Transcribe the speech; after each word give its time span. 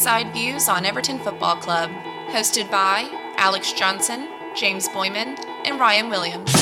stateside 0.00 0.32
views 0.32 0.66
on 0.66 0.86
Everton 0.86 1.18
Football 1.18 1.56
Club. 1.56 1.90
Hosted 2.28 2.70
by 2.70 3.06
Alex 3.36 3.74
Johnson, 3.74 4.30
James 4.56 4.88
Boyman, 4.88 5.36
and 5.66 5.78
Ryan 5.78 6.08
Williams. 6.08 6.54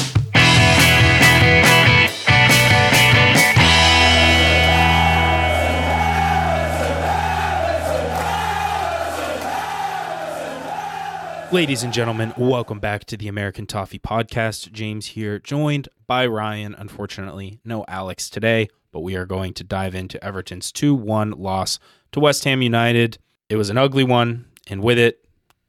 Ladies 11.52 11.84
and 11.84 11.92
gentlemen, 11.92 12.34
welcome 12.36 12.80
back 12.80 13.04
to 13.04 13.16
the 13.16 13.28
American 13.28 13.66
Toffee 13.66 14.00
Podcast. 14.00 14.72
James 14.72 15.06
here, 15.06 15.38
joined 15.38 15.88
by 16.08 16.26
Ryan. 16.26 16.74
Unfortunately, 16.74 17.60
no 17.64 17.84
Alex 17.86 18.28
today, 18.28 18.68
but 18.90 19.00
we 19.00 19.14
are 19.14 19.26
going 19.26 19.54
to 19.54 19.62
dive 19.62 19.94
into 19.94 20.22
Everton's 20.24 20.72
2 20.72 20.92
1 20.92 21.30
loss 21.30 21.78
to 22.10 22.18
West 22.18 22.42
Ham 22.42 22.62
United. 22.62 23.18
It 23.48 23.56
was 23.56 23.70
an 23.70 23.78
ugly 23.78 24.04
one, 24.04 24.46
and 24.68 24.82
with 24.82 24.98
it, 24.98 25.24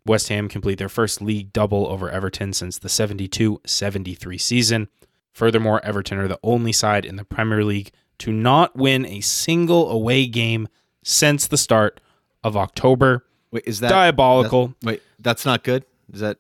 West 0.06 0.30
Ham 0.30 0.50
complete 0.50 0.78
their 0.80 0.90
first 0.90 1.22
league 1.22 1.54
double 1.54 1.88
over 1.88 2.10
Everton 2.10 2.54
since 2.54 2.78
the 2.80 2.90
72 2.90 3.62
73 3.66 4.38
season. 4.38 4.88
Furthermore, 5.34 5.80
Everton 5.86 6.18
are 6.18 6.28
the 6.28 6.40
only 6.44 6.72
side 6.74 7.06
in 7.06 7.16
the 7.16 7.24
Premier 7.24 7.64
League 7.64 7.92
to 8.20 8.32
not 8.32 8.76
win 8.76 9.06
a 9.06 9.22
single 9.22 9.90
away 9.90 10.26
game 10.26 10.68
since 11.04 11.48
the 11.48 11.58
start 11.58 12.02
of 12.44 12.58
October. 12.58 13.26
Wait, 13.52 13.64
is 13.66 13.80
that 13.80 13.90
Diabolical. 13.90 14.68
that's- 14.68 14.86
wait, 14.86 15.02
that's 15.20 15.46
not 15.46 15.64
good. 15.64 15.86
Is 16.12 16.20
that 16.20 16.38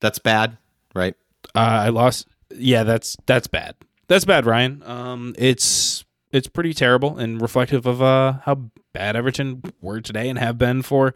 that's 0.00 0.18
bad, 0.18 0.58
right? 0.94 1.14
Uh, 1.54 1.58
I 1.58 1.88
lost. 1.90 2.26
Yeah, 2.50 2.82
that's 2.82 3.16
that's 3.26 3.46
bad. 3.46 3.76
That's 4.08 4.24
bad, 4.24 4.46
Ryan. 4.46 4.82
Um, 4.84 5.34
it's 5.38 6.04
it's 6.32 6.48
pretty 6.48 6.74
terrible 6.74 7.18
and 7.18 7.40
reflective 7.40 7.86
of 7.86 8.02
uh 8.02 8.34
how 8.44 8.70
bad 8.92 9.16
Everton 9.16 9.62
were 9.80 10.00
today 10.00 10.28
and 10.28 10.38
have 10.38 10.58
been 10.58 10.82
for 10.82 11.14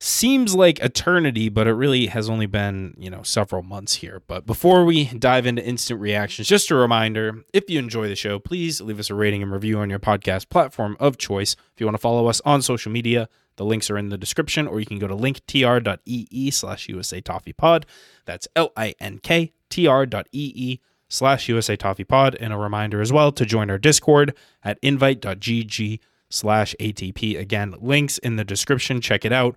seems 0.00 0.54
like 0.54 0.78
eternity, 0.80 1.48
but 1.48 1.66
it 1.66 1.72
really 1.72 2.06
has 2.08 2.28
only 2.28 2.46
been 2.46 2.94
you 2.98 3.10
know 3.10 3.22
several 3.22 3.62
months 3.62 3.96
here. 3.96 4.22
But 4.26 4.46
before 4.46 4.84
we 4.84 5.06
dive 5.06 5.46
into 5.46 5.64
instant 5.64 6.00
reactions, 6.00 6.48
just 6.48 6.70
a 6.70 6.74
reminder: 6.74 7.44
if 7.52 7.68
you 7.70 7.78
enjoy 7.78 8.08
the 8.08 8.16
show, 8.16 8.38
please 8.38 8.80
leave 8.80 9.00
us 9.00 9.10
a 9.10 9.14
rating 9.14 9.42
and 9.42 9.52
review 9.52 9.78
on 9.78 9.90
your 9.90 9.98
podcast 9.98 10.48
platform 10.48 10.96
of 11.00 11.16
choice. 11.16 11.56
If 11.74 11.80
you 11.80 11.86
want 11.86 11.94
to 11.94 12.00
follow 12.00 12.26
us 12.26 12.40
on 12.44 12.62
social 12.62 12.92
media. 12.92 13.28
The 13.56 13.64
links 13.64 13.88
are 13.88 13.96
in 13.96 14.08
the 14.08 14.18
description, 14.18 14.66
or 14.66 14.80
you 14.80 14.86
can 14.86 14.98
go 14.98 15.06
to 15.06 15.14
linktr.ee 15.14 16.50
slash 16.50 16.88
USA 16.88 17.20
Toffee 17.20 17.52
Pod. 17.52 17.86
That's 18.24 18.48
L 18.56 18.72
I 18.76 18.96
N 18.98 19.20
K 19.22 19.52
T 19.70 19.86
R.ee 19.86 20.80
slash 21.14 21.48
USA 21.48 21.76
Toffee 21.76 22.04
Pod. 22.04 22.36
And 22.40 22.52
a 22.52 22.56
reminder 22.56 23.00
as 23.00 23.12
well 23.12 23.32
to 23.32 23.46
join 23.46 23.70
our 23.70 23.78
Discord 23.78 24.34
at 24.62 24.78
invite.gg 24.82 26.00
slash 26.30 26.74
ATP. 26.80 27.38
Again, 27.38 27.74
links 27.80 28.18
in 28.18 28.36
the 28.36 28.44
description. 28.44 29.00
Check 29.00 29.24
it 29.24 29.32
out. 29.32 29.56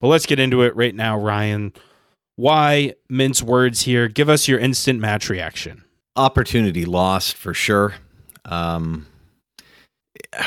But 0.00 0.08
let's 0.08 0.26
get 0.26 0.40
into 0.40 0.62
it 0.62 0.74
right 0.74 0.94
now, 0.94 1.18
Ryan. 1.18 1.72
Why 2.36 2.94
mince 3.08 3.42
words 3.42 3.82
here? 3.82 4.08
Give 4.08 4.28
us 4.28 4.48
your 4.48 4.58
instant 4.58 5.00
match 5.00 5.28
reaction. 5.28 5.84
Opportunity 6.16 6.84
lost 6.84 7.36
for 7.36 7.54
sure. 7.54 7.94
Um, 8.44 9.06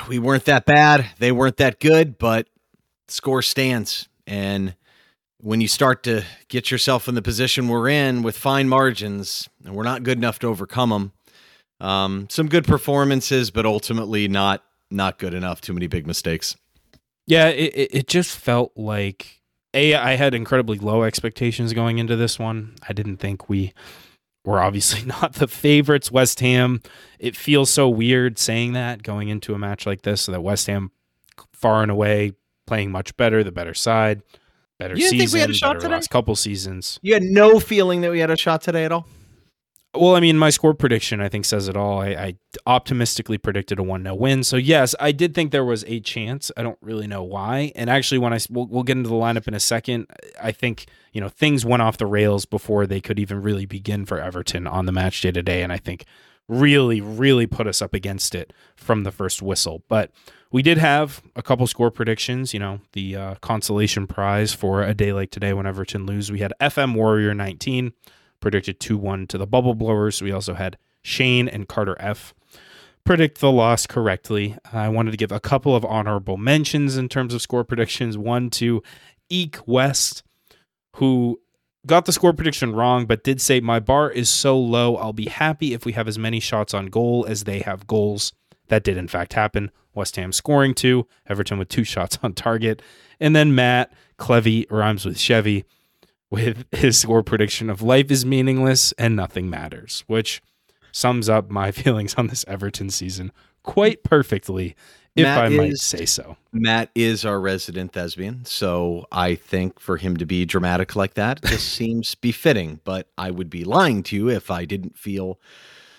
we 0.08 0.20
weren't 0.20 0.46
that 0.46 0.66
bad. 0.66 1.06
They 1.20 1.32
weren't 1.32 1.58
that 1.58 1.80
good, 1.80 2.18
but 2.18 2.48
score 3.08 3.42
stands. 3.42 4.08
And 4.28 4.76
when 5.46 5.62
you 5.62 5.68
start 5.68 6.02
to 6.02 6.24
get 6.48 6.72
yourself 6.72 7.08
in 7.08 7.14
the 7.14 7.22
position 7.22 7.68
we're 7.68 7.88
in 7.88 8.24
with 8.24 8.36
fine 8.36 8.68
margins, 8.68 9.48
and 9.64 9.76
we're 9.76 9.84
not 9.84 10.02
good 10.02 10.18
enough 10.18 10.40
to 10.40 10.48
overcome 10.48 10.90
them, 10.90 11.12
um, 11.80 12.28
some 12.32 12.50
good 12.50 12.66
performances, 12.66 13.52
but 13.52 13.64
ultimately 13.64 14.28
not 14.28 14.64
not 14.90 15.20
good 15.20 15.36
enough. 15.36 15.62
Too 15.62 15.74
many 15.74 15.86
big 15.86 16.08
mistakes. 16.08 16.58
Yeah, 17.28 17.50
it, 17.50 17.90
it, 17.94 18.08
just 18.08 18.36
felt 18.36 18.72
like 18.76 19.40
a. 19.76 19.94
I 19.94 20.16
had 20.16 20.34
incredibly 20.34 20.80
low 20.80 21.04
expectations 21.04 21.74
going 21.74 22.00
into 22.00 22.16
this 22.16 22.40
one. 22.40 22.74
I 22.90 22.94
didn't 22.94 23.18
think 23.18 23.48
we 23.48 23.72
were 24.46 24.60
obviously 24.60 25.06
not 25.06 25.34
the 25.34 25.48
favorites. 25.48 26.12
West 26.12 26.40
Ham. 26.40 26.82
It 27.20 27.36
feels 27.36 27.70
so 27.70 27.88
weird 27.88 28.40
saying 28.40 28.74
that 28.74 29.04
going 29.04 29.30
into 29.30 29.54
a 29.54 29.60
match 29.60 29.86
like 29.86 30.02
this. 30.02 30.22
So 30.22 30.32
that 30.32 30.42
West 30.42 30.66
Ham, 30.66 30.90
far 31.54 31.84
and 31.84 31.92
away, 31.92 32.32
playing 32.66 32.92
much 32.92 33.16
better, 33.16 33.44
the 33.44 33.52
better 33.52 33.76
side, 33.76 34.24
better 34.80 34.96
You 34.96 35.02
season, 35.10 35.18
think 35.20 35.34
we 35.34 35.40
had 35.40 35.50
a 35.50 35.54
shot 35.54 35.80
today? 35.80 35.94
last 35.94 36.10
couple 36.10 36.36
seasons. 36.36 37.00
You 37.02 37.14
had 37.14 37.24
no 37.24 37.60
feeling 37.60 38.02
that 38.02 38.12
we 38.12 38.20
had 38.20 38.30
a 38.32 38.38
shot 38.38 38.62
today 38.62 38.86
at 38.86 38.92
all. 38.92 39.08
Well, 39.98 40.14
I 40.18 40.20
mean, 40.20 40.38
my 40.38 40.50
score 40.50 40.74
prediction 40.74 41.22
I 41.22 41.30
think 41.30 41.46
says 41.46 41.70
it 41.70 41.78
all. 41.78 42.02
I, 42.02 42.08
I 42.10 42.36
optimistically 42.66 43.38
predicted 43.38 43.80
a 43.80 43.84
one 43.84 44.04
0 44.04 44.16
win. 44.16 44.44
So 44.44 44.58
yes, 44.58 44.94
I 45.00 45.14
did 45.14 45.34
think 45.34 45.52
there 45.52 45.64
was 45.64 45.86
a 45.88 46.02
chance. 46.02 46.52
I 46.58 46.64
don't 46.64 46.78
really 46.82 47.08
know 47.08 47.24
why. 47.24 47.72
And 47.78 47.90
actually, 47.90 48.18
when 48.18 48.34
I 48.34 48.36
s- 48.36 48.50
we'll, 48.50 48.66
we'll 48.66 48.84
get 48.84 48.98
into 48.98 49.08
the 49.10 49.16
lineup 49.16 49.48
in 49.48 49.54
a 49.54 49.60
second, 49.62 50.08
I 50.42 50.52
think 50.52 50.88
you 51.14 51.22
know 51.22 51.30
things 51.30 51.66
went 51.66 51.82
off 51.82 51.96
the 51.96 52.08
rails 52.08 52.46
before 52.46 52.86
they 52.86 53.00
could 53.00 53.20
even 53.20 53.42
really 53.42 53.66
begin 53.66 54.06
for 54.06 54.20
Everton 54.20 54.68
on 54.68 54.86
the 54.86 54.92
match 54.92 55.22
day 55.22 55.32
today, 55.32 55.64
and 55.64 55.72
I 55.72 55.78
think 55.78 56.04
really, 56.50 57.00
really 57.00 57.48
put 57.48 57.66
us 57.66 57.82
up 57.82 57.94
against 57.94 58.36
it 58.36 58.52
from 58.76 59.04
the 59.04 59.12
first 59.12 59.42
whistle. 59.42 59.82
But 59.88 60.12
we 60.56 60.62
did 60.62 60.78
have 60.78 61.22
a 61.36 61.42
couple 61.42 61.68
score 61.68 61.92
predictions. 61.92 62.54
You 62.54 62.62
know, 62.62 62.80
the 62.94 63.14
uh, 63.14 63.36
consolation 63.42 64.08
prize 64.08 64.54
for 64.54 64.82
a 64.82 64.94
day 64.94 65.12
like 65.12 65.30
today 65.30 65.52
when 65.52 65.66
Everton 65.66 66.06
lose. 66.06 66.32
We 66.32 66.40
had 66.40 66.54
FM 66.62 66.96
Warrior 66.96 67.34
19 67.34 67.92
predicted 68.40 68.80
2 68.80 68.98
1 68.98 69.28
to 69.28 69.38
the 69.38 69.46
Bubble 69.46 69.76
Blowers. 69.76 70.22
We 70.22 70.32
also 70.32 70.54
had 70.54 70.78
Shane 71.02 71.50
and 71.50 71.68
Carter 71.68 71.98
F 72.00 72.34
predict 73.04 73.42
the 73.42 73.52
loss 73.52 73.86
correctly. 73.86 74.56
I 74.72 74.88
wanted 74.88 75.12
to 75.12 75.18
give 75.18 75.34
a 75.34 75.42
couple 75.42 75.76
of 75.76 75.84
honorable 75.84 76.38
mentions 76.38 76.96
in 76.96 77.10
terms 77.10 77.34
of 77.34 77.42
score 77.42 77.66
predictions. 77.66 78.18
One 78.18 78.50
to 78.52 78.82
Eek 79.28 79.58
West, 79.68 80.24
who 80.96 81.42
got 81.86 82.06
the 82.06 82.14
score 82.14 82.32
prediction 82.32 82.74
wrong, 82.74 83.08
but 83.08 83.26
did 83.26 83.42
say, 83.42 83.60
My 83.60 83.82
bar 83.82 84.10
is 84.10 84.30
so 84.30 84.58
low, 84.58 84.96
I'll 84.96 85.12
be 85.12 85.28
happy 85.28 85.74
if 85.74 85.86
we 85.86 85.92
have 85.92 86.08
as 86.08 86.18
many 86.18 86.40
shots 86.40 86.74
on 86.74 86.86
goal 86.86 87.26
as 87.28 87.44
they 87.44 87.60
have 87.60 87.88
goals. 87.88 88.32
That 88.70 88.86
did, 88.86 88.96
in 88.96 89.10
fact, 89.10 89.34
happen. 89.34 89.70
West 89.96 90.16
Ham 90.18 90.32
scoring 90.32 90.74
two, 90.74 91.08
Everton 91.28 91.58
with 91.58 91.70
two 91.70 91.84
shots 91.84 92.20
on 92.22 92.34
target. 92.34 92.82
And 93.20 93.36
then 93.36 93.56
Matt 93.56 93.92
Clevy 94.18 94.70
rhymes 94.70 95.06
with 95.06 95.18
Chevy 95.18 95.66
with 96.30 96.66
his 96.72 96.98
score 96.98 97.24
prediction 97.24 97.70
of 97.70 97.82
life 97.82 98.12
is 98.12 98.26
meaningless 98.26 98.92
and 98.94 99.16
nothing 99.16 99.50
matters, 99.50 100.04
which 100.08 100.42
sums 100.92 101.30
up 101.30 101.50
my 101.50 101.72
feelings 101.72 102.16
on 102.16 102.28
this 102.28 102.46
Everton 102.48 102.90
season 102.90 103.32
quite 103.66 104.04
perfectly, 104.04 104.76
if 105.16 105.24
Matt 105.24 105.46
I 105.46 105.50
might 105.50 105.78
say 105.78 106.06
so. 106.06 106.38
Matt 106.54 106.90
is 106.94 107.26
our 107.26 107.40
resident 107.40 107.94
thespian, 107.94 108.46
so 108.46 109.06
I 109.12 109.36
think 109.36 109.80
for 109.80 109.98
him 109.98 110.18
to 110.18 110.26
be 110.26 110.46
dramatic 110.46 110.96
like 110.96 111.16
that 111.16 111.44
just 111.44 111.70
seems 111.74 112.16
befitting. 112.16 112.80
But 112.84 113.10
I 113.18 113.32
would 113.32 113.50
be 113.50 113.64
lying 113.64 114.04
to 114.04 114.16
you 114.16 114.30
if 114.30 114.52
I 114.52 114.66
didn't 114.66 114.98
feel 114.98 115.40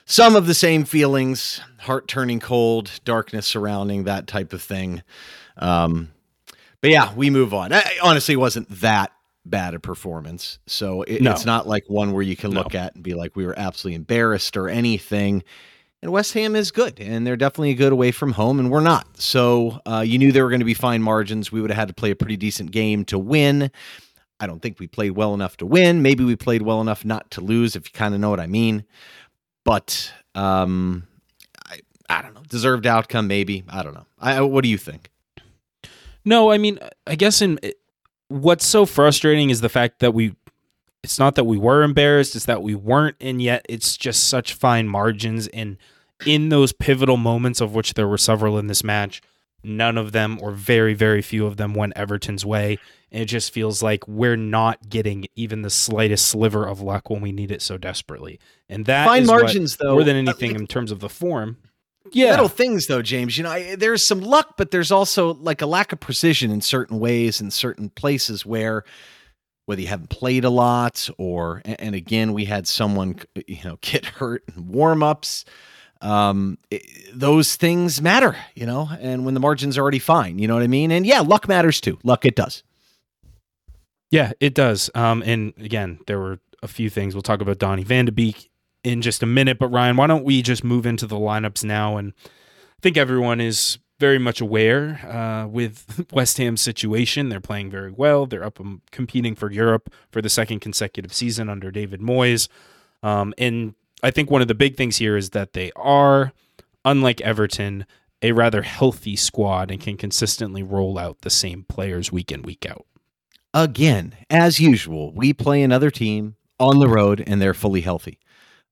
some 0.06 0.34
of 0.36 0.46
the 0.46 0.54
same 0.54 0.84
feelings: 0.84 1.60
heart 1.80 2.08
turning 2.08 2.40
cold, 2.40 2.90
darkness 3.04 3.46
surrounding 3.46 4.04
that 4.04 4.26
type 4.26 4.52
of 4.52 4.62
thing. 4.62 5.02
Um, 5.58 6.10
but 6.80 6.90
yeah, 6.90 7.12
we 7.14 7.28
move 7.30 7.52
on. 7.52 7.72
I, 7.72 7.84
honestly, 8.02 8.36
wasn't 8.36 8.68
that 8.80 9.12
bad 9.44 9.74
a 9.74 9.80
performance, 9.80 10.58
so 10.66 11.02
it, 11.02 11.22
No. 11.22 11.30
it's 11.32 11.44
not 11.46 11.68
like 11.68 11.84
one 11.88 12.12
where 12.12 12.22
you 12.22 12.36
can 12.36 12.50
No. 12.52 12.62
look 12.62 12.74
at 12.74 12.94
and 12.94 13.02
be 13.04 13.14
like, 13.14 13.36
we 13.36 13.46
were 13.46 13.56
absolutely 13.58 13.94
embarrassed 13.94 14.56
or 14.56 14.68
anything. 14.68 15.42
And 16.02 16.12
West 16.12 16.34
Ham 16.34 16.54
is 16.54 16.70
good, 16.70 17.00
and 17.00 17.26
they're 17.26 17.36
definitely 17.36 17.70
a 17.70 17.74
good 17.74 17.92
away 17.92 18.10
from 18.12 18.32
home, 18.32 18.58
and 18.60 18.70
we're 18.70 18.80
not. 18.80 19.06
So 19.20 19.80
uh, 19.86 20.04
you 20.06 20.18
knew 20.18 20.30
there 20.30 20.44
were 20.44 20.50
going 20.50 20.60
to 20.60 20.66
be 20.66 20.74
fine 20.74 21.02
margins. 21.02 21.50
We 21.50 21.60
would 21.60 21.70
have 21.70 21.78
had 21.78 21.88
to 21.88 21.94
play 21.94 22.10
a 22.10 22.16
pretty 22.16 22.36
decent 22.36 22.70
game 22.70 23.04
to 23.06 23.18
win. 23.18 23.70
I 24.38 24.46
don't 24.46 24.60
think 24.60 24.78
we 24.78 24.86
played 24.86 25.12
well 25.12 25.32
enough 25.32 25.56
to 25.58 25.66
win. 25.66 26.02
Maybe 26.02 26.22
we 26.22 26.36
played 26.36 26.62
well 26.62 26.80
enough 26.82 27.04
not 27.04 27.30
to 27.32 27.40
lose, 27.40 27.74
if 27.74 27.86
you 27.86 27.92
kind 27.94 28.14
of 28.14 28.20
know 28.20 28.28
what 28.30 28.40
I 28.40 28.46
mean. 28.46 28.84
But 29.66 30.12
um, 30.34 31.06
I, 31.66 31.80
I 32.08 32.22
don't 32.22 32.34
know. 32.34 32.42
Deserved 32.48 32.86
outcome, 32.86 33.26
maybe. 33.26 33.64
I 33.68 33.82
don't 33.82 33.94
know. 33.94 34.06
I, 34.18 34.40
what 34.40 34.62
do 34.62 34.70
you 34.70 34.78
think? 34.78 35.10
No, 36.24 36.50
I 36.50 36.56
mean, 36.56 36.78
I 37.06 37.16
guess 37.16 37.42
in 37.42 37.58
what's 38.28 38.64
so 38.66 38.86
frustrating 38.86 39.50
is 39.50 39.60
the 39.60 39.68
fact 39.68 39.98
that 39.98 40.14
we 40.14 40.34
it's 41.02 41.18
not 41.18 41.36
that 41.36 41.44
we 41.44 41.58
were 41.58 41.82
embarrassed, 41.82 42.34
it's 42.34 42.46
that 42.46 42.62
we 42.62 42.74
weren't 42.74 43.16
and 43.20 43.40
yet 43.40 43.64
it's 43.68 43.96
just 43.96 44.28
such 44.28 44.54
fine 44.54 44.88
margins 44.88 45.46
and 45.48 45.76
in 46.24 46.48
those 46.48 46.72
pivotal 46.72 47.16
moments 47.16 47.60
of 47.60 47.74
which 47.74 47.94
there 47.94 48.08
were 48.08 48.18
several 48.18 48.58
in 48.58 48.66
this 48.66 48.82
match, 48.82 49.20
none 49.64 49.98
of 49.98 50.12
them 50.12 50.38
or 50.42 50.52
very 50.52 50.94
very 50.94 51.22
few 51.22 51.46
of 51.46 51.56
them 51.56 51.74
went 51.74 51.92
Everton's 51.96 52.44
way. 52.44 52.78
And 53.12 53.22
it 53.22 53.26
just 53.26 53.52
feels 53.52 53.82
like 53.82 54.06
we're 54.08 54.36
not 54.36 54.88
getting 54.88 55.26
even 55.36 55.62
the 55.62 55.70
slightest 55.70 56.26
sliver 56.26 56.66
of 56.66 56.80
luck 56.80 57.08
when 57.08 57.20
we 57.20 57.30
need 57.32 57.50
it 57.52 57.62
so 57.62 57.78
desperately. 57.78 58.38
And 58.68 58.84
that 58.86 59.06
Fine 59.06 59.22
is 59.22 59.28
what- 59.28 59.42
margins, 59.42 59.76
though. 59.76 59.92
more 59.94 60.04
than 60.04 60.16
uh, 60.16 60.30
anything 60.30 60.52
like- 60.52 60.60
in 60.60 60.66
terms 60.66 60.90
of 60.90 61.00
the 61.00 61.08
form. 61.08 61.56
Yeah. 62.12 62.30
little 62.30 62.46
things 62.48 62.86
though 62.86 63.02
james 63.02 63.36
you 63.36 63.42
know 63.42 63.50
I, 63.50 63.74
there's 63.74 64.06
some 64.06 64.20
luck 64.20 64.54
but 64.56 64.70
there's 64.70 64.92
also 64.92 65.34
like 65.34 65.60
a 65.60 65.66
lack 65.66 65.90
of 65.92 65.98
precision 65.98 66.52
in 66.52 66.60
certain 66.60 67.00
ways 67.00 67.40
in 67.40 67.50
certain 67.50 67.90
places 67.90 68.46
where 68.46 68.84
whether 69.64 69.80
you 69.80 69.88
haven't 69.88 70.10
played 70.10 70.44
a 70.44 70.50
lot 70.50 71.10
or 71.18 71.62
and 71.64 71.80
and 71.80 71.94
again 71.96 72.32
we 72.32 72.44
had 72.44 72.68
someone 72.68 73.16
you 73.48 73.58
know 73.64 73.78
get 73.80 74.04
hurt 74.06 74.44
in 74.54 74.68
warm-ups 74.68 75.44
Um, 76.00 76.58
it, 76.70 76.82
those 77.12 77.56
things 77.56 78.02
matter, 78.02 78.36
you 78.54 78.66
know, 78.66 78.88
and 79.00 79.24
when 79.24 79.34
the 79.34 79.40
margin's 79.40 79.78
are 79.78 79.82
already 79.82 79.98
fine, 79.98 80.38
you 80.38 80.46
know 80.46 80.54
what 80.54 80.62
I 80.62 80.68
mean? 80.68 80.90
And 80.90 81.06
yeah, 81.06 81.20
luck 81.20 81.48
matters 81.48 81.80
too. 81.80 81.98
Luck, 82.02 82.24
it 82.24 82.36
does. 82.36 82.62
Yeah, 84.10 84.32
it 84.40 84.54
does. 84.54 84.90
Um, 84.94 85.22
and 85.22 85.52
again, 85.58 85.98
there 86.06 86.18
were 86.18 86.38
a 86.62 86.68
few 86.68 86.90
things. 86.90 87.14
We'll 87.14 87.22
talk 87.22 87.40
about 87.40 87.58
Donny 87.58 87.82
Van 87.82 88.04
de 88.04 88.12
Beek 88.12 88.50
in 88.84 89.02
just 89.02 89.22
a 89.22 89.26
minute. 89.26 89.58
But 89.58 89.68
Ryan, 89.68 89.96
why 89.96 90.06
don't 90.06 90.24
we 90.24 90.42
just 90.42 90.62
move 90.62 90.86
into 90.86 91.06
the 91.06 91.16
lineups 91.16 91.64
now? 91.64 91.96
And 91.96 92.12
I 92.24 92.80
think 92.82 92.96
everyone 92.96 93.40
is 93.40 93.78
very 93.98 94.18
much 94.18 94.40
aware 94.40 95.00
uh, 95.06 95.46
with 95.48 96.06
West 96.12 96.38
Ham's 96.38 96.60
situation. 96.60 97.28
They're 97.28 97.40
playing 97.40 97.70
very 97.70 97.90
well. 97.90 98.26
They're 98.26 98.44
up 98.44 98.60
um, 98.60 98.82
competing 98.90 99.34
for 99.34 99.50
Europe 99.50 99.92
for 100.10 100.20
the 100.20 100.28
second 100.28 100.60
consecutive 100.60 101.12
season 101.12 101.48
under 101.48 101.70
David 101.70 102.00
Moyes. 102.00 102.48
Um, 103.02 103.34
and 103.38 103.74
I 104.02 104.10
think 104.10 104.30
one 104.30 104.42
of 104.42 104.48
the 104.48 104.54
big 104.54 104.76
things 104.76 104.98
here 104.98 105.16
is 105.16 105.30
that 105.30 105.52
they 105.52 105.72
are, 105.74 106.32
unlike 106.84 107.20
Everton, 107.20 107.86
a 108.22 108.32
rather 108.32 108.62
healthy 108.62 109.16
squad 109.16 109.70
and 109.70 109.80
can 109.80 109.96
consistently 109.96 110.62
roll 110.62 110.98
out 110.98 111.20
the 111.20 111.30
same 111.30 111.64
players 111.64 112.12
week 112.12 112.32
in, 112.32 112.42
week 112.42 112.66
out. 112.66 112.86
Again, 113.54 114.14
as 114.28 114.60
usual, 114.60 115.12
we 115.14 115.32
play 115.32 115.62
another 115.62 115.90
team 115.90 116.36
on 116.58 116.78
the 116.78 116.88
road 116.88 117.22
and 117.26 117.40
they're 117.40 117.54
fully 117.54 117.80
healthy. 117.80 118.18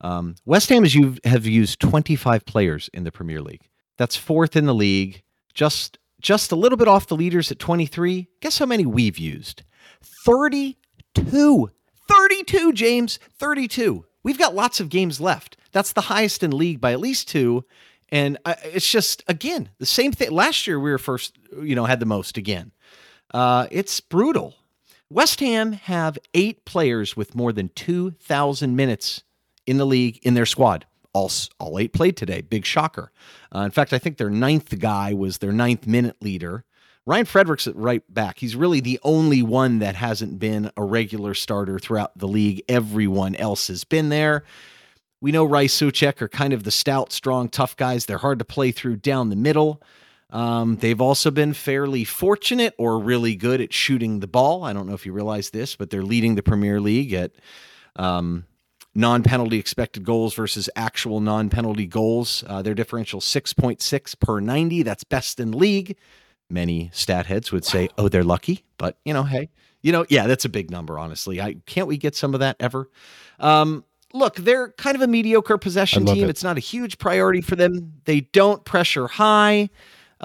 Um, 0.01 0.35
West 0.45 0.69
Ham 0.69 0.83
has 0.83 0.95
you 0.95 1.17
have 1.25 1.47
used 1.47 1.81
25 1.81 2.45
players 2.45 2.91
in 2.93 3.05
the 3.05 3.13
Premier 3.13 3.41
League. 3.41 3.69
That's 3.97 4.17
fourth 4.17 4.57
in 4.57 4.67
the 4.67 4.75
league, 4.75 5.23
just 5.55 5.99
just 6.21 6.53
a 6.53 6.57
little 6.57 6.79
bit 6.79 6.89
off 6.89 7.07
the 7.07 7.17
leaders 7.17 7.53
at 7.53 7.59
23. 7.59 8.29
Guess 8.41 8.59
how 8.59 8.67
many 8.67 8.87
we've 8.87 9.19
used? 9.19 9.63
32. 10.25 11.71
32, 12.09 12.73
James. 12.73 13.19
32. 13.39 14.05
We've 14.25 14.39
got 14.39 14.55
lots 14.55 14.81
of 14.81 14.89
games 14.89 15.21
left. 15.21 15.57
That's 15.71 15.93
the 15.93 16.01
highest 16.03 16.43
in 16.43 16.51
league 16.51 16.81
by 16.81 16.93
at 16.93 17.01
least 17.01 17.29
two. 17.29 17.65
And 18.09 18.39
I, 18.45 18.57
it's 18.65 18.91
just 18.91 19.23
again 19.29 19.69
the 19.79 19.87
same 19.87 20.13
thing. 20.13 20.31
Last 20.31 20.67
year 20.67 20.81
we 20.81 20.91
were 20.91 20.99
first, 20.99 21.39
you 21.63 21.77
know, 21.77 21.85
had 21.85 22.01
the 22.01 22.07
most 22.07 22.37
again. 22.37 22.73
Uh, 23.33 23.67
it's 23.71 24.01
brutal. 24.01 24.55
West 25.11 25.41
Ham 25.41 25.73
have 25.73 26.19
eight 26.33 26.65
players 26.65 27.17
with 27.17 27.35
more 27.35 27.53
than 27.53 27.69
2,000 27.71 28.75
minutes 28.75 29.23
in 29.67 29.77
the 29.77 29.85
league 29.85 30.19
in 30.23 30.35
their 30.35 30.47
squad. 30.47 30.87
All, 31.13 31.31
all 31.61 31.79
eight 31.79 31.93
played 31.93 32.17
today. 32.17 32.41
Big 32.41 32.65
shocker. 32.65 33.13
Uh, 33.55 33.61
in 33.61 33.71
fact, 33.71 33.93
I 33.93 33.99
think 33.99 34.17
their 34.17 34.31
ninth 34.31 34.77
guy 34.79 35.15
was 35.15 35.39
their 35.39 35.53
ninth 35.53 35.87
minute 35.87 36.17
leader. 36.21 36.65
Ryan 37.07 37.27
Fredericks 37.27 37.67
at 37.67 37.77
right 37.77 38.03
back. 38.13 38.39
He's 38.39 38.57
really 38.57 38.81
the 38.81 38.99
only 39.03 39.43
one 39.43 39.79
that 39.81 39.95
hasn't 39.95 40.39
been 40.39 40.71
a 40.77 40.83
regular 40.83 41.35
starter 41.35 41.79
throughout 41.79 42.17
the 42.17 42.29
league. 42.29 42.63
Everyone 42.69 43.35
else 43.37 43.69
has 43.69 43.85
been 43.85 44.09
there. 44.09 44.45
We 45.21 45.31
know 45.31 45.45
Rice 45.45 45.79
Soucek 45.79 46.23
are 46.23 46.29
kind 46.29 46.53
of 46.53 46.65
the 46.65 46.71
stout, 46.71 47.13
strong, 47.13 47.49
tough 47.49 47.77
guys. 47.77 48.07
They're 48.07 48.19
hard 48.19 48.39
to 48.39 48.45
play 48.45 48.73
through 48.73 48.97
down 48.97 49.29
the 49.29 49.37
middle. 49.37 49.83
Um, 50.31 50.77
they've 50.77 51.01
also 51.01 51.31
been 51.31 51.53
fairly 51.53 52.05
fortunate 52.05 52.75
or 52.79 52.99
really 52.99 53.37
good 53.37 53.61
at 53.61 53.73
shooting 53.73 54.21
the 54.21 54.27
ball. 54.27 54.65
I 54.65 54.73
don't 54.73 54.87
know 54.87 54.95
if 54.95 55.07
you 55.07 55.13
realize 55.13 55.51
this, 55.51 55.77
but 55.77 55.91
they're 55.91 56.03
leading 56.03 56.35
the 56.35 56.43
Premier 56.43 56.81
League 56.81 57.13
at 57.13 57.33
um, 57.97 58.45
non 58.95 59.23
penalty 59.23 59.59
expected 59.59 60.05
goals 60.05 60.35
versus 60.35 60.69
actual 60.75 61.21
non 61.21 61.51
penalty 61.51 61.87
goals. 61.87 62.43
Uh, 62.47 62.63
their 62.63 62.75
differential 62.75 63.21
6.6 63.21 64.19
per 64.19 64.41
90. 64.41 64.83
That's 64.83 65.05
best 65.05 65.39
in 65.39 65.53
league. 65.53 65.97
Many 66.51 66.91
stat 66.93 67.27
heads 67.27 67.51
would 67.53 67.65
say, 67.65 67.89
oh, 67.99 68.09
they're 68.09 68.25
lucky. 68.25 68.65
But, 68.79 68.99
you 69.05 69.15
know, 69.15 69.23
hey, 69.23 69.49
you 69.83 69.93
know, 69.93 70.05
yeah, 70.09 70.27
that's 70.27 70.45
a 70.45 70.49
big 70.49 70.71
number, 70.71 70.99
honestly. 70.99 71.41
I 71.41 71.57
Can't 71.67 71.87
we 71.87 71.97
get 71.97 72.15
some 72.15 72.35
of 72.35 72.41
that 72.41 72.57
ever? 72.61 72.89
Um, 73.41 73.85
look, 74.13 74.37
they're 74.37 74.71
kind 74.73 74.95
of 74.95 75.03
a 75.03 75.07
mediocre 75.07 75.59
possession 75.59 76.07
team. 76.07 76.25
It. 76.25 76.31
It's 76.31 76.45
not 76.45 76.57
a 76.57 76.61
huge 76.61 76.99
priority 76.99 77.41
for 77.41 77.57
them. 77.57 77.95
They 78.05 78.21
don't 78.21 78.65
pressure 78.65 79.09
high. 79.09 79.71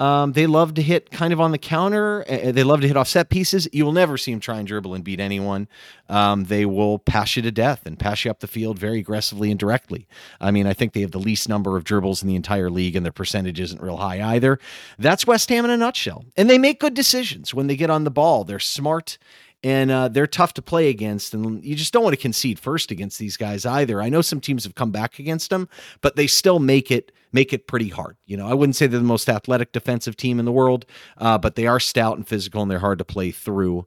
Um, 0.00 0.32
they 0.32 0.46
love 0.46 0.72
to 0.74 0.82
hit 0.82 1.10
kind 1.10 1.30
of 1.30 1.42
on 1.42 1.50
the 1.50 1.58
counter. 1.58 2.24
They 2.26 2.64
love 2.64 2.80
to 2.80 2.88
hit 2.88 2.96
off 2.96 3.06
set 3.06 3.28
pieces. 3.28 3.68
You 3.70 3.84
will 3.84 3.92
never 3.92 4.16
see 4.16 4.30
them 4.32 4.40
try 4.40 4.56
and 4.56 4.66
dribble 4.66 4.94
and 4.94 5.04
beat 5.04 5.20
anyone. 5.20 5.68
Um, 6.08 6.44
they 6.44 6.64
will 6.64 6.98
pass 6.98 7.36
you 7.36 7.42
to 7.42 7.52
death 7.52 7.82
and 7.84 7.98
pass 7.98 8.24
you 8.24 8.30
up 8.30 8.40
the 8.40 8.46
field 8.46 8.78
very 8.78 9.00
aggressively 9.00 9.50
and 9.50 9.60
directly. 9.60 10.08
I 10.40 10.52
mean, 10.52 10.66
I 10.66 10.72
think 10.72 10.94
they 10.94 11.02
have 11.02 11.10
the 11.10 11.18
least 11.18 11.50
number 11.50 11.76
of 11.76 11.84
dribbles 11.84 12.22
in 12.22 12.28
the 12.28 12.34
entire 12.34 12.70
league, 12.70 12.96
and 12.96 13.04
their 13.04 13.12
percentage 13.12 13.60
isn't 13.60 13.82
real 13.82 13.98
high 13.98 14.34
either. 14.34 14.58
That's 14.98 15.26
West 15.26 15.50
Ham 15.50 15.66
in 15.66 15.70
a 15.70 15.76
nutshell. 15.76 16.24
And 16.34 16.48
they 16.48 16.56
make 16.56 16.80
good 16.80 16.94
decisions 16.94 17.52
when 17.52 17.66
they 17.66 17.76
get 17.76 17.90
on 17.90 18.04
the 18.04 18.10
ball. 18.10 18.44
They're 18.44 18.58
smart 18.58 19.18
and 19.62 19.90
uh, 19.90 20.08
they're 20.08 20.26
tough 20.26 20.54
to 20.54 20.62
play 20.62 20.88
against. 20.88 21.34
And 21.34 21.62
you 21.62 21.74
just 21.74 21.92
don't 21.92 22.02
want 22.02 22.14
to 22.14 22.22
concede 22.22 22.58
first 22.58 22.90
against 22.90 23.18
these 23.18 23.36
guys 23.36 23.66
either. 23.66 24.00
I 24.00 24.08
know 24.08 24.22
some 24.22 24.40
teams 24.40 24.64
have 24.64 24.74
come 24.74 24.90
back 24.92 25.18
against 25.18 25.50
them, 25.50 25.68
but 26.00 26.16
they 26.16 26.26
still 26.26 26.58
make 26.58 26.90
it 26.90 27.12
make 27.32 27.52
it 27.52 27.66
pretty 27.66 27.88
hard. 27.88 28.16
You 28.26 28.36
know, 28.36 28.46
I 28.46 28.54
wouldn't 28.54 28.76
say 28.76 28.86
they're 28.86 28.98
the 28.98 29.04
most 29.04 29.28
athletic 29.28 29.72
defensive 29.72 30.16
team 30.16 30.38
in 30.38 30.44
the 30.44 30.52
world, 30.52 30.86
uh, 31.18 31.38
but 31.38 31.54
they 31.54 31.66
are 31.66 31.80
stout 31.80 32.16
and 32.16 32.26
physical, 32.26 32.62
and 32.62 32.70
they're 32.70 32.78
hard 32.78 32.98
to 32.98 33.04
play 33.04 33.30
through. 33.30 33.86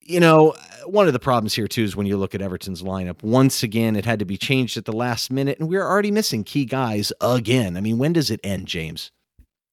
You 0.00 0.20
know, 0.20 0.54
one 0.84 1.06
of 1.06 1.14
the 1.14 1.18
problems 1.18 1.54
here 1.54 1.68
too 1.68 1.82
is 1.82 1.96
when 1.96 2.06
you 2.06 2.16
look 2.16 2.34
at 2.34 2.42
Everton's 2.42 2.82
lineup. 2.82 3.22
Once 3.22 3.62
again, 3.62 3.96
it 3.96 4.04
had 4.04 4.18
to 4.18 4.24
be 4.24 4.36
changed 4.36 4.76
at 4.76 4.84
the 4.84 4.92
last 4.92 5.30
minute, 5.30 5.58
and 5.58 5.68
we're 5.68 5.86
already 5.86 6.10
missing 6.10 6.44
key 6.44 6.64
guys 6.64 7.12
again. 7.20 7.76
I 7.76 7.80
mean, 7.80 7.98
when 7.98 8.12
does 8.12 8.30
it 8.30 8.40
end, 8.44 8.66
James? 8.66 9.10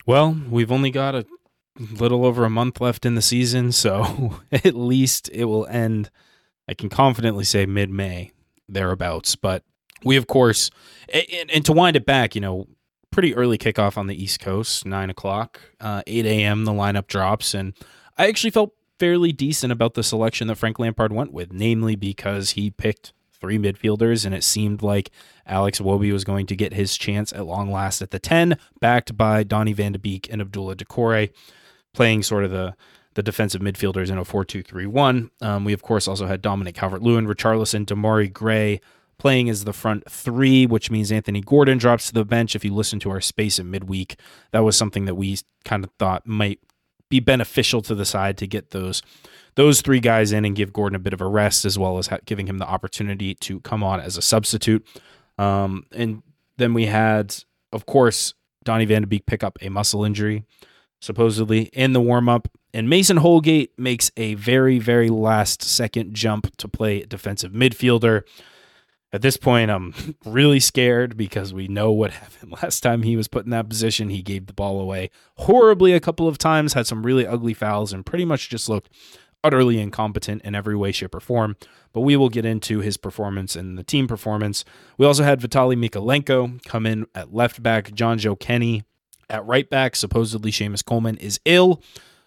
Well, 0.05 0.37
we've 0.49 0.71
only 0.71 0.89
got 0.89 1.15
a 1.15 1.25
little 1.77 2.25
over 2.25 2.45
a 2.45 2.49
month 2.49 2.81
left 2.81 3.05
in 3.05 3.15
the 3.15 3.21
season, 3.21 3.71
so 3.71 4.39
at 4.51 4.75
least 4.75 5.29
it 5.33 5.45
will 5.45 5.67
end. 5.67 6.09
I 6.67 6.73
can 6.73 6.89
confidently 6.89 7.43
say 7.43 7.65
mid 7.65 7.89
May, 7.89 8.31
thereabouts. 8.67 9.35
But 9.35 9.63
we, 10.03 10.15
of 10.15 10.27
course, 10.27 10.71
and, 11.13 11.51
and, 11.51 11.65
to 11.65 11.73
wind 11.73 11.95
it 11.95 12.05
back, 12.05 12.35
you 12.35 12.41
know, 12.41 12.67
pretty 13.11 13.35
early 13.35 13.57
kickoff 13.57 13.97
on 13.97 14.07
the 14.07 14.21
East 14.21 14.39
Coast, 14.39 14.85
nine 14.85 15.09
o'clock, 15.09 15.59
uh, 15.79 16.01
8 16.07 16.25
a.m., 16.25 16.65
the 16.65 16.71
lineup 16.71 17.07
drops. 17.07 17.53
And 17.53 17.73
I 18.17 18.27
actually 18.27 18.51
felt 18.51 18.73
fairly 18.99 19.31
decent 19.31 19.71
about 19.71 19.93
the 19.93 20.03
selection 20.03 20.47
that 20.47 20.55
Frank 20.55 20.79
Lampard 20.79 21.11
went 21.11 21.33
with, 21.33 21.51
namely 21.51 21.95
because 21.95 22.51
he 22.51 22.71
picked 22.71 23.13
three 23.39 23.57
midfielders, 23.57 24.25
and 24.25 24.33
it 24.35 24.43
seemed 24.43 24.81
like 24.81 25.09
Alex 25.45 25.79
Iwobi 25.79 26.13
was 26.13 26.23
going 26.23 26.45
to 26.45 26.55
get 26.55 26.73
his 26.73 26.95
chance 26.97 27.33
at 27.33 27.45
long 27.45 27.71
last 27.71 28.01
at 28.01 28.11
the 28.11 28.19
10, 28.19 28.57
backed 28.79 29.17
by 29.17 29.43
Donny 29.43 29.73
van 29.73 29.91
de 29.91 29.99
Beek 29.99 30.31
and 30.31 30.41
Abdoulaye 30.41 30.75
Doucouré 30.75 31.31
playing 31.93 32.23
sort 32.23 32.45
of 32.45 32.51
the 32.51 32.75
the 33.13 33.23
defensive 33.23 33.61
midfielders 33.61 34.09
in 34.09 34.17
a 34.17 34.23
4-2-3-1. 34.23 35.29
Um, 35.41 35.65
we 35.65 35.73
of 35.73 35.81
course 35.81 36.07
also 36.07 36.27
had 36.27 36.41
Dominic 36.41 36.75
Calvert-Lewin, 36.75 37.27
Richarlison, 37.27 37.85
Demarai 37.85 38.31
Gray 38.31 38.79
playing 39.21 39.51
as 39.51 39.65
the 39.65 39.71
front 39.71 40.09
three, 40.09 40.65
which 40.65 40.89
means 40.89 41.11
Anthony 41.11 41.41
Gordon 41.41 41.77
drops 41.77 42.07
to 42.07 42.13
the 42.13 42.25
bench. 42.25 42.55
If 42.55 42.65
you 42.65 42.73
listen 42.73 42.99
to 43.01 43.11
our 43.11 43.21
space 43.21 43.59
in 43.59 43.69
midweek, 43.69 44.15
that 44.49 44.63
was 44.63 44.75
something 44.75 45.05
that 45.05 45.13
we 45.13 45.37
kind 45.63 45.83
of 45.83 45.91
thought 45.99 46.25
might 46.25 46.59
be 47.07 47.19
beneficial 47.19 47.83
to 47.83 47.93
the 47.93 48.03
side 48.03 48.35
to 48.39 48.47
get 48.47 48.71
those 48.71 49.03
those 49.53 49.81
three 49.81 49.99
guys 49.99 50.31
in 50.31 50.43
and 50.43 50.55
give 50.55 50.73
Gordon 50.73 50.95
a 50.95 50.99
bit 50.99 51.13
of 51.13 51.21
a 51.21 51.27
rest, 51.27 51.65
as 51.65 51.77
well 51.77 51.99
as 51.99 52.07
ha- 52.07 52.17
giving 52.25 52.47
him 52.47 52.57
the 52.57 52.65
opportunity 52.65 53.35
to 53.35 53.59
come 53.59 53.83
on 53.83 53.99
as 53.99 54.17
a 54.17 54.23
substitute. 54.23 54.83
Um, 55.37 55.85
and 55.91 56.23
then 56.57 56.73
we 56.73 56.87
had, 56.87 57.35
of 57.71 57.85
course, 57.85 58.33
Donny 58.63 58.85
Van 58.85 59.03
de 59.03 59.07
Beek 59.07 59.27
pick 59.27 59.43
up 59.43 59.59
a 59.61 59.69
muscle 59.69 60.03
injury 60.03 60.45
supposedly 60.99 61.63
in 61.73 61.93
the 61.93 62.01
warm 62.01 62.29
up. 62.29 62.47
And 62.73 62.89
Mason 62.89 63.17
Holgate 63.17 63.77
makes 63.77 64.11
a 64.15 64.35
very, 64.35 64.79
very 64.79 65.09
last 65.09 65.61
second 65.61 66.13
jump 66.13 66.55
to 66.57 66.67
play 66.67 67.01
defensive 67.03 67.51
midfielder. 67.51 68.23
At 69.13 69.21
this 69.21 69.35
point, 69.35 69.69
I'm 69.69 69.93
really 70.25 70.59
scared 70.59 71.17
because 71.17 71.53
we 71.53 71.67
know 71.67 71.91
what 71.91 72.11
happened 72.11 72.51
last 72.61 72.81
time 72.81 73.03
he 73.03 73.15
was 73.15 73.27
put 73.27 73.45
in 73.45 73.51
that 73.51 73.69
position. 73.69 74.09
He 74.09 74.21
gave 74.21 74.45
the 74.47 74.53
ball 74.53 74.79
away 74.79 75.09
horribly 75.37 75.93
a 75.93 75.99
couple 75.99 76.27
of 76.27 76.37
times, 76.37 76.73
had 76.73 76.87
some 76.87 77.05
really 77.05 77.27
ugly 77.27 77.53
fouls, 77.53 77.93
and 77.93 78.05
pretty 78.05 78.25
much 78.25 78.49
just 78.49 78.69
looked 78.69 78.89
utterly 79.43 79.79
incompetent 79.79 80.41
in 80.43 80.53
every 80.53 80.75
way, 80.75 80.91
shape, 80.91 81.15
or 81.15 81.19
form. 81.19 81.55
But 81.93 82.01
we 82.01 82.15
will 82.15 82.29
get 82.29 82.45
into 82.45 82.79
his 82.79 82.97
performance 82.97 83.55
and 83.55 83.77
the 83.77 83.83
team 83.83 84.07
performance. 84.07 84.63
We 84.97 85.05
also 85.05 85.23
had 85.23 85.41
Vitaly 85.41 85.75
Mykolenko 85.75 86.63
come 86.63 86.85
in 86.85 87.07
at 87.15 87.33
left 87.33 87.61
back, 87.61 87.91
Jonjoe 87.91 88.39
Kenny 88.39 88.83
at 89.29 89.45
right 89.45 89.69
back, 89.69 89.95
supposedly 89.95 90.51
Seamus 90.51 90.85
Coleman 90.85 91.17
is 91.17 91.39
ill. 91.45 91.81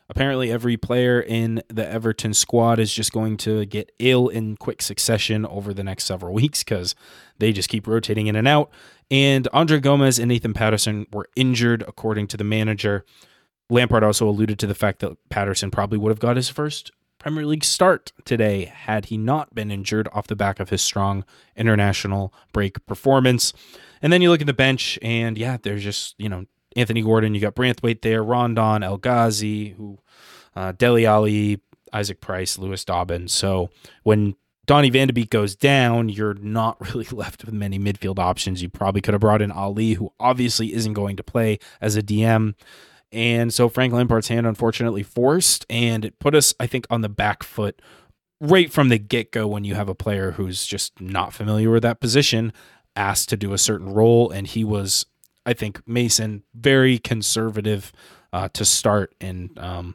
Apparently, 0.09 0.53
every 0.53 0.77
player 0.77 1.21
in 1.21 1.63
the 1.69 1.89
Everton 1.89 2.35
squad 2.35 2.79
is 2.79 2.93
just 2.93 3.13
going 3.13 3.39
to 3.39 3.65
get 3.65 3.91
ill 3.99 4.29
in 4.29 4.57
quick 4.57 4.83
succession 4.83 5.47
over 5.47 5.73
the 5.73 5.85
next 5.85 6.05
several 6.05 6.35
weeks 6.35 6.63
because 6.63 6.95
they 7.39 7.53
just 7.53 7.71
keep 7.71 7.87
rotating 7.87 8.27
in 8.27 8.37
and 8.37 8.47
out. 8.47 8.71
And 9.11 9.49
Andre 9.53 9.81
Gomes 9.81 10.19
and 10.19 10.29
Nathan 10.29 10.53
Patterson 10.53 11.07
were 11.13 11.29
injured, 11.37 11.83
according 11.89 12.27
to 12.29 12.37
the 12.37 12.45
manager. 12.45 13.05
Lampard 13.71 14.05
also 14.05 14.29
alluded 14.29 14.59
to 14.59 14.67
the 14.67 14.75
fact 14.75 15.01
that 15.01 15.17
Patterson 15.31 15.71
probably 15.71 15.97
would 15.97 16.11
have 16.11 16.19
got 16.19 16.37
his 16.37 16.51
first 16.51 16.91
Premier 17.19 17.47
League 17.47 17.65
start 17.65 18.13
today 18.27 18.67
had 18.67 19.07
he 19.07 19.17
not 19.17 19.55
been 19.55 19.71
injured 19.71 20.09
off 20.13 20.27
the 20.27 20.37
back 20.37 20.61
of 20.61 20.69
his 20.69 20.83
strong 20.83 21.25
international 21.57 22.35
break 22.53 22.85
performance. 22.85 23.55
And 24.03 24.13
then 24.13 24.21
you 24.21 24.29
look 24.29 24.43
at 24.43 24.47
the 24.47 24.53
bench, 24.53 24.99
and 25.01 25.39
yeah, 25.39 25.57
there's 25.63 25.83
just, 25.83 26.15
you 26.19 26.29
know, 26.29 26.45
Anthony 26.77 27.03
Gordon. 27.03 27.35
You 27.35 27.41
got 27.41 27.55
Branthwaite 27.55 28.03
there, 28.03 28.23
Rondon, 28.23 28.83
El 28.83 28.99
Ghazi, 28.99 29.71
who 29.71 29.99
uh, 30.57 30.73
Dele 30.73 31.07
Alli, 31.07 31.61
Isaac 31.93 32.21
Price, 32.21 32.59
Lewis 32.59 32.85
Dobbin. 32.85 33.29
So 33.29 33.71
when 34.03 34.37
Donny 34.67 34.91
Van 34.91 35.09
de 35.09 35.13
Beek 35.13 35.31
goes 35.31 35.55
down, 35.55 36.09
you're 36.09 36.35
not 36.35 36.81
really 36.95 37.07
left 37.11 37.45
with 37.45 37.55
many 37.55 37.79
midfield 37.79 38.19
options. 38.19 38.63
You 38.63 38.69
probably 38.69 39.01
could 39.01 39.15
have 39.15 39.21
brought 39.21 39.43
in 39.43 39.53
Alli, 39.53 39.95
who 39.95 40.13
obviously 40.19 40.73
isn't 40.73 40.95
going 40.95 41.17
to 41.17 41.23
play 41.23 41.59
as 41.81 41.97
a 41.97 42.03
DM. 42.03 42.55
And 43.13 43.55
so 43.55 43.69
Frank 43.69 43.93
Lampard's 43.93 44.29
hand 44.29 44.47
unfortunately 44.47 45.05
forced, 45.05 45.65
and 45.71 46.05
it 46.05 46.19
put 46.19 46.35
us, 46.35 46.53
I 46.59 46.67
think, 46.67 46.87
on 46.91 47.03
the 47.03 47.09
back 47.09 47.45
foot 47.45 47.81
right 48.41 48.73
from 48.73 48.89
the 48.89 48.99
get 48.99 49.31
go 49.31 49.47
when 49.47 49.65
you 49.65 49.77
have 49.77 49.89
a 49.89 49.95
player 49.95 50.33
who's 50.33 50.67
just 50.67 51.01
not 51.01 51.33
familiar 51.33 51.71
with 51.71 51.83
that 51.85 52.01
position 52.01 52.53
asked 52.97 53.29
to 53.29 53.37
do 53.37 53.53
a 53.53 53.59
certain 53.59 53.93
role. 53.93 54.31
And 54.31 54.47
he 54.47 54.65
was, 54.65 55.07
I 55.47 55.53
think, 55.53 55.87
Mason, 55.87 56.43
very 56.55 56.99
conservative 56.99 57.93
uh, 58.33 58.49
to 58.55 58.65
start. 58.65 59.15
And, 59.21 59.57
um, 59.59 59.95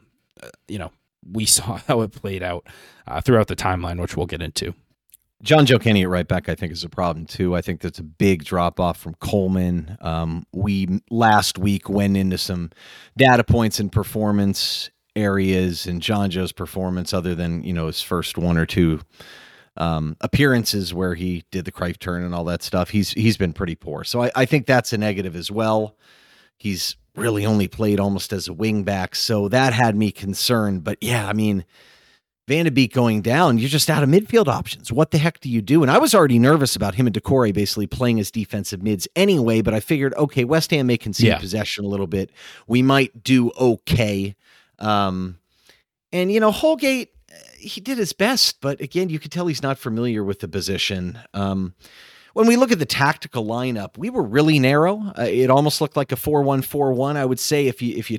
you 0.68 0.78
know, 0.78 0.92
we 1.30 1.44
saw 1.46 1.78
how 1.88 2.00
it 2.02 2.12
played 2.12 2.42
out 2.42 2.66
uh, 3.06 3.20
throughout 3.20 3.48
the 3.48 3.56
timeline, 3.56 4.00
which 4.00 4.16
we'll 4.16 4.26
get 4.26 4.42
into. 4.42 4.74
Jonjoe 5.44 5.80
Kenny 5.80 6.02
at 6.02 6.08
right 6.10 6.28
back, 6.28 6.50
I 6.50 6.54
think, 6.54 6.70
is 6.70 6.84
a 6.84 6.88
problem 6.90 7.24
too. 7.24 7.56
I 7.56 7.62
think 7.62 7.80
that's 7.80 7.98
a 7.98 8.04
big 8.04 8.44
drop 8.44 8.78
off 8.78 8.98
from 8.98 9.14
Coleman. 9.14 9.96
Um, 10.02 10.46
we 10.52 11.00
last 11.10 11.56
week 11.56 11.88
went 11.88 12.16
into 12.16 12.36
some 12.36 12.70
data 13.16 13.42
points 13.42 13.80
and 13.80 13.90
performance 13.90 14.90
areas 15.16 15.86
and 15.86 16.02
Jonjoe's 16.02 16.52
performance, 16.52 17.14
other 17.14 17.34
than 17.34 17.62
you 17.62 17.72
know 17.72 17.86
his 17.86 18.02
first 18.02 18.36
one 18.36 18.58
or 18.58 18.66
two 18.66 19.00
um, 19.76 20.16
appearances 20.20 20.92
where 20.92 21.14
he 21.14 21.44
did 21.50 21.64
the 21.64 21.72
Cruyff 21.72 21.98
turn 21.98 22.24
and 22.24 22.34
all 22.34 22.44
that 22.44 22.62
stuff. 22.62 22.90
He's 22.90 23.12
he's 23.12 23.36
been 23.36 23.52
pretty 23.52 23.74
poor, 23.74 24.04
so 24.04 24.22
I, 24.22 24.30
I 24.34 24.44
think 24.44 24.66
that's 24.66 24.92
a 24.92 24.98
negative 24.98 25.36
as 25.36 25.50
well. 25.50 25.96
He's 26.58 26.96
really 27.16 27.44
only 27.46 27.68
played 27.68 27.98
almost 27.98 28.32
as 28.32 28.48
a 28.48 28.52
wing 28.52 28.84
back, 28.84 29.14
so 29.14 29.48
that 29.48 29.72
had 29.72 29.96
me 29.96 30.12
concerned. 30.12 30.84
But 30.84 30.98
yeah, 31.00 31.26
I 31.26 31.32
mean 31.32 31.64
Van 32.50 32.64
de 32.64 32.70
Beek 32.72 32.92
going 32.92 33.22
down, 33.22 33.58
you're 33.58 33.68
just 33.68 33.88
out 33.88 34.02
of 34.02 34.08
midfield 34.08 34.48
options. 34.48 34.90
What 34.90 35.12
the 35.12 35.18
heck 35.18 35.38
do 35.38 35.48
you 35.48 35.62
do? 35.62 35.82
And 35.82 35.90
I 35.90 35.98
was 35.98 36.16
already 36.16 36.36
nervous 36.36 36.74
about 36.74 36.96
him 36.96 37.06
and 37.06 37.14
Doucouré 37.14 37.54
basically 37.54 37.86
playing 37.86 38.18
as 38.18 38.32
defensive 38.32 38.82
mids 38.82 39.06
anyway, 39.14 39.60
but 39.60 39.72
I 39.72 39.78
figured, 39.78 40.14
okay, 40.14 40.42
West 40.42 40.72
Ham 40.72 40.88
may 40.88 40.96
concede 40.96 41.28
yeah. 41.28 41.38
possession 41.38 41.84
a 41.84 41.86
little 41.86 42.08
bit. 42.08 42.32
We 42.66 42.82
might 42.82 43.22
do 43.22 43.52
okay. 43.52 44.34
Um, 44.80 45.38
and, 46.10 46.32
you 46.32 46.40
know, 46.40 46.50
Holgate, 46.50 47.10
he 47.56 47.80
did 47.80 47.98
his 47.98 48.12
best, 48.12 48.60
but 48.60 48.80
again, 48.80 49.08
you 49.08 49.18
could 49.18 49.32
tell 49.32 49.46
he's 49.46 49.62
not 49.62 49.78
familiar 49.78 50.24
with 50.24 50.40
the 50.40 50.48
position. 50.48 51.18
Um, 51.34 51.74
when 52.34 52.46
we 52.46 52.56
look 52.56 52.72
at 52.72 52.78
the 52.78 52.86
tactical 52.86 53.44
lineup, 53.44 53.98
we 53.98 54.08
were 54.08 54.22
really 54.22 54.58
narrow. 54.58 55.12
Uh, 55.18 55.22
it 55.22 55.50
almost 55.50 55.80
looked 55.80 55.96
like 55.96 56.12
a 56.12 56.16
4-1-4-1. 56.16 57.16
I 57.16 57.24
would 57.24 57.40
say 57.40 57.66
if 57.66 57.82
you 57.82 57.96
if 57.96 58.10
you 58.10 58.18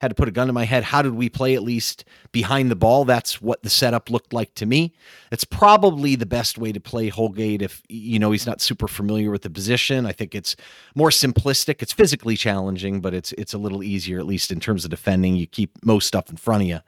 had 0.00 0.08
to 0.08 0.14
put 0.14 0.28
a 0.28 0.32
gun 0.32 0.46
to 0.46 0.52
my 0.52 0.64
head. 0.64 0.84
How 0.84 1.02
did 1.02 1.14
we 1.14 1.28
play 1.28 1.54
at 1.54 1.62
least 1.62 2.04
behind 2.30 2.70
the 2.70 2.76
ball? 2.76 3.04
That's 3.04 3.42
what 3.42 3.62
the 3.62 3.70
setup 3.70 4.10
looked 4.10 4.32
like 4.32 4.54
to 4.54 4.66
me. 4.66 4.94
It's 5.32 5.44
probably 5.44 6.14
the 6.14 6.26
best 6.26 6.56
way 6.56 6.72
to 6.72 6.80
play 6.80 7.08
Holgate 7.08 7.62
if 7.62 7.82
you 7.88 8.18
know 8.18 8.30
he's 8.30 8.46
not 8.46 8.60
super 8.60 8.86
familiar 8.86 9.30
with 9.30 9.42
the 9.42 9.50
position. 9.50 10.06
I 10.06 10.12
think 10.12 10.34
it's 10.34 10.54
more 10.94 11.10
simplistic. 11.10 11.82
It's 11.82 11.92
physically 11.92 12.36
challenging, 12.36 13.00
but 13.00 13.12
it's 13.12 13.32
it's 13.32 13.54
a 13.54 13.58
little 13.58 13.82
easier 13.82 14.18
at 14.18 14.26
least 14.26 14.52
in 14.52 14.60
terms 14.60 14.84
of 14.84 14.90
defending. 14.90 15.34
You 15.36 15.46
keep 15.46 15.84
most 15.84 16.06
stuff 16.06 16.30
in 16.30 16.36
front 16.36 16.62
of 16.62 16.68
you. 16.68 16.80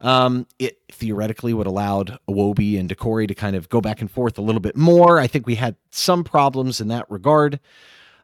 Um, 0.00 0.46
it 0.58 0.78
theoretically 0.90 1.52
would 1.52 1.66
allowed 1.66 2.18
Iwobi 2.28 2.80
and 2.80 2.88
Doucouré 2.88 3.28
to 3.28 3.34
kind 3.34 3.54
of 3.54 3.68
go 3.68 3.80
back 3.80 4.00
and 4.00 4.10
forth 4.10 4.38
a 4.38 4.42
little 4.42 4.60
bit 4.60 4.76
more. 4.76 5.18
I 5.18 5.26
think 5.26 5.46
we 5.46 5.56
had 5.56 5.76
some 5.90 6.24
problems 6.24 6.80
in 6.80 6.88
that 6.88 7.10
regard. 7.10 7.60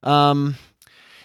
Um, 0.02 0.56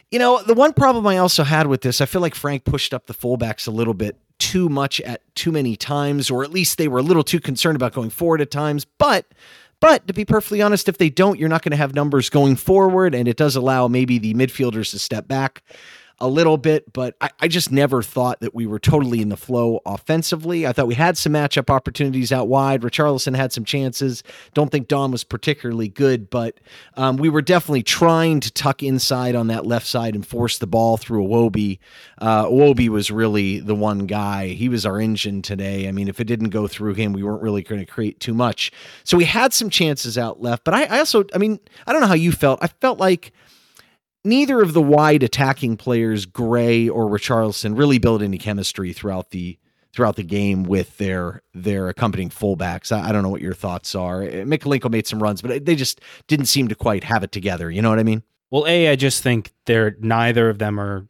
you 0.09 0.19
know, 0.19 0.41
the 0.41 0.53
one 0.53 0.73
problem 0.73 1.07
I 1.07 1.17
also 1.17 1.43
had 1.43 1.67
with 1.67 1.81
this, 1.81 2.01
I 2.01 2.05
feel 2.05 2.21
like 2.21 2.35
Frank 2.35 2.65
pushed 2.65 2.93
up 2.93 3.07
the 3.07 3.13
fullbacks 3.13 3.65
a 3.67 3.71
little 3.71 3.93
bit 3.93 4.17
too 4.39 4.67
much 4.67 4.99
at 5.01 5.21
too 5.35 5.51
many 5.51 5.77
times, 5.77 6.29
or 6.29 6.43
at 6.43 6.51
least 6.51 6.77
they 6.77 6.89
were 6.89 6.99
a 6.99 7.03
little 7.03 7.23
too 7.23 7.39
concerned 7.39 7.77
about 7.77 7.93
going 7.93 8.09
forward 8.09 8.41
at 8.41 8.51
times. 8.51 8.83
But 8.83 9.25
but 9.79 10.07
to 10.07 10.13
be 10.13 10.25
perfectly 10.25 10.61
honest, 10.61 10.89
if 10.89 10.97
they 10.97 11.09
don't, 11.09 11.39
you're 11.39 11.49
not 11.49 11.63
going 11.63 11.71
to 11.71 11.77
have 11.77 11.95
numbers 11.95 12.29
going 12.29 12.55
forward, 12.55 13.15
and 13.15 13.27
it 13.27 13.37
does 13.37 13.55
allow 13.55 13.87
maybe 13.87 14.19
the 14.19 14.33
midfielders 14.33 14.91
to 14.91 14.99
step 14.99 15.27
back 15.27 15.63
a 16.21 16.27
little 16.27 16.55
bit, 16.55 16.93
but 16.93 17.15
I, 17.19 17.31
I, 17.39 17.47
just 17.47 17.71
never 17.71 18.03
thought 18.03 18.39
that 18.41 18.53
we 18.53 18.67
were 18.67 18.77
totally 18.77 19.21
in 19.21 19.29
the 19.29 19.35
flow 19.35 19.81
offensively. 19.87 20.67
I 20.67 20.71
thought 20.71 20.85
we 20.85 20.93
had 20.93 21.17
some 21.17 21.33
matchup 21.33 21.71
opportunities 21.71 22.31
out 22.31 22.47
wide. 22.47 22.83
Richarlison 22.83 23.35
had 23.35 23.51
some 23.51 23.65
chances. 23.65 24.23
Don't 24.53 24.71
think 24.71 24.87
Dom 24.87 25.11
was 25.11 25.23
particularly 25.23 25.89
good, 25.89 26.29
but 26.29 26.59
um, 26.95 27.17
we 27.17 27.27
were 27.27 27.41
definitely 27.41 27.81
trying 27.81 28.39
to 28.39 28.51
tuck 28.51 28.83
inside 28.83 29.35
on 29.35 29.47
that 29.47 29.65
left 29.65 29.87
side 29.87 30.13
and 30.13 30.25
force 30.25 30.59
the 30.59 30.67
ball 30.67 30.95
through 30.95 31.25
Iwobi. 31.25 31.79
Uh, 32.19 32.45
Iwobi 32.45 32.87
was 32.87 33.09
really 33.09 33.59
the 33.59 33.75
one 33.75 34.05
guy. 34.05 34.49
He 34.49 34.69
was 34.69 34.85
our 34.85 35.01
engine 35.01 35.41
today. 35.41 35.87
I 35.87 35.91
mean, 35.91 36.07
if 36.07 36.19
it 36.19 36.25
didn't 36.25 36.49
go 36.49 36.67
through 36.67 36.93
him, 36.93 37.13
we 37.13 37.23
weren't 37.23 37.41
really 37.41 37.63
going 37.63 37.81
to 37.83 37.91
create 37.91 38.19
too 38.19 38.35
much. 38.35 38.71
So 39.03 39.17
we 39.17 39.25
had 39.25 39.53
some 39.53 39.71
chances 39.71 40.19
out 40.19 40.39
left, 40.39 40.65
but 40.65 40.75
I, 40.75 40.83
I 40.83 40.99
also, 40.99 41.25
I 41.33 41.39
mean, 41.39 41.59
I 41.87 41.91
don't 41.91 42.01
know 42.01 42.07
how 42.07 42.13
you 42.13 42.31
felt. 42.31 42.59
I 42.61 42.67
felt 42.67 42.99
like 42.99 43.33
neither 44.23 44.61
of 44.61 44.73
the 44.73 44.81
wide 44.81 45.23
attacking 45.23 45.77
players, 45.77 46.25
Gray 46.25 46.87
or 46.87 47.05
Richarlison, 47.05 47.77
really 47.77 47.97
built 47.97 48.21
any 48.21 48.37
chemistry 48.37 48.93
throughout 48.93 49.31
the 49.31 49.57
throughout 49.93 50.15
the 50.15 50.23
game 50.23 50.63
with 50.63 50.97
their 50.97 51.41
their 51.53 51.89
accompanying 51.89 52.29
fullbacks. 52.29 52.91
I, 52.91 53.09
I 53.09 53.11
don't 53.11 53.23
know 53.23 53.29
what 53.29 53.41
your 53.41 53.53
thoughts 53.53 53.95
are. 53.95 54.21
Mykolenko 54.21 54.89
made 54.91 55.07
some 55.07 55.21
runs, 55.21 55.41
but 55.41 55.65
they 55.65 55.75
just 55.75 56.01
didn't 56.27 56.45
seem 56.45 56.67
to 56.69 56.75
quite 56.75 57.03
have 57.03 57.23
it 57.23 57.31
together. 57.31 57.69
You 57.69 57.81
know 57.81 57.89
what 57.89 57.99
I 57.99 58.03
mean? 58.03 58.23
Well, 58.49 58.65
a 58.67 58.89
I 58.89 58.95
just 58.95 59.23
think 59.23 59.53
they're 59.65 59.95
neither 59.99 60.49
of 60.49 60.59
them 60.59 60.79
are 60.79 61.07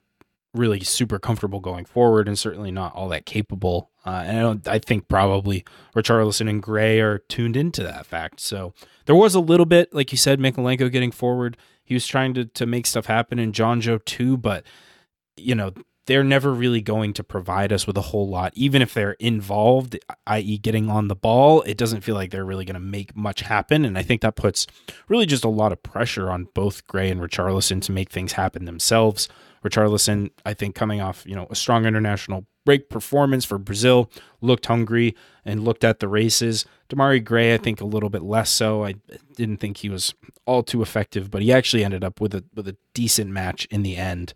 really 0.53 0.82
super 0.82 1.18
comfortable 1.18 1.60
going 1.60 1.86
forward, 1.86 2.27
and 2.27 2.38
certainly 2.38 2.72
not 2.72 2.94
all 2.94 3.10
that 3.10 3.25
capable. 3.25 3.89
Uh, 4.06 4.24
and 4.25 4.38
I 4.38 4.41
don't. 4.41 4.68
I 4.68 4.80
think 4.80 5.08
probably 5.08 5.63
Richarlison 5.96 6.50
and 6.50 6.62
Gray 6.62 7.00
are 7.00 7.20
tuned 7.20 7.56
into 7.56 7.84
that 7.84 8.06
fact. 8.06 8.39
So 8.39 8.74
there 9.06 9.15
was 9.15 9.36
a 9.36 9.39
little 9.39 9.65
bit, 9.65 9.94
like 9.94 10.12
you 10.12 10.18
said, 10.18 10.39
Mykolenko 10.39 10.91
getting 10.91 11.12
forward. 11.12 11.58
He 11.84 11.94
was 11.94 12.08
trying 12.08 12.34
to 12.36 12.46
to 12.46 12.66
make 12.66 12.86
stuff 12.86 13.06
happen 13.06 13.40
in 13.40 13.52
Jonjoe 13.52 14.04
too, 14.06 14.38
but 14.38 14.64
you 15.38 15.56
know 15.56 15.74
they're 16.08 16.24
never 16.24 16.52
really 16.52 16.82
going 16.82 17.14
to 17.14 17.24
provide 17.24 17.72
us 17.72 17.86
with 17.86 17.96
a 17.96 18.02
whole 18.02 18.28
lot. 18.28 18.52
Even 18.56 18.82
if 18.82 18.94
they're 18.94 19.14
involved, 19.14 19.98
i.e., 20.28 20.58
getting 20.58 20.90
on 20.90 21.08
the 21.08 21.16
ball, 21.16 21.62
it 21.62 21.78
doesn't 21.78 22.02
feel 22.02 22.16
like 22.16 22.32
they're 22.32 22.44
really 22.44 22.66
going 22.66 22.74
to 22.74 22.80
make 22.80 23.16
much 23.16 23.42
happen. 23.42 23.86
And 23.86 23.98
I 23.98 24.04
think 24.04 24.22
that 24.22 24.36
puts 24.36 24.66
really 25.08 25.26
just 25.26 25.44
a 25.44 25.50
lot 25.50 25.72
of 25.72 25.84
pressure 25.84 26.32
on 26.32 26.48
both 26.54 26.86
Gray 26.88 27.10
and 27.10 27.22
Richarlison 27.22 27.82
to 27.84 27.92
make 27.92 28.10
things 28.10 28.34
happen 28.34 28.66
themselves. 28.66 29.30
Richarlison, 29.63 30.32
I 30.46 30.53
think, 30.53 30.75
coming 30.75 31.01
off 31.01 31.24
you 31.25 31.36
know 31.36 31.48
a 31.50 31.56
strong 31.56 31.86
international 31.86 32.46
break 32.65 32.89
performance 32.89 33.44
for 33.46 33.58
Brazil, 33.58 34.10
looked 34.39 34.68
hungry 34.68 35.15
and 35.44 35.63
looked 35.63 35.84
at 35.84 36.00
the 36.00 36.08
races. 36.08 36.65
Demarai 36.89 37.24
Gray, 37.24 37.53
I 37.53 37.58
think, 37.58 37.82
a 37.82 37.86
little 37.86 38.10
bit 38.10 38.22
less 38.22 38.50
so. 38.50 38.84
I 38.84 38.96
didn't 39.36 39.58
think 39.58 39.77
he 39.77 39.89
was 39.89 40.13
all 40.46 40.63
too 40.63 40.82
effective, 40.82 41.32
but 41.32 41.41
he 41.41 41.51
actually 41.51 41.84
ended 41.84 42.03
up 42.03 42.22
with 42.22 42.36
a 42.36 42.44
with 42.53 42.68
a 42.68 42.77
decent 42.94 43.32
match 43.32 43.65
in 43.72 43.84
the 43.84 43.98
end. 43.98 44.34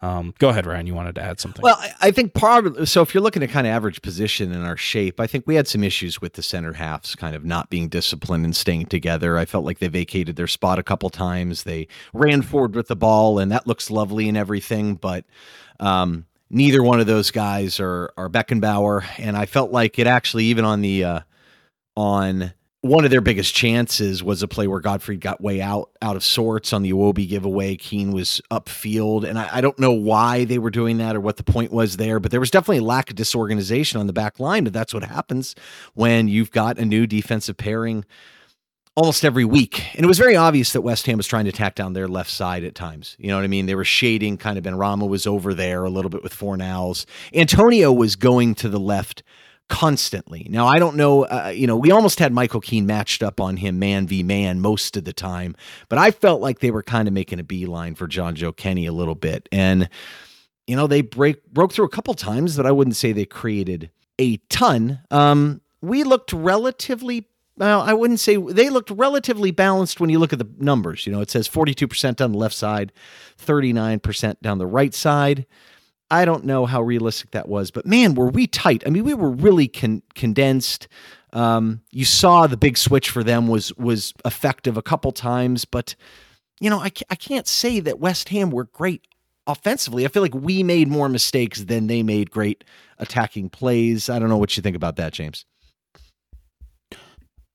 Um, 0.00 0.32
go 0.38 0.50
ahead, 0.50 0.64
Ryan. 0.64 0.86
You 0.86 0.94
wanted 0.94 1.16
to 1.16 1.22
add 1.22 1.40
something? 1.40 1.62
Well, 1.62 1.76
I 2.00 2.12
think 2.12 2.32
probably 2.32 2.86
so 2.86 3.02
if 3.02 3.12
you're 3.12 3.22
looking 3.22 3.42
at 3.42 3.50
kind 3.50 3.66
of 3.66 3.72
average 3.72 4.00
position 4.00 4.52
in 4.52 4.62
our 4.62 4.76
shape, 4.76 5.18
I 5.18 5.26
think 5.26 5.46
we 5.46 5.56
had 5.56 5.66
some 5.66 5.82
issues 5.82 6.20
with 6.20 6.34
the 6.34 6.42
center 6.42 6.72
halves 6.72 7.16
kind 7.16 7.34
of 7.34 7.44
not 7.44 7.68
being 7.68 7.88
disciplined 7.88 8.44
and 8.44 8.54
staying 8.54 8.86
together. 8.86 9.36
I 9.36 9.44
felt 9.44 9.64
like 9.64 9.80
they 9.80 9.88
vacated 9.88 10.36
their 10.36 10.46
spot 10.46 10.78
a 10.78 10.84
couple 10.84 11.10
times. 11.10 11.64
They 11.64 11.88
ran 12.12 12.42
forward 12.42 12.76
with 12.76 12.86
the 12.86 12.96
ball, 12.96 13.40
and 13.40 13.50
that 13.50 13.66
looks 13.66 13.90
lovely 13.90 14.28
and 14.28 14.36
everything, 14.36 14.94
but 14.94 15.24
um, 15.80 16.26
neither 16.48 16.82
one 16.82 17.00
of 17.00 17.06
those 17.06 17.32
guys 17.32 17.80
are 17.80 18.12
are 18.16 18.28
Beckenbauer, 18.28 19.04
and 19.18 19.36
I 19.36 19.46
felt 19.46 19.72
like 19.72 19.98
it 19.98 20.06
actually 20.06 20.44
even 20.44 20.64
on 20.64 20.80
the 20.80 21.04
uh, 21.04 21.20
on 21.96 22.52
one 22.80 23.04
of 23.04 23.10
their 23.10 23.20
biggest 23.20 23.54
chances 23.54 24.22
was 24.22 24.42
a 24.42 24.48
play 24.48 24.68
where 24.68 24.80
Godfrey 24.80 25.16
got 25.16 25.40
way 25.40 25.60
out 25.60 25.90
out 26.00 26.14
of 26.14 26.22
sorts 26.22 26.72
on 26.72 26.82
the 26.82 26.92
Iwobi 26.92 27.28
giveaway. 27.28 27.76
Keane 27.76 28.12
was 28.12 28.40
upfield, 28.52 29.24
and 29.28 29.38
I, 29.38 29.48
I, 29.54 29.60
don't 29.60 29.78
know 29.80 29.92
why 29.92 30.44
they 30.44 30.58
were 30.58 30.70
doing 30.70 30.98
that 30.98 31.16
or 31.16 31.20
what 31.20 31.38
the 31.38 31.42
point 31.42 31.72
was 31.72 31.96
there, 31.96 32.20
but 32.20 32.30
there 32.30 32.38
was 32.38 32.52
definitely 32.52 32.78
a 32.78 32.84
lack 32.84 33.10
of 33.10 33.16
disorganization 33.16 33.98
on 33.98 34.06
the 34.06 34.12
back 34.12 34.38
line. 34.38 34.62
But 34.62 34.72
that's 34.72 34.94
what 34.94 35.02
happens 35.02 35.56
when 35.94 36.28
you've 36.28 36.52
got 36.52 36.78
a 36.78 36.84
new 36.84 37.06
defensive 37.06 37.56
pairing 37.56 38.04
almost 38.98 39.24
every 39.24 39.44
week. 39.44 39.94
And 39.94 40.04
it 40.04 40.08
was 40.08 40.18
very 40.18 40.34
obvious 40.34 40.72
that 40.72 40.80
West 40.80 41.06
Ham 41.06 41.18
was 41.18 41.26
trying 41.28 41.44
to 41.44 41.52
tack 41.52 41.76
down 41.76 41.92
their 41.92 42.08
left 42.08 42.30
side 42.30 42.64
at 42.64 42.74
times. 42.74 43.14
You 43.18 43.28
know 43.28 43.36
what 43.36 43.44
I 43.44 43.48
mean? 43.48 43.66
They 43.66 43.76
were 43.76 43.84
shading 43.84 44.36
kind 44.38 44.58
of 44.58 44.64
Benrahma 44.64 45.08
was 45.08 45.24
over 45.24 45.54
there 45.54 45.84
a 45.84 45.90
little 45.90 46.10
bit 46.10 46.24
with 46.24 46.36
Fornals. 46.36 47.06
Antonio 47.32 47.92
was 47.92 48.16
going 48.16 48.56
to 48.56 48.68
the 48.68 48.80
left 48.80 49.22
constantly. 49.68 50.46
Now, 50.50 50.66
I 50.66 50.78
don't 50.78 50.96
know, 50.96 51.24
uh, 51.24 51.52
you 51.54 51.66
know, 51.66 51.76
we 51.76 51.90
almost 51.90 52.18
had 52.18 52.32
Michael 52.32 52.60
Keane 52.60 52.86
matched 52.86 53.22
up 53.22 53.40
on 53.40 53.56
him 53.56 53.78
man 53.78 54.06
v 54.06 54.22
man 54.22 54.60
most 54.60 54.96
of 54.96 55.04
the 55.04 55.12
time, 55.12 55.54
but 55.88 55.98
I 55.98 56.10
felt 56.10 56.40
like 56.40 56.60
they 56.60 56.70
were 56.70 56.82
kind 56.82 57.06
of 57.06 57.14
making 57.14 57.38
a 57.38 57.44
beeline 57.44 57.94
for 57.94 58.08
Jonjoe 58.08 58.56
Kenny 58.56 58.86
a 58.86 58.92
little 58.92 59.14
bit. 59.14 59.48
And, 59.52 59.88
you 60.66 60.76
know, 60.76 60.86
they 60.86 61.02
break 61.02 61.46
broke 61.52 61.72
through 61.72 61.84
a 61.84 61.90
couple 61.90 62.14
times, 62.14 62.56
but 62.56 62.66
I 62.66 62.72
wouldn't 62.72 62.96
say 62.96 63.12
they 63.12 63.26
created 63.26 63.90
a 64.18 64.38
ton. 64.48 65.00
Um, 65.10 65.60
we 65.80 66.02
looked 66.02 66.32
relatively 66.32 67.26
well, 67.58 67.80
I 67.80 67.92
wouldn't 67.92 68.20
say 68.20 68.36
they 68.36 68.70
looked 68.70 68.90
relatively 68.90 69.50
balanced 69.50 69.98
when 70.00 70.10
you 70.10 70.20
look 70.20 70.32
at 70.32 70.38
the 70.38 70.48
numbers. 70.58 71.06
You 71.06 71.12
know, 71.12 71.20
it 71.20 71.30
says 71.30 71.48
42% 71.48 72.20
on 72.20 72.32
the 72.32 72.38
left 72.38 72.54
side, 72.54 72.92
39% 73.44 74.40
down 74.40 74.58
the 74.58 74.66
right 74.66 74.94
side. 74.94 75.44
I 76.10 76.24
don't 76.24 76.44
know 76.44 76.66
how 76.66 76.82
realistic 76.82 77.32
that 77.32 77.48
was, 77.48 77.70
but 77.70 77.86
man, 77.86 78.14
were 78.14 78.30
we 78.30 78.46
tight. 78.46 78.82
I 78.86 78.90
mean, 78.90 79.04
we 79.04 79.14
were 79.14 79.30
really 79.30 79.68
con- 79.68 80.02
condensed. 80.14 80.88
Um, 81.32 81.82
you 81.90 82.04
saw 82.04 82.46
the 82.46 82.56
big 82.56 82.78
switch 82.78 83.10
for 83.10 83.22
them 83.22 83.48
was 83.48 83.74
was 83.76 84.14
effective 84.24 84.76
a 84.76 84.82
couple 84.82 85.12
times, 85.12 85.64
but 85.64 85.94
you 86.60 86.70
know, 86.70 86.78
I, 86.78 86.90
I 87.10 87.14
can't 87.14 87.46
say 87.46 87.80
that 87.80 88.00
West 88.00 88.30
Ham 88.30 88.50
were 88.50 88.64
great 88.64 89.06
offensively. 89.46 90.04
I 90.04 90.08
feel 90.08 90.22
like 90.22 90.34
we 90.34 90.62
made 90.62 90.88
more 90.88 91.08
mistakes 91.08 91.62
than 91.64 91.86
they 91.86 92.02
made 92.02 92.30
great 92.30 92.64
attacking 92.98 93.50
plays. 93.50 94.08
I 94.08 94.18
don't 94.18 94.28
know 94.28 94.38
what 94.38 94.56
you 94.56 94.62
think 94.62 94.76
about 94.76 94.96
that, 94.96 95.12
James. 95.12 95.44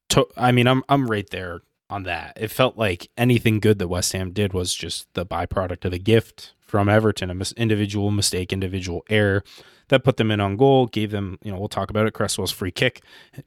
To, 0.10 0.28
I 0.38 0.52
mean, 0.52 0.68
I'm 0.68 0.84
I'm 0.88 1.10
right 1.10 1.30
there 1.32 1.62
on 1.90 2.04
that. 2.04 2.34
It 2.38 2.52
felt 2.52 2.78
like 2.78 3.10
anything 3.18 3.60
good 3.60 3.80
that 3.80 3.88
West 3.88 4.14
Ham 4.14 4.32
did 4.32 4.54
was 4.54 4.74
just 4.76 5.08
the 5.14 5.26
byproduct 5.26 5.86
of 5.86 5.94
a 5.94 5.98
gift 5.98 6.54
from 6.74 6.90
Everton, 6.90 7.30
an 7.30 7.38
mis- 7.38 7.52
individual 7.52 8.10
mistake, 8.10 8.52
individual 8.52 9.06
error 9.08 9.44
that 9.90 10.04
put 10.04 10.18
them 10.18 10.32
in 10.32 10.40
on 10.40 10.58
goal, 10.58 10.88
gave 10.88 11.12
them, 11.12 11.38
you 11.44 11.52
know, 11.52 11.60
we'll 11.60 11.70
talk 11.70 11.92
about 11.92 12.08
it, 12.08 12.16
Cresswell's 12.16 12.50
free 12.52 12.72
kick, 12.72 13.04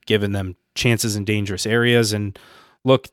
giving 0.06 0.30
them 0.30 0.54
chances 0.76 1.16
in 1.16 1.24
dangerous 1.24 1.66
areas. 1.66 2.12
And 2.12 2.38
look, 2.84 3.08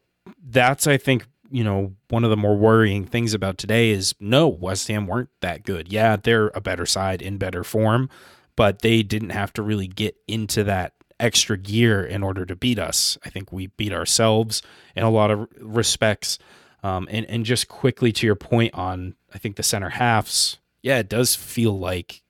that's, 0.47 0.85
I 0.85 0.97
think, 0.97 1.25
you 1.49 1.63
know, 1.63 1.95
one 2.09 2.23
of 2.23 2.29
the 2.29 2.37
more 2.37 2.55
worrying 2.55 3.05
things 3.05 3.33
about 3.33 3.57
today 3.57 3.89
is 3.89 4.13
no, 4.19 4.47
West 4.47 4.87
Ham 4.87 5.07
weren't 5.07 5.29
that 5.41 5.63
good. 5.63 5.91
Yeah, 5.91 6.15
they're 6.15 6.51
a 6.53 6.61
better 6.61 6.85
side 6.85 7.23
in 7.23 7.39
better 7.39 7.63
form, 7.63 8.07
but 8.55 8.83
they 8.83 9.01
didn't 9.01 9.31
have 9.31 9.51
to 9.53 9.63
really 9.63 9.87
get 9.87 10.15
into 10.27 10.63
that 10.65 10.93
extra 11.19 11.57
gear 11.57 12.03
in 12.03 12.21
order 12.21 12.45
to 12.45 12.55
beat 12.55 12.77
us. 12.77 13.17
I 13.25 13.31
think 13.31 13.51
we 13.51 13.65
beat 13.65 13.93
ourselves 13.93 14.61
in 14.95 15.01
a 15.01 15.09
lot 15.09 15.31
of 15.31 15.47
respects. 15.59 16.37
Um, 16.83 17.07
and 17.09 17.25
and 17.27 17.45
just 17.45 17.69
quickly 17.69 18.11
to 18.11 18.27
your 18.27 18.35
point 18.35 18.73
on, 18.73 19.15
I 19.33 19.37
think 19.37 19.55
the 19.55 19.63
center 19.63 19.89
halves, 19.89 20.59
yeah, 20.81 20.99
it 20.99 21.09
does 21.09 21.35
feel 21.35 21.77
like 21.77 22.21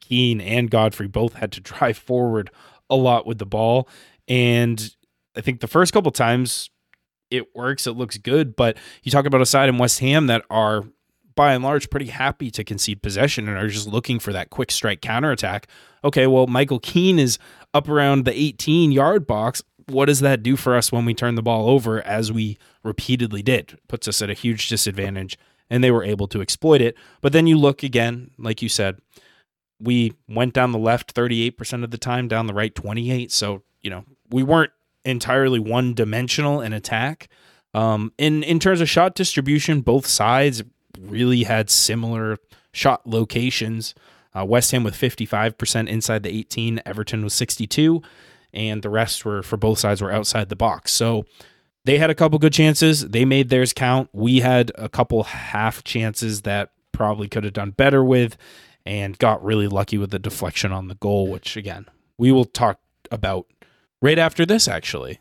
Keane 0.00 0.40
and 0.40 0.70
Godfrey 0.70 1.08
both 1.08 1.34
had 1.34 1.52
to 1.52 1.60
drive 1.60 1.98
forward 1.98 2.50
a 2.88 2.96
lot 2.96 3.26
with 3.26 3.38
the 3.38 3.46
ball, 3.46 3.88
and 4.28 4.94
I 5.36 5.40
think 5.40 5.60
the 5.60 5.66
first 5.66 5.92
couple 5.92 6.10
times 6.12 6.70
it 7.30 7.54
works, 7.54 7.86
it 7.86 7.92
looks 7.92 8.16
good, 8.18 8.54
but 8.54 8.76
you 9.02 9.10
talk 9.10 9.26
about 9.26 9.40
a 9.40 9.46
side 9.46 9.68
in 9.68 9.78
West 9.78 9.98
Ham 9.98 10.28
that 10.28 10.44
are 10.48 10.84
by 11.34 11.52
and 11.52 11.62
large 11.62 11.90
pretty 11.90 12.06
happy 12.06 12.50
to 12.50 12.64
concede 12.64 13.02
possession 13.02 13.48
and 13.48 13.58
are 13.58 13.68
just 13.68 13.88
looking 13.88 14.18
for 14.18 14.32
that 14.32 14.48
quick 14.48 14.70
strike 14.70 15.02
counterattack. 15.02 15.66
Okay, 16.02 16.26
well, 16.26 16.46
Michael 16.46 16.78
Keane 16.78 17.18
is 17.18 17.38
up 17.74 17.88
around 17.88 18.24
the 18.24 18.32
18 18.32 18.90
yard 18.92 19.26
box 19.26 19.62
what 19.88 20.06
does 20.06 20.20
that 20.20 20.42
do 20.42 20.56
for 20.56 20.76
us 20.76 20.90
when 20.90 21.04
we 21.04 21.14
turn 21.14 21.36
the 21.36 21.42
ball 21.42 21.68
over 21.68 22.02
as 22.02 22.32
we 22.32 22.58
repeatedly 22.82 23.42
did? 23.42 23.78
Puts 23.88 24.08
us 24.08 24.20
at 24.20 24.30
a 24.30 24.34
huge 24.34 24.68
disadvantage 24.68 25.38
and 25.70 25.82
they 25.82 25.90
were 25.90 26.04
able 26.04 26.28
to 26.28 26.40
exploit 26.40 26.80
it. 26.80 26.96
But 27.20 27.32
then 27.32 27.46
you 27.46 27.58
look 27.58 27.82
again, 27.82 28.30
like 28.38 28.62
you 28.62 28.68
said, 28.68 28.98
we 29.80 30.14
went 30.28 30.54
down 30.54 30.72
the 30.72 30.78
left 30.78 31.14
38% 31.14 31.84
of 31.84 31.90
the 31.90 31.98
time, 31.98 32.28
down 32.28 32.46
the 32.46 32.54
right 32.54 32.74
28. 32.74 33.30
So, 33.30 33.62
you 33.82 33.90
know, 33.90 34.04
we 34.30 34.42
weren't 34.42 34.72
entirely 35.04 35.58
one 35.58 35.94
dimensional 35.94 36.60
in 36.60 36.72
attack. 36.72 37.28
Um, 37.74 38.12
in 38.16 38.42
in 38.42 38.58
terms 38.58 38.80
of 38.80 38.88
shot 38.88 39.14
distribution, 39.14 39.82
both 39.82 40.06
sides 40.06 40.62
really 40.98 41.42
had 41.42 41.68
similar 41.68 42.38
shot 42.72 43.06
locations. 43.06 43.94
Uh, 44.34 44.44
West 44.44 44.70
Ham 44.70 44.82
with 44.82 44.94
55% 44.94 45.88
inside 45.88 46.22
the 46.22 46.30
18, 46.30 46.82
Everton 46.84 47.24
was 47.24 47.32
62 47.34 48.02
and 48.52 48.82
the 48.82 48.90
rest 48.90 49.24
were 49.24 49.42
for 49.42 49.56
both 49.56 49.78
sides 49.78 50.02
were 50.02 50.12
outside 50.12 50.48
the 50.48 50.56
box. 50.56 50.92
So 50.92 51.26
they 51.86 51.98
had 51.98 52.10
a 52.10 52.14
couple 52.14 52.38
good 52.40 52.52
chances. 52.52 53.08
They 53.08 53.24
made 53.24 53.48
theirs 53.48 53.72
count. 53.72 54.10
We 54.12 54.40
had 54.40 54.72
a 54.74 54.88
couple 54.88 55.22
half 55.22 55.84
chances 55.84 56.42
that 56.42 56.70
probably 56.90 57.28
could 57.28 57.44
have 57.44 57.52
done 57.52 57.70
better 57.70 58.02
with 58.02 58.36
and 58.84 59.16
got 59.18 59.44
really 59.44 59.68
lucky 59.68 59.96
with 59.96 60.10
the 60.10 60.18
deflection 60.18 60.72
on 60.72 60.88
the 60.88 60.96
goal, 60.96 61.28
which 61.28 61.56
again, 61.56 61.86
we 62.18 62.32
will 62.32 62.44
talk 62.44 62.80
about 63.12 63.46
right 64.02 64.18
after 64.18 64.44
this 64.44 64.66
actually. 64.66 65.20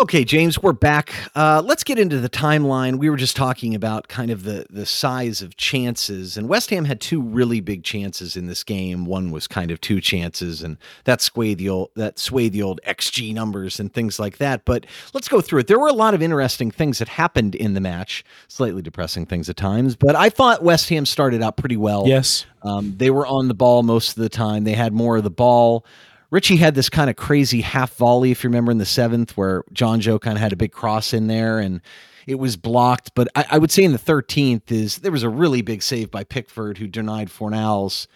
Okay, 0.00 0.24
James, 0.24 0.62
we're 0.62 0.72
back. 0.72 1.12
Uh, 1.34 1.60
let's 1.64 1.82
get 1.82 1.98
into 1.98 2.20
the 2.20 2.28
timeline. 2.28 2.98
We 2.98 3.10
were 3.10 3.16
just 3.16 3.34
talking 3.34 3.74
about 3.74 4.06
kind 4.06 4.30
of 4.30 4.44
the 4.44 4.64
the 4.70 4.86
size 4.86 5.42
of 5.42 5.56
chances, 5.56 6.36
and 6.36 6.48
West 6.48 6.70
Ham 6.70 6.84
had 6.84 7.00
two 7.00 7.20
really 7.20 7.60
big 7.60 7.82
chances 7.82 8.36
in 8.36 8.46
this 8.46 8.62
game. 8.62 9.06
One 9.06 9.32
was 9.32 9.48
kind 9.48 9.72
of 9.72 9.80
two 9.80 10.00
chances, 10.00 10.62
and 10.62 10.76
that 11.02 11.20
swayed 11.20 11.58
the 11.58 11.68
old 11.68 11.90
that 11.96 12.20
swayed 12.20 12.52
the 12.52 12.62
old 12.62 12.80
xG 12.86 13.34
numbers 13.34 13.80
and 13.80 13.92
things 13.92 14.20
like 14.20 14.38
that. 14.38 14.64
But 14.64 14.86
let's 15.14 15.26
go 15.26 15.40
through 15.40 15.60
it. 15.60 15.66
There 15.66 15.80
were 15.80 15.88
a 15.88 15.92
lot 15.92 16.14
of 16.14 16.22
interesting 16.22 16.70
things 16.70 17.00
that 17.00 17.08
happened 17.08 17.56
in 17.56 17.74
the 17.74 17.80
match, 17.80 18.24
slightly 18.46 18.82
depressing 18.82 19.26
things 19.26 19.48
at 19.48 19.56
times. 19.56 19.96
But 19.96 20.14
I 20.14 20.28
thought 20.28 20.62
West 20.62 20.90
Ham 20.90 21.06
started 21.06 21.42
out 21.42 21.56
pretty 21.56 21.76
well. 21.76 22.04
Yes, 22.06 22.46
um, 22.62 22.94
they 22.98 23.10
were 23.10 23.26
on 23.26 23.48
the 23.48 23.54
ball 23.54 23.82
most 23.82 24.10
of 24.10 24.22
the 24.22 24.28
time. 24.28 24.62
They 24.62 24.74
had 24.74 24.92
more 24.92 25.16
of 25.16 25.24
the 25.24 25.30
ball. 25.30 25.84
Richie 26.30 26.56
had 26.56 26.74
this 26.74 26.90
kind 26.90 27.08
of 27.08 27.16
crazy 27.16 27.62
half 27.62 27.94
volley, 27.96 28.30
if 28.30 28.44
you 28.44 28.50
remember 28.50 28.70
in 28.70 28.78
the 28.78 28.86
seventh, 28.86 29.36
where 29.36 29.62
Jonjoe 29.72 30.20
kind 30.20 30.36
of 30.36 30.42
had 30.42 30.52
a 30.52 30.56
big 30.56 30.72
cross 30.72 31.14
in 31.14 31.26
there 31.26 31.58
and 31.58 31.80
it 32.26 32.38
was 32.38 32.56
blocked. 32.56 33.12
But 33.14 33.28
I, 33.34 33.46
I 33.52 33.58
would 33.58 33.70
say 33.70 33.82
in 33.82 33.92
the 33.92 33.98
13th 33.98 34.70
is 34.70 34.98
there 34.98 35.12
was 35.12 35.22
a 35.22 35.30
really 35.30 35.62
big 35.62 35.82
save 35.82 36.10
by 36.10 36.24
Pickford 36.24 36.78
who 36.78 36.86
denied 36.86 37.28
Fornals 37.28 38.06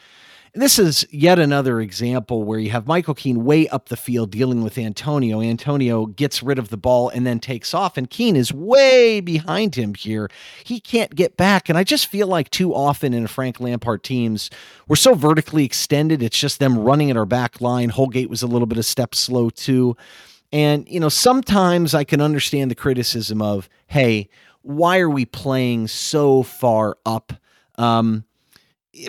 this 0.55 0.79
is 0.79 1.07
yet 1.11 1.39
another 1.39 1.81
example 1.81 2.45
where 2.45 2.59
you 2.59 2.71
have 2.71 2.87
Michael 2.87 3.15
Keane 3.15 3.43
way 3.43 3.67
up 3.69 3.89
the 3.89 3.97
field 3.97 4.31
dealing 4.31 4.63
with 4.63 4.77
Antonio. 4.77 5.41
Antonio 5.41 6.05
gets 6.05 6.43
rid 6.43 6.59
of 6.59 6.69
the 6.69 6.77
ball 6.77 7.09
and 7.09 7.27
then 7.27 7.41
takes 7.41 7.73
off, 7.73 7.97
and 7.97 8.11
Keane 8.11 8.37
is 8.37 8.53
way 8.53 9.21
behind 9.21 9.77
him 9.77 9.95
here. 9.95 10.31
He 10.63 10.79
can't 10.79 11.15
get 11.15 11.39
back. 11.39 11.71
And 11.71 11.79
I 11.79 11.85
just 11.85 12.07
feel 12.07 12.27
like 12.27 12.51
too 12.51 12.75
often 12.75 13.15
in 13.15 13.27
Frank 13.29 13.61
Lampard 13.61 14.03
teams, 14.03 14.51
we're 14.89 14.97
so 14.97 15.15
vertically 15.15 15.65
extended. 15.65 16.23
It's 16.23 16.39
just 16.39 16.59
them 16.59 16.79
running 16.79 17.11
at 17.11 17.17
our 17.17 17.25
back 17.25 17.63
line. 17.63 17.89
Holgate 17.89 18.29
was 18.29 18.43
a 18.43 18.47
little 18.47 18.67
bit 18.67 18.79
of 18.79 18.85
step 18.85 19.15
slow 19.15 19.49
too. 19.49 19.97
And, 20.53 20.87
you 20.87 21.01
know, 21.01 21.09
sometimes 21.09 21.95
I 21.95 22.05
can 22.05 22.21
understand 22.21 22.71
the 22.71 22.75
criticism 22.75 23.41
of, 23.41 23.71
hey, 23.87 24.29
why 24.61 24.99
are 24.99 25.09
we 25.09 25.25
playing 25.25 25.89
so 25.89 26.43
far 26.43 26.99
up? 27.07 27.33
Um, 27.79 28.25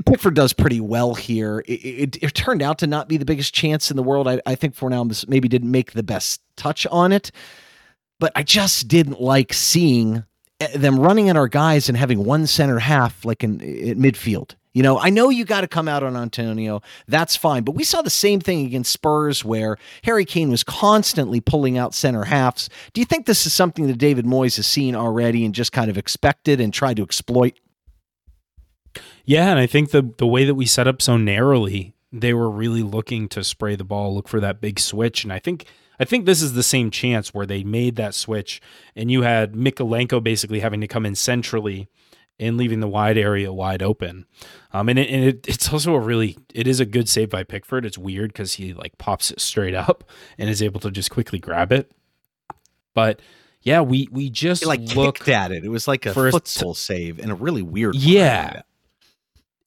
Pickford 0.05 0.33
does 0.33 0.53
pretty 0.53 0.79
well 0.79 1.13
here. 1.13 1.63
It, 1.67 1.73
it, 1.73 2.23
it, 2.23 2.33
turned 2.33 2.61
out 2.61 2.77
to 2.79 2.87
not 2.87 3.09
be 3.09 3.17
the 3.17 3.25
biggest 3.25 3.53
chance 3.53 3.91
in 3.91 3.97
the 3.97 4.03
world. 4.03 4.27
I, 4.27 4.41
I 4.45 4.55
think 4.55 4.75
Fornals 4.75 5.27
maybe 5.27 5.49
didn't 5.49 5.71
make 5.71 5.91
the 5.91 6.03
best 6.03 6.41
touch 6.55 6.87
on 6.87 7.11
it, 7.11 7.31
but 8.19 8.31
I 8.35 8.43
just 8.43 8.87
didn't 8.87 9.19
like 9.19 9.51
seeing 9.51 10.23
eh, 10.61 10.77
them 10.77 10.99
running 10.99 11.29
at 11.29 11.35
our 11.35 11.49
guys 11.49 11.89
and 11.89 11.97
having 11.97 12.23
one 12.23 12.47
center 12.47 12.79
half 12.79 13.25
like 13.25 13.43
in, 13.43 13.59
in 13.59 13.99
midfield. 13.99 14.55
You 14.73 14.81
know, 14.81 14.97
I 14.97 15.11
know 15.11 15.29
you 15.29 15.45
got 15.45 15.61
to 15.61 15.67
come 15.67 15.87
out 15.87 16.01
on 16.01 16.15
Antonio. 16.15 16.81
That's 17.07 17.35
fine. 17.35 17.63
But 17.63 17.75
we 17.75 17.83
saw 17.83 18.01
the 18.01 18.09
same 18.09 18.39
thing 18.39 18.65
against 18.65 18.91
Spurs 18.91 19.45
where 19.45 19.77
Harry 20.03 20.25
Kane 20.25 20.49
was 20.49 20.63
constantly 20.63 21.41
pulling 21.41 21.77
out 21.77 21.93
center 21.93 22.23
halves. 22.23 22.69
Do 22.93 22.99
you 22.99 23.05
think 23.05 23.27
this 23.27 23.45
is 23.45 23.53
something 23.53 23.85
that 23.87 23.99
David 23.99 24.25
Moyes 24.25 24.55
has 24.55 24.65
seen 24.65 24.95
already 24.95 25.45
and 25.45 25.53
just 25.53 25.73
kind 25.73 25.91
of 25.91 25.97
expected 25.97 26.59
and 26.59 26.73
tried 26.73 26.97
to 26.97 27.03
exploit? 27.03 27.59
Yeah, 29.25 29.49
and 29.49 29.59
I 29.59 29.67
think 29.67 29.91
the 29.91 30.13
the 30.17 30.27
way 30.27 30.45
that 30.45 30.55
we 30.55 30.65
set 30.65 30.87
up 30.87 31.01
so 31.01 31.17
narrowly, 31.17 31.95
they 32.11 32.33
were 32.33 32.49
really 32.49 32.83
looking 32.83 33.27
to 33.29 33.43
spray 33.43 33.75
the 33.75 33.83
ball, 33.83 34.13
look 34.15 34.27
for 34.27 34.39
that 34.39 34.61
big 34.61 34.79
switch, 34.79 35.23
and 35.23 35.31
I 35.31 35.39
think 35.39 35.65
I 35.99 36.05
think 36.05 36.25
this 36.25 36.41
is 36.41 36.53
the 36.53 36.63
same 36.63 36.91
chance 36.91 37.33
where 37.33 37.45
they 37.45 37.63
made 37.63 37.95
that 37.95 38.15
switch, 38.15 38.61
and 38.95 39.09
you 39.09 39.21
had 39.21 39.53
Mykolenko 39.53 40.23
basically 40.23 40.59
having 40.59 40.81
to 40.81 40.87
come 40.87 41.05
in 41.05 41.15
centrally 41.15 41.87
and 42.39 42.57
leaving 42.57 42.79
the 42.79 42.87
wide 42.87 43.17
area 43.17 43.53
wide 43.53 43.83
open. 43.83 44.25
Um, 44.73 44.89
and, 44.89 44.97
it, 44.97 45.09
and 45.09 45.23
it, 45.23 45.47
it's 45.47 45.71
also 45.71 45.93
a 45.93 45.99
really 45.99 46.37
it 46.53 46.67
is 46.67 46.79
a 46.79 46.85
good 46.85 47.07
save 47.07 47.29
by 47.29 47.43
Pickford. 47.43 47.85
It's 47.85 47.97
weird 47.97 48.33
because 48.33 48.53
he 48.53 48.73
like 48.73 48.97
pops 48.97 49.31
it 49.31 49.39
straight 49.39 49.75
up 49.75 50.03
and 50.37 50.49
is 50.49 50.61
able 50.61 50.79
to 50.81 50.91
just 50.91 51.11
quickly 51.11 51.39
grab 51.39 51.71
it. 51.71 51.91
But 52.93 53.21
yeah, 53.61 53.81
we 53.81 54.09
we 54.11 54.29
just 54.29 54.63
he 54.63 54.67
like 54.67 54.95
looked 54.95 55.29
at 55.29 55.51
it. 55.51 55.63
It 55.63 55.69
was 55.69 55.87
like 55.87 56.05
a 56.05 56.13
foot 56.13 56.47
save 56.75 57.19
and 57.19 57.31
a 57.31 57.35
really 57.35 57.61
weird. 57.61 57.95
Yeah, 57.95 58.63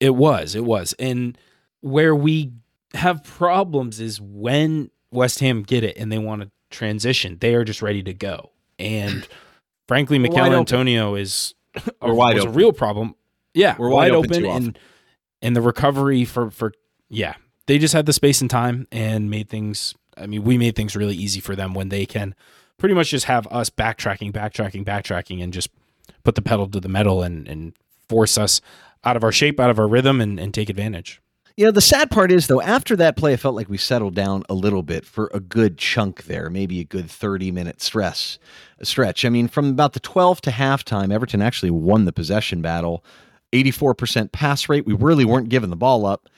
it 0.01 0.15
was. 0.15 0.55
It 0.55 0.65
was. 0.65 0.95
And 0.99 1.39
where 1.81 2.15
we 2.15 2.53
have 2.95 3.25
problems 3.25 4.01
is 4.01 4.21
when 4.21 4.91
West 5.11 5.41
Ham 5.41 5.63
get 5.63 5.85
it 5.85 5.97
and 5.97 6.11
they 6.11 6.19
want 6.19 6.43
to 6.43 6.51
transition, 6.71 7.39
they 7.41 7.55
are 7.55 7.65
just 7.65 7.83
ready 7.83 8.03
to 8.03 8.15
go. 8.15 8.51
And 8.79 9.27
frankly, 9.89 10.19
Michail 10.19 10.55
Antonio 10.55 11.15
is 11.15 11.55
a, 12.01 12.13
was 12.13 12.45
a 12.45 12.51
real 12.51 12.73
problem. 12.73 13.15
Yeah, 13.55 13.75
we're 13.79 13.89
wide, 13.89 14.13
wide 14.13 14.17
open, 14.17 14.45
open 14.45 14.65
and 14.65 14.79
and 15.41 15.57
the 15.57 15.63
recovery 15.63 16.25
for 16.25 16.51
for 16.51 16.73
yeah, 17.09 17.35
they 17.67 17.79
just 17.79 17.95
had 17.95 18.07
the 18.07 18.13
space 18.13 18.41
and 18.41 18.51
time 18.51 18.87
and 18.93 19.31
made 19.31 19.49
things. 19.49 19.95
I 20.17 20.27
mean, 20.27 20.45
we 20.45 20.59
made 20.59 20.77
things 20.77 20.97
really 20.97 21.17
easy 21.17 21.41
for 21.41 21.55
them 21.57 21.75
when 21.75 21.89
they 21.89 22.07
can 22.07 22.35
pretty 22.79 22.95
much 22.95 23.11
just 23.11 23.27
have 23.27 23.47
us 23.49 23.71
backtracking, 23.71 24.33
backtracking, 24.33 24.85
backtracking, 24.85 25.43
and 25.43 25.53
just 25.53 25.71
put 26.23 26.35
the 26.35 26.43
pedal 26.43 26.69
to 26.69 26.81
the 26.81 26.89
metal 26.89 27.23
and 27.23 27.49
and 27.49 27.73
force 28.09 28.39
us 28.39 28.61
out 29.05 29.17
of 29.17 29.25
our 29.25 29.33
shape, 29.33 29.61
out 29.61 29.71
of 29.71 29.79
our 29.79 29.89
rhythm, 29.89 30.21
and, 30.21 30.39
and 30.39 30.53
take 30.53 30.69
advantage. 30.69 31.21
You 31.57 31.65
know, 31.65 31.71
the 31.71 31.81
sad 31.81 32.11
part 32.11 32.31
is, 32.31 32.49
though, 32.49 32.61
after 32.61 32.97
that 32.97 33.17
play, 33.17 33.33
I 33.33 33.37
felt 33.37 33.55
like 33.55 33.71
we 33.71 33.79
settled 33.79 34.15
down 34.15 34.43
a 34.51 34.55
little 34.55 34.83
bit 34.83 35.07
for 35.07 35.31
a 35.33 35.41
good 35.41 35.79
chunk 35.79 36.25
there, 36.25 36.51
maybe 36.51 36.81
a 36.81 36.85
good 36.85 37.11
30 37.11 37.51
minute 37.51 37.81
stress 37.81 38.39
stretch. 38.83 39.25
I 39.25 39.31
mean, 39.31 39.49
from 39.49 39.71
about 39.71 39.95
the 39.95 40.01
12 40.01 40.43
to 40.43 40.51
halftime, 40.51 41.11
Everton 41.11 41.41
actually 41.41 41.71
won 41.71 42.05
the 42.05 42.13
possession 42.13 42.61
battle 42.61 43.03
84% 43.55 44.33
pass 44.33 44.69
rate. 44.69 44.85
We 44.85 44.93
really 44.93 45.25
weren't 45.25 45.49
giving 45.49 45.71
the 45.71 45.77
ball 45.77 46.05
up. 46.05 46.29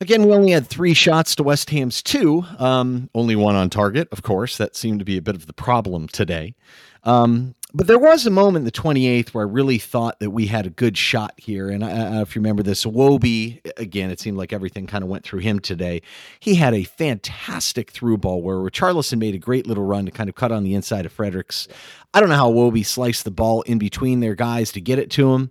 Again, 0.00 0.24
we 0.24 0.32
only 0.32 0.52
had 0.52 0.66
three 0.66 0.94
shots 0.94 1.34
to 1.34 1.42
West 1.42 1.68
Ham's 1.70 2.02
two, 2.02 2.44
um, 2.58 3.10
only 3.14 3.34
one 3.36 3.56
on 3.56 3.68
target, 3.68 4.08
of 4.12 4.22
course. 4.22 4.56
That 4.56 4.76
seemed 4.76 5.00
to 5.00 5.04
be 5.04 5.16
a 5.16 5.22
bit 5.22 5.34
of 5.34 5.46
the 5.46 5.52
problem 5.52 6.06
today. 6.06 6.54
Um, 7.02 7.54
but 7.74 7.86
there 7.86 7.98
was 7.98 8.26
a 8.26 8.30
moment 8.30 8.64
the 8.64 8.72
28th 8.72 9.30
where 9.30 9.46
I 9.46 9.50
really 9.50 9.78
thought 9.78 10.20
that 10.20 10.30
we 10.30 10.46
had 10.46 10.66
a 10.66 10.70
good 10.70 10.96
shot 10.96 11.34
here. 11.36 11.68
And 11.68 11.84
I, 11.84 11.90
I 11.90 11.96
don't 11.96 12.14
know 12.14 12.20
if 12.22 12.34
you 12.34 12.40
remember 12.40 12.62
this, 12.62 12.84
Iwobi, 12.84 13.60
again, 13.76 14.10
it 14.10 14.20
seemed 14.20 14.38
like 14.38 14.52
everything 14.52 14.86
kind 14.86 15.04
of 15.04 15.10
went 15.10 15.24
through 15.24 15.40
him 15.40 15.60
today. 15.60 16.00
He 16.40 16.54
had 16.54 16.72
a 16.72 16.84
fantastic 16.84 17.90
through 17.90 18.18
ball 18.18 18.40
where 18.40 18.58
Charlison 18.70 19.18
made 19.18 19.34
a 19.34 19.38
great 19.38 19.66
little 19.66 19.84
run 19.84 20.06
to 20.06 20.10
kind 20.10 20.30
of 20.30 20.34
cut 20.34 20.50
on 20.50 20.62
the 20.62 20.74
inside 20.74 21.04
of 21.04 21.12
Fredericks. 21.12 21.68
I 22.14 22.20
don't 22.20 22.30
know 22.30 22.36
how 22.36 22.50
Iwobi 22.50 22.86
sliced 22.86 23.24
the 23.24 23.30
ball 23.30 23.62
in 23.62 23.78
between 23.78 24.20
their 24.20 24.34
guys 24.34 24.72
to 24.72 24.80
get 24.80 24.98
it 24.98 25.10
to 25.12 25.34
him. 25.34 25.50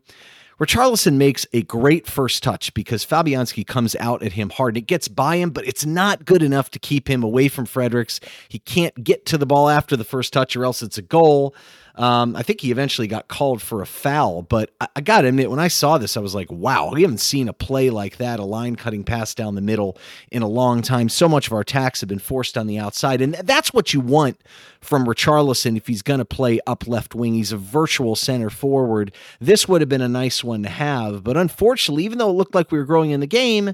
Richarlison 0.59 1.17
makes 1.17 1.45
a 1.53 1.61
great 1.61 2.07
first 2.07 2.41
touch 2.41 2.73
because 2.73 3.05
Fabianski 3.05 3.65
comes 3.65 3.95
out 3.97 4.23
at 4.23 4.33
him 4.33 4.49
hard. 4.49 4.75
It 4.75 4.87
gets 4.87 5.07
by 5.07 5.35
him, 5.35 5.51
but 5.51 5.67
it's 5.67 5.85
not 5.85 6.25
good 6.25 6.41
enough 6.41 6.71
to 6.71 6.79
keep 6.79 7.07
him 7.07 7.21
away 7.21 7.47
from 7.47 7.67
Fredericks. 7.67 8.19
He 8.49 8.57
can't 8.57 9.03
get 9.03 9.27
to 9.27 9.37
the 9.37 9.45
ball 9.45 9.69
after 9.69 9.95
the 9.95 10.03
first 10.03 10.33
touch, 10.33 10.55
or 10.55 10.65
else 10.65 10.81
it's 10.81 10.97
a 10.97 11.03
goal. 11.03 11.53
Um, 11.97 12.35
I 12.35 12.43
think 12.43 12.61
he 12.61 12.69
eventually 12.69 13.07
got 13.07 13.27
called 13.27 13.61
for 13.61 13.81
a 13.81 13.87
foul, 13.87 14.43
but 14.43 14.71
I, 14.79 14.87
I 14.97 15.01
got 15.01 15.21
to 15.21 15.27
admit, 15.27 15.49
when 15.49 15.59
I 15.59 15.67
saw 15.67 15.97
this, 15.97 16.15
I 16.15 16.19
was 16.19 16.35
like, 16.35 16.51
wow, 16.51 16.91
we 16.93 17.01
haven't 17.01 17.19
seen 17.19 17.49
a 17.49 17.53
play 17.53 17.89
like 17.89 18.17
that, 18.17 18.39
a 18.39 18.43
line 18.43 18.75
cutting 18.75 19.03
pass 19.03 19.33
down 19.33 19.55
the 19.55 19.61
middle 19.61 19.97
in 20.31 20.43
a 20.43 20.47
long 20.47 20.83
time. 20.83 21.09
So 21.09 21.27
much 21.27 21.47
of 21.47 21.53
our 21.53 21.61
attacks 21.61 22.01
have 22.01 22.09
been 22.09 22.19
forced 22.19 22.57
on 22.57 22.67
the 22.67 22.77
outside. 22.77 23.21
And 23.21 23.33
that's 23.33 23.73
what 23.73 23.93
you 23.93 23.99
want 23.99 24.39
from 24.79 25.05
Richarlison 25.05 25.75
if 25.75 25.87
he's 25.87 26.03
going 26.03 26.19
to 26.19 26.25
play 26.25 26.59
up 26.67 26.87
left 26.87 27.15
wing. 27.15 27.33
He's 27.33 27.51
a 27.51 27.57
virtual 27.57 28.15
center 28.15 28.51
forward. 28.51 29.11
This 29.39 29.67
would 29.67 29.81
have 29.81 29.89
been 29.89 30.01
a 30.01 30.07
nice 30.07 30.43
one 30.43 30.61
to 30.63 30.69
have. 30.69 31.23
But 31.23 31.35
unfortunately, 31.35 32.05
even 32.05 32.19
though 32.19 32.29
it 32.29 32.33
looked 32.33 32.53
like 32.55 32.71
we 32.71 32.77
were 32.77 32.85
growing 32.85 33.11
in 33.11 33.21
the 33.21 33.27
game, 33.27 33.73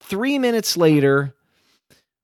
three 0.00 0.38
minutes 0.38 0.78
later, 0.78 1.34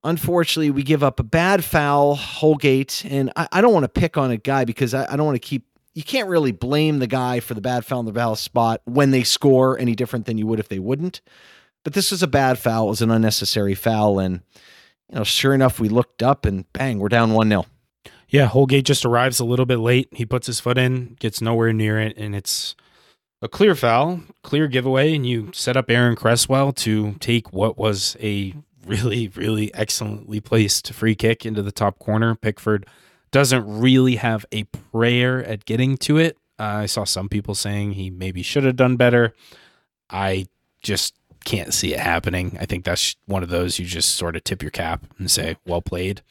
unfortunately, 0.07 0.71
we 0.71 0.83
give 0.83 1.03
up 1.03 1.21
a 1.21 1.25
bad 1.25 1.65
foul, 1.65 2.15
Holgate, 2.15 3.05
and 3.05 3.33
I, 3.37 3.49
I 3.53 3.61
don't 3.61 3.75
want 3.75 3.85
to 3.85 3.89
pick 3.89 4.17
on 4.17 4.31
a 4.31 4.37
guy 4.37 4.65
because 4.65 4.95
I, 4.95 5.13
I 5.13 5.17
don't 5.17 5.27
want 5.27 5.37
to 5.37 5.47
keep. 5.47 5.67
You 5.95 6.03
can't 6.03 6.29
really 6.29 6.53
blame 6.53 6.99
the 6.99 7.07
guy 7.07 7.41
for 7.41 7.55
the 7.55 7.61
bad 7.61 7.85
foul 7.85 8.01
in 8.01 8.07
the 8.07 8.13
foul 8.13 8.37
spot 8.37 8.83
when 8.85 9.11
they 9.11 9.23
score 9.23 9.79
any 9.79 9.95
different 9.95 10.27
than 10.27 10.39
you 10.39 10.47
would 10.47 10.61
if 10.61 10.69
they 10.69 10.79
wouldn't. 10.79 11.23
But 11.85 11.95
this 11.95 12.11
was 12.11 12.23
a 12.23 12.27
bad 12.29 12.59
foul. 12.59 12.87
It 12.87 12.91
was 12.91 13.03
an 13.03 13.11
unnecessary 13.11 13.75
foul, 13.75 14.19
and 14.19 14.43
you 15.11 15.17
know, 15.17 15.25
sure 15.25 15.55
enough, 15.55 15.81
we 15.81 15.89
looked 15.89 16.23
up 16.23 16.45
and 16.45 16.71
bang, 16.73 16.99
we're 16.99 17.09
down 17.09 17.33
one 17.33 17.49
0 17.49 17.67
Yeah, 18.29 18.47
Holgate 18.47 18.85
just 18.85 19.05
arrives 19.05 19.41
a 19.41 19.45
little 19.45 19.67
bit 19.67 19.79
late. 19.79 20.09
He 20.13 20.25
puts 20.25 20.47
his 20.47 20.61
foot 20.61 20.79
in, 20.79 21.17
gets 21.19 21.41
nowhere 21.41 21.73
near 21.73 22.01
it, 22.01 22.17
and 22.17 22.35
it's 22.35 22.77
a 23.43 23.49
clear 23.49 23.75
foul, 23.75 24.21
clear 24.43 24.69
giveaway, 24.69 25.15
and 25.15 25.27
you 25.27 25.51
set 25.53 25.77
up 25.77 25.91
Aaron 25.91 26.17
Cresswell 26.17 26.73
to 26.73 27.15
take 27.15 27.53
what 27.53 27.79
was 27.79 28.17
a 28.21 28.55
really, 28.87 29.29
really 29.29 29.75
excellently 29.75 30.41
placed 30.41 30.93
free 30.93 31.15
kick 31.15 31.45
into 31.45 31.63
the 31.63 31.73
top 31.73 31.99
corner. 31.99 32.35
Pickford 32.35 32.87
doesn't 33.31 33.81
really 33.81 34.17
have 34.17 34.47
a 34.53 34.65
prayer 34.65 35.45
at 35.45 35.65
getting 35.65 35.97
to 35.99 36.19
it. 36.19 36.39
Uh, 36.59 36.63
I 36.63 36.87
saw 36.87 37.05
some 37.05 37.29
people 37.29 37.55
saying 37.55 37.93
he 37.93 38.11
maybe 38.11 38.43
should 38.43 38.65
have 38.65 38.77
done 38.77 38.97
better. 38.97 39.35
I 40.09 40.47
just 40.81 41.15
can't 41.45 41.75
see 41.75 41.95
it 41.95 42.01
happening. 42.01 42.57
I 42.61 42.67
think 42.67 42.85
that's 42.85 43.17
one 43.27 43.43
of 43.43 43.49
those 43.49 43.79
you 43.79 43.85
just 43.85 44.17
sort 44.17 44.37
of 44.37 44.45
tip 44.45 44.63
your 44.63 44.71
cap 44.71 45.05
and 45.19 45.31
say, 45.31 45.57
well 45.67 45.83
played. 45.83 46.23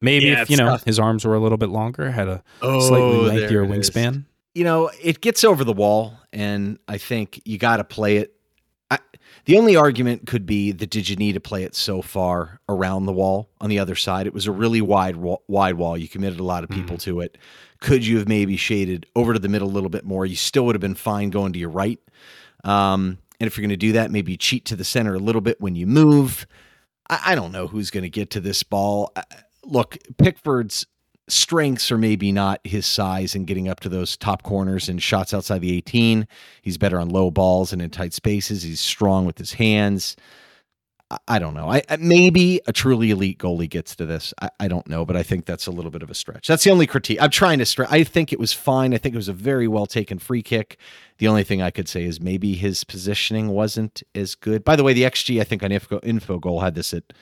Maybe 0.00 0.26
yeah, 0.26 0.42
if, 0.42 0.50
you 0.50 0.56
know, 0.56 0.70
tough. 0.70 0.84
his 0.84 0.98
arms 0.98 1.24
were 1.24 1.34
a 1.34 1.40
little 1.40 1.58
bit 1.58 1.68
longer, 1.68 2.10
had 2.10 2.28
a 2.28 2.42
oh, 2.60 2.80
slightly 2.80 3.28
lengthier 3.28 3.64
wingspan. 3.64 4.12
Is. 4.12 4.22
You 4.54 4.64
know, 4.64 4.90
it 5.00 5.20
gets 5.20 5.44
over 5.44 5.64
the 5.64 5.72
wall, 5.72 6.18
and 6.32 6.78
I 6.88 6.98
think 6.98 7.40
you 7.44 7.56
got 7.56 7.76
to 7.78 7.84
play 7.84 8.16
it 8.16 8.34
the 9.44 9.56
only 9.58 9.74
argument 9.74 10.26
could 10.26 10.46
be 10.46 10.70
that 10.72 10.90
did 10.90 11.08
you 11.08 11.16
need 11.16 11.32
to 11.32 11.40
play 11.40 11.64
it 11.64 11.74
so 11.74 12.00
far 12.00 12.60
around 12.68 13.06
the 13.06 13.12
wall 13.12 13.48
on 13.60 13.70
the 13.70 13.78
other 13.78 13.94
side? 13.94 14.26
It 14.26 14.34
was 14.34 14.46
a 14.46 14.52
really 14.52 14.80
wide 14.80 15.16
wide 15.16 15.74
wall. 15.74 15.98
You 15.98 16.08
committed 16.08 16.38
a 16.38 16.44
lot 16.44 16.64
of 16.64 16.70
people 16.70 16.96
mm. 16.96 17.02
to 17.02 17.20
it. 17.20 17.38
Could 17.80 18.06
you 18.06 18.18
have 18.18 18.28
maybe 18.28 18.56
shaded 18.56 19.06
over 19.16 19.32
to 19.32 19.40
the 19.40 19.48
middle 19.48 19.68
a 19.68 19.72
little 19.72 19.90
bit 19.90 20.04
more? 20.04 20.24
You 20.24 20.36
still 20.36 20.64
would 20.66 20.76
have 20.76 20.80
been 20.80 20.94
fine 20.94 21.30
going 21.30 21.52
to 21.54 21.58
your 21.58 21.70
right. 21.70 21.98
Um, 22.62 23.18
and 23.40 23.48
if 23.48 23.56
you're 23.56 23.62
going 23.62 23.70
to 23.70 23.76
do 23.76 23.92
that, 23.92 24.12
maybe 24.12 24.36
cheat 24.36 24.64
to 24.66 24.76
the 24.76 24.84
center 24.84 25.14
a 25.14 25.18
little 25.18 25.40
bit 25.40 25.60
when 25.60 25.74
you 25.74 25.86
move. 25.86 26.46
I, 27.10 27.20
I 27.26 27.34
don't 27.34 27.50
know 27.50 27.66
who's 27.66 27.90
going 27.90 28.04
to 28.04 28.10
get 28.10 28.30
to 28.30 28.40
this 28.40 28.62
ball. 28.62 29.12
Look, 29.64 29.98
Pickford's 30.18 30.86
strengths 31.28 31.90
are 31.92 31.98
maybe 31.98 32.32
not 32.32 32.60
his 32.64 32.86
size 32.86 33.34
and 33.34 33.46
getting 33.46 33.68
up 33.68 33.80
to 33.80 33.88
those 33.88 34.16
top 34.16 34.42
corners 34.42 34.88
and 34.88 35.02
shots 35.02 35.32
outside 35.32 35.60
the 35.60 35.76
18. 35.76 36.26
He's 36.62 36.78
better 36.78 36.98
on 36.98 37.08
low 37.08 37.30
balls 37.30 37.72
and 37.72 37.80
in 37.80 37.90
tight 37.90 38.12
spaces. 38.12 38.62
He's 38.62 38.80
strong 38.80 39.24
with 39.24 39.38
his 39.38 39.54
hands. 39.54 40.16
I, 41.28 41.38
don't 41.38 41.54
know. 41.54 41.70
I, 41.70 41.82
maybe 41.98 42.60
a 42.66 42.72
truly 42.72 43.10
elite 43.10 43.38
goalie 43.38 43.68
gets 43.68 43.94
to 43.96 44.06
this. 44.06 44.32
I, 44.40 44.50
I, 44.60 44.68
don't 44.68 44.86
know, 44.88 45.04
but 45.04 45.16
I 45.16 45.22
think 45.22 45.44
that's 45.44 45.66
a 45.66 45.70
little 45.70 45.90
bit 45.90 46.02
of 46.02 46.10
a 46.10 46.14
stretch. 46.14 46.46
That's 46.46 46.64
the 46.64 46.70
only 46.70 46.86
critique. 46.86 47.20
I'm 47.20 47.30
trying 47.30 47.58
to 47.58 47.66
stretch. 47.66 47.90
I 47.90 48.04
think 48.04 48.32
it 48.32 48.38
was 48.38 48.52
fine. 48.52 48.94
I 48.94 48.98
think 48.98 49.14
it 49.14 49.18
was 49.18 49.28
a 49.28 49.34
very 49.34 49.68
well 49.68 49.86
taken 49.86 50.18
free 50.18 50.42
kick. 50.42 50.78
The 51.18 51.28
only 51.28 51.44
thing 51.44 51.60
I 51.60 51.70
could 51.70 51.88
say 51.88 52.04
is 52.04 52.20
maybe 52.20 52.54
his 52.54 52.84
positioning 52.84 53.48
wasn't 53.48 54.02
as 54.14 54.34
good. 54.34 54.64
By 54.64 54.76
the 54.76 54.84
way, 54.84 54.92
the 54.92 55.02
XG 55.02 55.40
I 55.40 55.44
think 55.44 55.62
on 55.62 55.72
info, 55.72 56.00
Infogol 56.00 56.62
had 56.62 56.74
this 56.74 56.94
at 56.94 57.12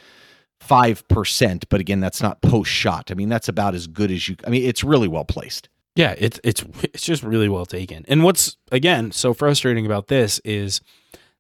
5%, 0.67 1.65
but 1.69 1.81
again, 1.81 2.01
that's 2.01 2.23
not 2.23 2.43
post 2.43 2.71
shot. 2.71 3.11
I 3.11 3.15
mean, 3.15 3.29
that's 3.29 3.49
about 3.49 3.75
as 3.75 3.87
good 3.87 4.11
as 4.11 4.29
you 4.29 4.37
I 4.47 4.51
mean, 4.51 4.65
it's 4.65 4.85
really 4.85 5.09
well 5.09 5.25
placed. 5.25 5.69
Yeah, 5.97 6.15
it's 6.17 6.39
it's 6.45 6.65
it's 6.83 7.05
just 7.05 7.23
really 7.23 7.49
well 7.49 7.67
taken. 7.67 8.05
And 8.09 8.23
what's 8.23 8.57
again 8.71 9.13
so 9.13 9.35
frustrating 9.35 9.87
about 9.87 10.07
this 10.07 10.39
is 10.45 10.81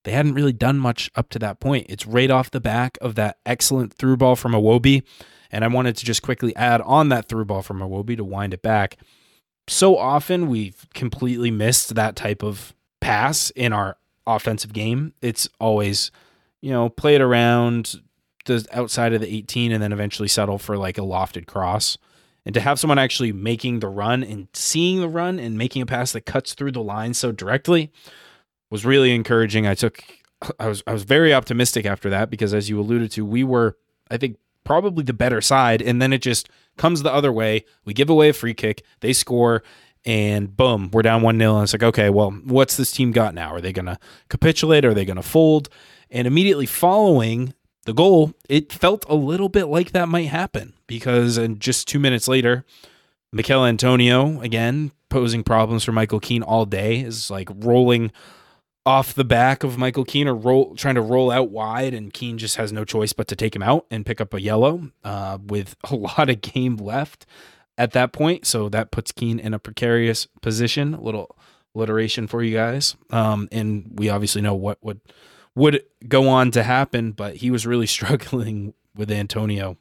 they 0.05 0.13
hadn't 0.13 0.35
really 0.35 0.53
done 0.53 0.79
much 0.79 1.11
up 1.15 1.29
to 1.31 1.39
that 1.41 1.61
point. 1.61 1.87
It's 1.89 2.07
right 2.07 2.31
off 2.31 2.51
the 2.51 2.61
back 2.61 2.99
of 3.01 3.15
that 3.17 3.39
excellent 3.45 3.93
through 3.93 4.17
ball 4.17 4.37
from 4.37 4.53
Iwobi. 4.53 5.03
And 5.51 5.65
I 5.65 5.69
wanted 5.69 5.97
to 5.97 6.05
just 6.05 6.23
quickly 6.23 6.55
add 6.57 6.81
on 6.83 7.09
that 7.11 7.29
through 7.29 7.45
ball 7.45 7.63
from 7.63 7.81
Iwobi 7.81 8.17
to 8.17 8.25
wind 8.25 8.55
it 8.55 8.63
back. 8.63 8.97
So 9.69 9.97
often 9.97 10.49
we've 10.49 10.87
completely 10.95 11.51
missed 11.51 11.95
that 11.95 12.17
type 12.17 12.43
of 12.43 12.75
pass 13.01 13.51
in 13.51 13.73
our 13.73 13.97
offensive 14.27 14.73
game. 14.73 15.13
It's 15.21 15.49
always, 15.59 16.11
you 16.63 16.71
know, 16.71 16.89
play 16.89 17.15
it 17.15 17.21
around, 17.21 18.01
the 18.47 18.67
outside 18.73 19.13
of 19.13 19.21
the 19.21 19.33
18 19.33 19.73
and 19.73 19.83
then 19.83 19.93
eventually 19.93 20.29
settle 20.29 20.59
for 20.59 20.77
like 20.77 20.99
a 20.99 21.03
lofted 21.03 21.47
cross. 21.47 21.99
And 22.47 22.55
to 22.55 22.61
have 22.61 22.79
someone 22.81 22.99
actually 22.99 23.33
making 23.33 23.81
the 23.81 23.89
run 23.89 24.23
and 24.23 24.49
seeing 24.55 25.01
the 25.01 25.09
run 25.09 25.39
and 25.39 25.59
making 25.59 25.83
a 25.83 25.87
pass 25.87 26.13
that 26.13 26.23
cuts 26.23 26.55
through 26.55 26.73
the 26.73 26.83
line 26.83 27.15
so 27.15 27.33
directly 27.33 27.93
was 28.71 28.85
really 28.85 29.15
encouraging. 29.15 29.67
I 29.67 29.75
took 29.75 30.03
I 30.59 30.69
was 30.69 30.83
I 30.87 30.93
was 30.93 31.03
very 31.03 31.35
optimistic 31.35 31.85
after 31.85 32.09
that 32.11 32.31
because 32.31 32.55
as 32.55 32.71
you 32.71 32.81
alluded 32.81 33.11
to, 33.13 33.27
we 33.27 33.45
were 33.45 33.77
I 34.11 34.17
think 34.17 34.39
probably 34.65 35.05
the 35.05 35.13
better 35.13 35.41
side 35.41 35.83
and 35.83 36.01
then 36.01 36.13
it 36.13 36.23
just 36.23 36.49
comes 36.77 37.03
the 37.03 37.13
other 37.13 37.33
way. 37.33 37.65
We 37.85 37.93
give 37.93 38.09
away 38.09 38.31
a 38.31 38.33
free 38.33 38.55
kick, 38.55 38.83
they 39.01 39.13
score 39.13 39.63
and 40.07 40.57
boom, 40.57 40.91
we're 40.93 41.03
down 41.03 41.21
1-0 41.21 41.55
and 41.55 41.63
it's 41.63 41.75
like, 41.75 41.83
okay, 41.83 42.09
well, 42.09 42.31
what's 42.31 42.79
this 42.79 42.91
team 42.91 43.13
got 43.13 43.35
now? 43.35 43.55
Are 43.55 43.61
they 43.61 43.73
going 43.73 43.87
to 43.87 43.99
capitulate? 44.31 44.87
Are 44.87 44.95
they 44.95 45.05
going 45.05 45.17
to 45.17 45.23
fold? 45.23 45.69
And 46.11 46.27
immediately 46.27 46.65
following 46.65 47.53
the 47.91 47.95
goal, 47.95 48.33
it 48.49 48.73
felt 48.73 49.05
a 49.09 49.17
little 49.17 49.49
bit 49.49 49.65
like 49.65 49.91
that 49.91 50.09
might 50.09 50.29
happen 50.29 50.75
because 50.87 51.37
and 51.37 51.59
just 51.59 51.89
two 51.89 51.99
minutes 51.99 52.29
later, 52.29 52.65
Michail 53.33 53.65
Antonio, 53.65 54.41
again, 54.41 54.93
posing 55.09 55.43
problems 55.43 55.83
for 55.83 55.91
Michael 55.91 56.21
Keane 56.21 56.45
all 56.45 56.67
day, 56.67 57.01
is 57.01 57.33
like 57.33 57.49
rolling 57.53 58.13
off 58.87 59.13
the 59.13 59.25
back 59.25 59.65
of 59.65 59.77
Michael 59.77 60.05
Keane 60.05 60.29
or 60.29 60.37
roll 60.37 60.77
trying 60.77 60.95
to 60.95 61.01
roll 61.01 61.33
out 61.33 61.51
wide, 61.51 61.93
and 61.93 62.13
Keane 62.13 62.39
just 62.39 62.55
has 62.57 62.73
no 62.73 62.85
choice 62.85 63.13
but 63.13 63.27
to 63.27 63.35
take 63.35 63.57
him 63.57 63.63
out 63.63 63.87
and 63.91 64.07
pick 64.07 64.21
up 64.21 64.33
a 64.33 64.41
yellow 64.41 64.93
uh, 65.03 65.39
with 65.45 65.75
a 65.91 65.97
lot 65.97 66.31
of 66.31 66.41
game 66.43 66.77
left 66.77 67.27
at 67.77 67.91
that 67.91 68.13
point. 68.13 68.47
So 68.47 68.69
that 68.69 68.93
puts 68.93 69.11
Keane 69.11 69.41
in 69.41 69.53
a 69.53 69.59
precarious 69.59 70.29
position. 70.43 70.95
A 70.95 71.01
little 71.01 71.37
alliteration 71.75 72.29
for 72.29 72.41
you 72.41 72.55
guys. 72.55 72.95
Um, 73.11 73.49
and 73.51 73.91
we 73.97 74.09
obviously 74.09 74.43
know 74.43 74.55
what 74.55 74.79
would 74.81 75.01
would 75.55 75.83
go 76.07 76.29
on 76.29 76.51
to 76.53 76.63
happen, 76.63 77.13
but 77.13 77.37
he 77.37 77.51
was 77.51 77.67
really 77.67 77.87
struggling 77.99 78.75
with 78.95 79.11
Antonio 79.11 79.77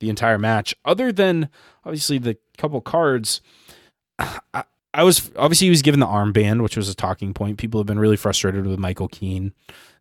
the 0.00 0.10
entire 0.10 0.38
match. 0.38 0.74
Other 0.84 1.12
than 1.12 1.48
obviously 1.84 2.18
the 2.18 2.36
couple 2.58 2.80
cards, 2.80 3.40
I, 4.18 4.64
I 4.92 5.02
was 5.02 5.30
obviously 5.36 5.66
he 5.66 5.70
was 5.70 5.82
given 5.82 6.00
the 6.00 6.06
armband, 6.06 6.62
which 6.62 6.76
was 6.76 6.88
a 6.88 6.94
talking 6.94 7.34
point. 7.34 7.58
People 7.58 7.80
have 7.80 7.86
been 7.86 7.98
really 7.98 8.16
frustrated 8.16 8.66
with 8.66 8.78
Michael 8.78 9.08
Keane 9.08 9.52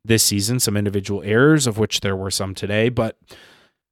this 0.05 0.23
season. 0.23 0.59
Some 0.59 0.77
individual 0.77 1.23
errors, 1.23 1.65
of 1.65 1.79
which 1.79 2.01
there 2.01 2.15
were 2.15 2.29
some 2.29 2.53
today, 2.53 2.89
but 2.89 3.17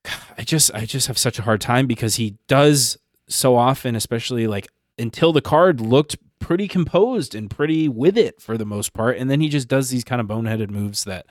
I 0.38 0.44
just 0.44 0.74
I 0.74 0.86
just 0.86 1.08
have 1.08 1.18
such 1.18 1.40
a 1.40 1.44
hard 1.44 1.60
time 1.60 1.88
because 1.88 2.16
he 2.16 2.38
does 2.48 2.98
so 3.28 3.56
often, 3.56 3.96
especially 3.96 4.46
like 4.46 4.68
until 5.00 5.34
the 5.34 5.42
card 5.42 5.82
looked 5.82 6.18
pretty 6.42 6.68
composed 6.68 7.34
and 7.34 7.50
pretty 7.50 7.88
with 7.88 8.18
it 8.18 8.42
for 8.42 8.58
the 8.58 8.66
most 8.66 8.94
part 8.94 9.18
and 9.18 9.30
then 9.30 9.40
he 9.40 9.48
just 9.48 9.68
does 9.68 9.90
these 9.90 10.04
kind 10.04 10.20
of 10.20 10.28
boneheaded 10.28 10.70
moves 10.70 11.04
that 11.06 11.26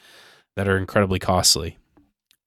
that 0.56 0.68
are 0.68 0.78
incredibly 0.78 1.18
costly 1.18 1.76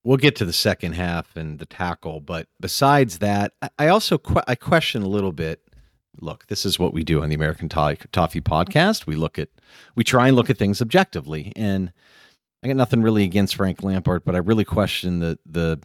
we'll 0.03 0.17
get 0.17 0.35
to 0.35 0.45
the 0.45 0.53
second 0.53 0.93
half 0.93 1.35
and 1.35 1.59
the 1.59 1.65
tackle 1.65 2.19
but 2.19 2.47
besides 2.59 3.19
that 3.19 3.53
i 3.77 3.87
also 3.87 4.17
que- 4.17 4.43
i 4.47 4.55
question 4.55 5.03
a 5.03 5.07
little 5.07 5.31
bit 5.31 5.61
look, 6.21 6.47
this 6.47 6.65
is 6.65 6.79
what 6.79 6.93
we 6.93 7.03
do 7.03 7.21
on 7.21 7.29
the 7.29 7.35
American 7.35 7.69
Toffee 7.69 8.41
podcast. 8.41 9.05
We 9.05 9.15
look 9.15 9.39
at, 9.39 9.49
we 9.95 10.03
try 10.03 10.27
and 10.27 10.35
look 10.35 10.49
at 10.49 10.57
things 10.57 10.81
objectively. 10.81 11.51
And 11.55 11.91
I 12.63 12.67
got 12.67 12.75
nothing 12.75 13.01
really 13.01 13.23
against 13.23 13.55
Frank 13.55 13.83
Lampard, 13.83 14.23
but 14.23 14.35
I 14.35 14.39
really 14.39 14.65
question 14.65 15.19
the 15.19 15.37
the 15.45 15.81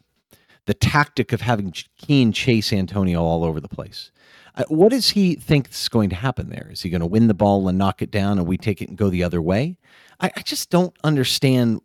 the 0.67 0.75
tactic 0.75 1.33
of 1.33 1.41
having 1.41 1.73
Keane 1.97 2.31
chase 2.31 2.75
Antonio 2.75 3.23
all 3.23 3.43
over 3.43 3.59
the 3.59 3.69
place. 3.69 4.11
Uh, 4.59 4.65
what 4.69 4.91
does 4.91 5.11
he 5.11 5.37
think 5.37 5.71
is 5.71 5.89
going 5.89 6.11
to 6.11 6.17
happen 6.17 6.51
there? 6.51 6.69
Is 6.71 6.83
he 6.83 6.91
going 6.91 7.01
to 7.01 7.07
win 7.07 7.29
the 7.29 7.35
ball 7.35 7.69
and 7.69 7.79
knock 7.79 8.03
it 8.03 8.11
down, 8.11 8.39
and 8.39 8.47
we 8.47 8.59
take 8.59 8.83
it 8.83 8.89
and 8.89 8.99
go 8.99 9.09
the 9.09 9.23
other 9.23 9.41
way? 9.41 9.79
I, 10.21 10.33
I 10.37 10.43
just 10.43 10.69
don't 10.69 10.95
understand. 11.05 11.81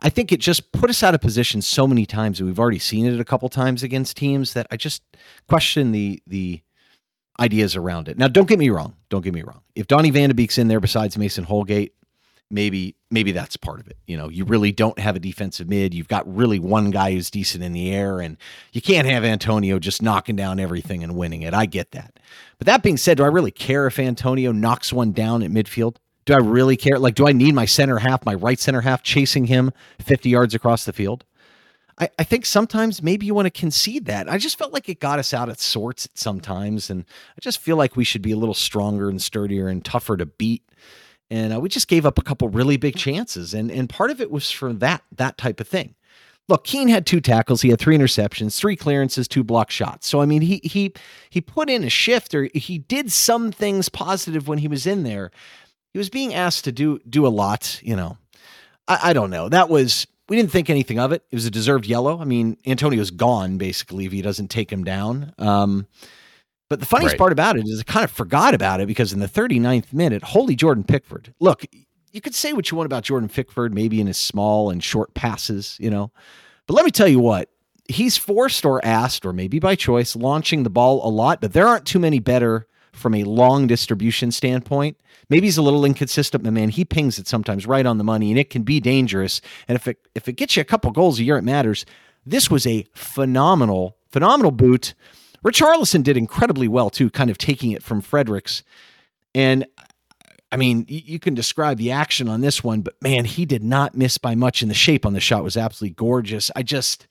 I 0.00 0.08
think 0.08 0.32
it 0.32 0.40
just 0.40 0.72
put 0.72 0.88
us 0.88 1.02
out 1.02 1.14
of 1.14 1.20
position 1.20 1.60
so 1.60 1.86
many 1.86 2.06
times, 2.06 2.40
and 2.40 2.48
we've 2.48 2.58
already 2.58 2.78
seen 2.78 3.04
it 3.06 3.20
a 3.20 3.24
couple 3.24 3.48
times 3.50 3.82
against 3.82 4.16
teams 4.16 4.54
that 4.54 4.66
I 4.70 4.76
just 4.76 5.02
question 5.46 5.92
the 5.92 6.22
the 6.26 6.62
ideas 7.38 7.76
around 7.76 8.08
it. 8.08 8.16
Now, 8.16 8.28
don't 8.28 8.48
get 8.48 8.58
me 8.58 8.70
wrong. 8.70 8.96
Don't 9.10 9.22
get 9.22 9.34
me 9.34 9.42
wrong. 9.42 9.60
If 9.74 9.86
Donny 9.86 10.10
Van 10.10 10.30
de 10.30 10.34
Beek's 10.34 10.56
in 10.56 10.68
there 10.68 10.80
besides 10.80 11.18
Mason 11.18 11.44
Holgate, 11.44 11.92
maybe 12.50 12.96
maybe 13.10 13.32
that's 13.32 13.56
part 13.56 13.80
of 13.80 13.88
it. 13.88 13.96
You 14.06 14.16
know, 14.16 14.28
you 14.28 14.44
really 14.44 14.72
don't 14.72 14.98
have 14.98 15.16
a 15.16 15.20
defensive 15.20 15.68
mid. 15.68 15.94
You've 15.94 16.08
got 16.08 16.32
really 16.32 16.58
one 16.58 16.90
guy 16.90 17.12
who's 17.12 17.30
decent 17.30 17.64
in 17.64 17.72
the 17.72 17.92
air, 17.92 18.20
and 18.20 18.36
you 18.72 18.80
can't 18.80 19.06
have 19.06 19.24
Antonio 19.24 19.78
just 19.78 20.02
knocking 20.02 20.36
down 20.36 20.60
everything 20.60 21.02
and 21.02 21.16
winning 21.16 21.42
it. 21.42 21.54
I 21.54 21.66
get 21.66 21.92
that. 21.92 22.18
But 22.58 22.66
that 22.66 22.82
being 22.82 22.96
said, 22.96 23.18
do 23.18 23.24
I 23.24 23.28
really 23.28 23.50
care 23.50 23.86
if 23.86 23.98
Antonio 23.98 24.52
knocks 24.52 24.92
one 24.92 25.12
down 25.12 25.42
at 25.42 25.50
midfield? 25.50 25.96
Do 26.24 26.34
I 26.34 26.38
really 26.38 26.76
care? 26.76 26.98
Like, 26.98 27.14
do 27.14 27.28
I 27.28 27.32
need 27.32 27.54
my 27.54 27.66
center 27.66 27.98
half, 27.98 28.24
my 28.24 28.34
right 28.34 28.58
center 28.58 28.80
half, 28.80 29.02
chasing 29.02 29.46
him 29.46 29.70
50 30.00 30.28
yards 30.28 30.54
across 30.54 30.84
the 30.84 30.92
field? 30.92 31.24
I, 31.98 32.10
I 32.18 32.24
think 32.24 32.44
sometimes 32.46 33.02
maybe 33.02 33.26
you 33.26 33.34
want 33.34 33.46
to 33.46 33.50
concede 33.50 34.06
that. 34.06 34.28
I 34.28 34.36
just 34.36 34.58
felt 34.58 34.72
like 34.72 34.88
it 34.88 35.00
got 35.00 35.18
us 35.18 35.32
out 35.32 35.48
of 35.48 35.60
sorts 35.60 36.08
sometimes. 36.14 36.90
And 36.90 37.04
I 37.36 37.40
just 37.40 37.58
feel 37.58 37.76
like 37.76 37.96
we 37.96 38.04
should 38.04 38.22
be 38.22 38.32
a 38.32 38.36
little 38.36 38.54
stronger 38.54 39.08
and 39.08 39.22
sturdier 39.22 39.68
and 39.68 39.84
tougher 39.84 40.16
to 40.16 40.26
beat 40.26 40.62
and 41.30 41.54
uh, 41.54 41.60
we 41.60 41.68
just 41.68 41.88
gave 41.88 42.06
up 42.06 42.18
a 42.18 42.22
couple 42.22 42.48
really 42.48 42.76
big 42.76 42.96
chances, 42.96 43.54
and 43.54 43.70
and 43.70 43.88
part 43.88 44.10
of 44.10 44.20
it 44.20 44.30
was 44.30 44.50
for 44.50 44.72
that 44.74 45.02
that 45.12 45.38
type 45.38 45.60
of 45.60 45.68
thing. 45.68 45.94
Look, 46.48 46.62
Keane 46.62 46.88
had 46.88 47.06
two 47.06 47.20
tackles, 47.20 47.62
he 47.62 47.70
had 47.70 47.80
three 47.80 47.98
interceptions, 47.98 48.56
three 48.56 48.76
clearances, 48.76 49.26
two 49.26 49.42
block 49.42 49.70
shots. 49.70 50.06
So 50.06 50.20
I 50.20 50.26
mean, 50.26 50.42
he 50.42 50.60
he 50.62 50.92
he 51.30 51.40
put 51.40 51.68
in 51.68 51.82
a 51.82 51.90
shift, 51.90 52.34
or 52.34 52.48
he 52.54 52.78
did 52.78 53.10
some 53.10 53.50
things 53.50 53.88
positive 53.88 54.46
when 54.46 54.58
he 54.58 54.68
was 54.68 54.86
in 54.86 55.02
there. 55.02 55.30
He 55.92 55.98
was 55.98 56.10
being 56.10 56.34
asked 56.34 56.64
to 56.64 56.72
do 56.72 57.00
do 57.08 57.26
a 57.26 57.28
lot, 57.28 57.80
you 57.82 57.96
know. 57.96 58.18
I, 58.86 58.98
I 59.04 59.12
don't 59.12 59.30
know. 59.30 59.48
That 59.48 59.68
was 59.68 60.06
we 60.28 60.36
didn't 60.36 60.50
think 60.52 60.70
anything 60.70 60.98
of 60.98 61.12
it. 61.12 61.24
It 61.30 61.34
was 61.34 61.46
a 61.46 61.50
deserved 61.50 61.86
yellow. 61.86 62.20
I 62.20 62.24
mean, 62.24 62.56
Antonio's 62.66 63.10
gone 63.10 63.58
basically 63.58 64.06
if 64.06 64.12
he 64.12 64.22
doesn't 64.22 64.48
take 64.48 64.70
him 64.70 64.84
down. 64.84 65.32
Um, 65.38 65.86
but 66.68 66.80
the 66.80 66.86
funniest 66.86 67.14
right. 67.14 67.18
part 67.18 67.32
about 67.32 67.56
it 67.56 67.64
is 67.66 67.80
I 67.80 67.82
kind 67.84 68.04
of 68.04 68.10
forgot 68.10 68.54
about 68.54 68.80
it 68.80 68.86
because 68.86 69.12
in 69.12 69.20
the 69.20 69.28
39th 69.28 69.92
minute, 69.92 70.22
holy 70.22 70.56
Jordan 70.56 70.84
Pickford. 70.84 71.32
Look, 71.40 71.64
you 72.12 72.20
could 72.20 72.34
say 72.34 72.52
what 72.52 72.70
you 72.70 72.76
want 72.76 72.86
about 72.86 73.04
Jordan 73.04 73.28
Pickford, 73.28 73.74
maybe 73.74 74.00
in 74.00 74.06
his 74.06 74.16
small 74.16 74.70
and 74.70 74.82
short 74.82 75.14
passes, 75.14 75.76
you 75.78 75.90
know. 75.90 76.10
But 76.66 76.74
let 76.74 76.84
me 76.84 76.90
tell 76.90 77.08
you 77.08 77.20
what, 77.20 77.50
he's 77.88 78.16
forced 78.16 78.64
or 78.64 78.84
asked, 78.84 79.24
or 79.24 79.32
maybe 79.32 79.58
by 79.58 79.74
choice, 79.74 80.16
launching 80.16 80.62
the 80.62 80.70
ball 80.70 81.06
a 81.06 81.10
lot, 81.10 81.40
but 81.40 81.52
there 81.52 81.68
aren't 81.68 81.86
too 81.86 81.98
many 81.98 82.18
better 82.18 82.66
from 82.92 83.14
a 83.14 83.24
long 83.24 83.66
distribution 83.66 84.32
standpoint. 84.32 84.96
Maybe 85.28 85.46
he's 85.46 85.58
a 85.58 85.62
little 85.62 85.84
inconsistent, 85.84 86.42
but 86.42 86.52
man, 86.52 86.70
he 86.70 86.84
pings 86.84 87.18
it 87.18 87.28
sometimes 87.28 87.66
right 87.66 87.84
on 87.84 87.98
the 87.98 88.04
money, 88.04 88.30
and 88.30 88.38
it 88.38 88.50
can 88.50 88.62
be 88.62 88.80
dangerous. 88.80 89.40
And 89.68 89.76
if 89.76 89.86
it 89.86 89.98
if 90.14 90.28
it 90.28 90.32
gets 90.32 90.56
you 90.56 90.62
a 90.62 90.64
couple 90.64 90.90
goals 90.92 91.18
a 91.18 91.24
year, 91.24 91.36
it 91.36 91.42
matters. 91.42 91.84
This 92.24 92.50
was 92.50 92.66
a 92.66 92.86
phenomenal, 92.94 93.96
phenomenal 94.10 94.50
boot. 94.50 94.94
Richarlison 95.46 96.02
did 96.02 96.16
incredibly 96.16 96.66
well 96.66 96.90
too, 96.90 97.08
kind 97.08 97.30
of 97.30 97.38
taking 97.38 97.70
it 97.70 97.82
from 97.82 98.00
Fredericks. 98.00 98.64
And 99.32 99.64
I 100.50 100.56
mean, 100.56 100.84
you 100.88 101.18
can 101.20 101.34
describe 101.34 101.78
the 101.78 101.92
action 101.92 102.28
on 102.28 102.40
this 102.40 102.64
one, 102.64 102.80
but 102.80 102.94
man, 103.00 103.24
he 103.24 103.44
did 103.44 103.62
not 103.62 103.96
miss 103.96 104.18
by 104.18 104.34
much, 104.34 104.62
and 104.62 104.70
the 104.70 104.74
shape 104.74 105.06
on 105.06 105.12
the 105.12 105.20
shot 105.20 105.44
was 105.44 105.56
absolutely 105.56 105.94
gorgeous. 105.94 106.50
I 106.56 106.62
just, 106.62 107.06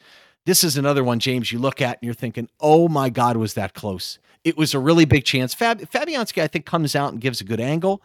this 0.45 0.63
is 0.63 0.78
another 0.78 1.04
one, 1.04 1.19
James, 1.19 1.52
you 1.52 1.60
look 1.60 1.82
at 1.82 1.98
and 1.98 2.04
you're 2.04 2.13
thinking, 2.13 2.50
oh 2.60 2.88
my 2.89 3.10
God, 3.10 3.38
was 3.38 3.54
that 3.54 3.74
close? 3.74 4.19
It 4.43 4.58
was 4.58 4.74
a 4.74 4.80
really 4.80 5.06
big 5.06 5.24
chance. 5.26 5.54
Fab- 5.54 5.89
Fabianski, 5.89 6.41
I 6.41 6.48
think, 6.48 6.65
comes 6.65 6.95
out 6.95 7.13
and 7.13 7.21
gives 7.21 7.39
a 7.39 7.45
good 7.45 7.60
angle. 7.62 8.02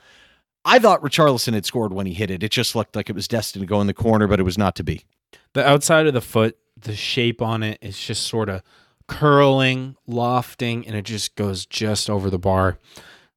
I 0.64 0.78
thought 0.78 1.02
Richarlison 1.02 1.54
had 1.54 1.66
scored 1.66 1.92
when 1.92 2.06
he 2.06 2.14
hit 2.14 2.30
it. 2.30 2.42
It 2.42 2.50
just 2.50 2.74
looked 2.76 2.94
like 2.94 3.08
it 3.08 3.16
was 3.16 3.26
destined 3.26 3.62
to 3.62 3.66
go 3.66 3.80
in 3.80 3.86
the 3.86 3.94
corner, 3.94 4.26
but 4.26 4.38
it 4.38 4.44
was 4.44 4.58
not 4.58 4.76
to 4.76 4.84
be. 4.84 5.02
The 5.54 5.66
outside 5.66 6.06
of 6.06 6.14
the 6.14 6.20
foot, 6.20 6.56
the 6.76 6.94
shape 6.94 7.42
on 7.42 7.62
it 7.62 7.78
is 7.82 7.98
just 7.98 8.26
sort 8.26 8.48
of 8.48 8.62
curling, 9.10 9.96
lofting, 10.06 10.86
and 10.86 10.94
it 10.94 11.02
just 11.02 11.34
goes 11.34 11.66
just 11.66 12.08
over 12.08 12.30
the 12.30 12.38
bar. 12.38 12.78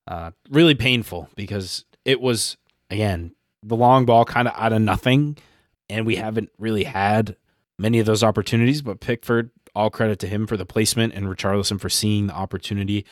Uh, 0.07 0.29
really 0.51 0.75
painful 0.75 1.29
because 1.35 1.83
it 2.05 2.21
was, 2.21 2.57
again, 2.91 3.33
the 3.63 3.75
long 3.75 4.05
ball 4.05 4.23
kind 4.23 4.47
of 4.47 4.53
out 4.55 4.71
of 4.71 4.81
nothing. 4.81 5.35
And 5.89 6.05
we 6.05 6.15
haven't 6.15 6.49
really 6.59 6.83
had 6.83 7.35
many 7.79 7.97
of 7.97 8.05
those 8.05 8.23
opportunities, 8.23 8.83
but 8.83 8.99
Pickford, 8.99 9.49
all 9.75 9.89
credit 9.89 10.19
to 10.19 10.27
him 10.27 10.45
for 10.45 10.57
the 10.57 10.65
placement 10.65 11.15
and 11.15 11.25
Richarlison 11.25 11.79
for 11.79 11.89
seeing 11.89 12.27
the 12.27 12.35
opportunity 12.35 13.03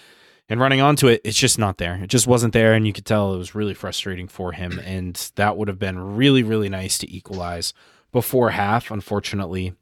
and 0.48 0.60
running 0.60 0.82
onto 0.82 1.08
it. 1.08 1.22
It's 1.24 1.38
just 1.38 1.58
not 1.58 1.80
there. 1.80 1.96
It 1.96 2.08
just 2.08 2.28
wasn't 2.28 2.54
there. 2.54 2.74
And 2.74 2.86
you 2.86 2.94
could 2.94 3.06
tell 3.06 3.34
it 3.34 3.40
was 3.40 3.56
really 3.56 3.74
frustrating 3.74 4.28
for 4.28 4.52
him. 4.52 4.80
And 4.86 5.16
that 5.36 5.58
would 5.58 5.68
have 5.68 5.80
been 5.80 6.16
really, 6.16 6.44
really 6.44 6.70
nice 6.70 7.00
to 7.00 7.12
equalize 7.12 7.74
before 8.12 8.52
half. 8.52 8.92
Unfortunately, 8.92 9.74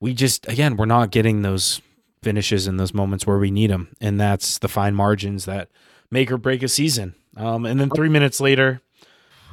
we 0.00 0.14
just, 0.14 0.48
again, 0.48 0.76
we're 0.76 0.86
not 0.86 1.10
getting 1.10 1.42
those 1.42 1.82
finishes 2.22 2.66
in 2.66 2.76
those 2.76 2.94
moments 2.94 3.26
where 3.26 3.38
we 3.38 3.50
need 3.50 3.70
them, 3.70 3.88
and 4.00 4.20
that's 4.20 4.58
the 4.58 4.68
fine 4.68 4.94
margins 4.94 5.44
that 5.44 5.68
make 6.10 6.30
or 6.30 6.38
break 6.38 6.62
a 6.62 6.68
season. 6.68 7.14
Um, 7.36 7.66
and 7.66 7.78
then 7.78 7.90
three 7.90 8.08
minutes 8.08 8.40
later, 8.40 8.80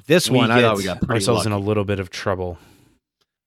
this 0.08 0.30
one 0.30 0.52
I 0.52 0.62
thought 0.62 0.78
we 0.78 0.84
got 0.84 1.10
ourselves 1.10 1.46
lucky. 1.46 1.48
in 1.48 1.54
a 1.54 1.60
little 1.60 1.86
bit 1.86 2.00
of 2.00 2.10
trouble. 2.10 2.58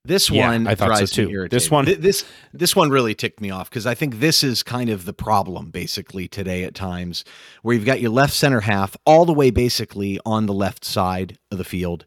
This 0.05 0.31
yeah, 0.31 0.49
one, 0.49 0.69
I 0.69 0.77
thought 0.77 0.97
so 0.99 1.07
too. 1.07 1.49
This 1.49 1.69
one, 1.69 1.85
this 1.85 2.25
this 2.53 2.77
one 2.77 2.91
really 2.91 3.15
ticked 3.15 3.41
me 3.41 3.51
off 3.51 3.69
because 3.69 3.87
I 3.87 3.95
think 3.95 4.21
this 4.21 4.45
is 4.45 4.63
kind 4.63 4.89
of 4.89 5.05
the 5.05 5.13
problem 5.13 5.71
basically 5.71 6.29
today 6.29 6.63
at 6.63 6.75
times, 6.77 7.25
where 7.63 7.75
you've 7.75 7.85
got 7.85 8.01
your 8.01 8.13
left 8.13 8.33
center 8.33 8.61
half 8.61 8.97
all 9.05 9.25
the 9.25 9.33
way 9.33 9.51
basically 9.51 10.21
on 10.25 10.47
the 10.47 10.55
left 10.55 10.85
side 10.85 11.39
of 11.51 11.59
the 11.59 11.65
field. 11.65 12.07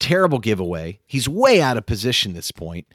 Terrible 0.00 0.38
giveaway. 0.38 1.00
He's 1.06 1.28
way 1.28 1.60
out 1.60 1.76
of 1.76 1.84
position 1.84 2.32
this 2.32 2.50
point. 2.50 2.86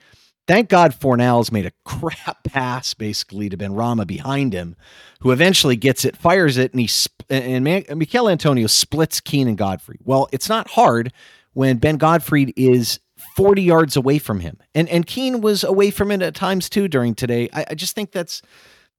Thank 0.50 0.68
God 0.68 1.00
Fornals 1.00 1.52
made 1.52 1.68
a 1.68 1.72
crap 1.86 2.44
pass 2.44 2.96
basically 2.96 3.50
to 3.50 3.56
Benrahma 3.56 4.08
behind 4.08 4.52
him, 4.52 4.76
who 5.20 5.30
eventually 5.30 5.76
gets 5.76 6.06
it, 6.06 6.18
fires 6.18 6.58
it, 6.58 6.72
and 6.74 6.80
he 6.80 6.88
sp- 6.90 7.22
and 7.30 7.64
Michail 7.64 8.28
Antonio 8.28 8.66
splits 8.66 9.20
Keane 9.20 9.48
and 9.48 9.60
Godfrey. 9.60 10.00
Well, 10.04 10.28
it's 10.32 10.50
not 10.50 10.72
hard 10.72 11.14
when 11.54 11.78
Ben 11.78 11.98
Godfrey 11.98 12.52
is 12.58 13.00
40 13.36 13.62
yards 13.62 13.96
away 13.96 14.18
from 14.18 14.40
him. 14.40 14.58
And 14.74 14.90
and 14.90 15.06
Keane 15.06 15.42
was 15.42 15.64
away 15.64 15.92
from 15.92 16.10
it 16.10 16.24
at 16.24 16.34
times 16.34 16.68
too 16.68 16.88
during 16.88 17.14
today. 17.14 17.48
I, 17.54 17.66
I 17.70 17.76
just 17.76 17.94
think 17.94 18.12
that's 18.12 18.42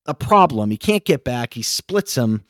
a 0.06 0.14
problem. 0.14 0.70
He 0.70 0.76
can't 0.76 1.04
get 1.04 1.24
back. 1.24 1.54
He 1.54 1.62
splits 1.62 2.16
him. 2.16 2.44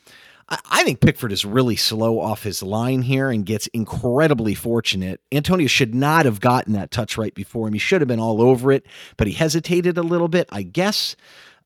I 0.50 0.82
think 0.82 1.00
Pickford 1.00 1.30
is 1.30 1.44
really 1.44 1.76
slow 1.76 2.18
off 2.18 2.42
his 2.42 2.60
line 2.62 3.02
here 3.02 3.30
and 3.30 3.46
gets 3.46 3.68
incredibly 3.68 4.54
fortunate. 4.54 5.20
Antonio 5.30 5.68
should 5.68 5.94
not 5.94 6.24
have 6.24 6.40
gotten 6.40 6.72
that 6.72 6.90
touch 6.90 7.16
right 7.16 7.34
before 7.34 7.68
him. 7.68 7.74
He 7.74 7.78
should 7.78 8.00
have 8.00 8.08
been 8.08 8.18
all 8.18 8.42
over 8.42 8.72
it, 8.72 8.84
but 9.16 9.28
he 9.28 9.32
hesitated 9.32 9.96
a 9.96 10.02
little 10.02 10.26
bit, 10.26 10.48
I 10.50 10.62
guess. 10.62 11.14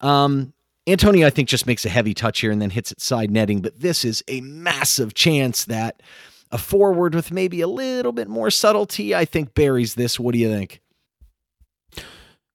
Um, 0.00 0.52
Antonio, 0.86 1.26
I 1.26 1.30
think, 1.30 1.48
just 1.48 1.66
makes 1.66 1.86
a 1.86 1.88
heavy 1.88 2.12
touch 2.12 2.40
here 2.40 2.50
and 2.50 2.60
then 2.60 2.68
hits 2.68 2.92
it 2.92 3.00
side 3.00 3.30
netting, 3.30 3.62
but 3.62 3.80
this 3.80 4.04
is 4.04 4.22
a 4.28 4.42
massive 4.42 5.14
chance 5.14 5.64
that 5.64 6.02
a 6.50 6.58
forward 6.58 7.14
with 7.14 7.32
maybe 7.32 7.62
a 7.62 7.66
little 7.66 8.12
bit 8.12 8.28
more 8.28 8.50
subtlety, 8.50 9.14
I 9.14 9.24
think, 9.24 9.54
buries 9.54 9.94
this. 9.94 10.20
What 10.20 10.34
do 10.34 10.38
you 10.38 10.50
think? 10.50 10.82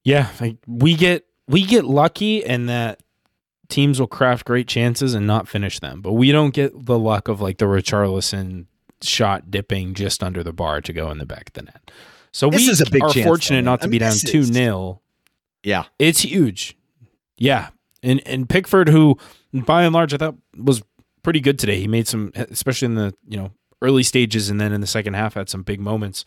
Yeah, 0.04 0.30
we 0.68 0.96
get 0.96 1.26
we 1.48 1.66
get 1.66 1.86
lucky 1.86 2.38
in 2.38 2.68
that 2.68 3.02
teams 3.70 4.00
will 4.00 4.08
craft 4.08 4.46
great 4.46 4.68
chances 4.68 5.14
and 5.14 5.26
not 5.26 5.48
finish 5.48 5.80
them. 5.80 6.02
But 6.02 6.14
we 6.14 6.32
don't 6.32 6.54
get 6.54 6.86
the 6.86 7.00
luck 7.00 7.28
of 7.28 7.40
like 7.40 7.58
the 7.58 7.66
Richarlison 7.66 8.66
shot 9.02 9.50
dipping 9.50 9.94
just 9.94 10.24
under 10.24 10.44
the 10.44 10.52
bar 10.52 10.82
to 10.82 10.92
go 10.92 11.10
in 11.12 11.20
the 11.20 11.26
back 11.26 11.50
of 11.50 11.54
the 11.54 11.62
net. 11.64 11.92
So 12.32 12.50
this 12.50 12.66
we 12.66 12.72
is 12.72 12.82
a 12.82 12.90
big 12.90 13.04
are 13.04 13.12
chance, 13.12 13.26
fortunate 13.26 13.62
though, 13.62 13.72
not 13.72 13.82
to 13.82 13.88
I 13.88 13.90
be 13.90 14.00
down 14.00 14.14
2 14.14 14.44
0. 14.44 15.02
Yeah. 15.64 15.86
It's 15.98 16.22
huge. 16.22 16.78
Yeah. 17.38 17.70
And 18.04 18.22
and 18.26 18.48
Pickford, 18.48 18.90
who 18.90 19.18
by 19.54 19.84
and 19.84 19.94
large 19.94 20.14
I 20.14 20.18
thought 20.18 20.36
was 20.56 20.82
pretty 21.24 21.40
good 21.40 21.60
today. 21.60 21.80
He 21.80 21.88
made 21.88 22.08
some 22.08 22.32
especially 22.36 22.88
in 22.88 22.96
the, 22.96 23.14
you 23.28 23.38
know, 23.38 23.52
early 23.82 24.04
stages 24.04 24.50
and 24.50 24.60
then 24.60 24.74
in 24.74 24.82
the 24.82 24.88
second 24.88 25.14
half 25.14 25.34
had 25.36 25.50
some 25.50 25.64
big 25.64 25.80
moments. 25.80 26.26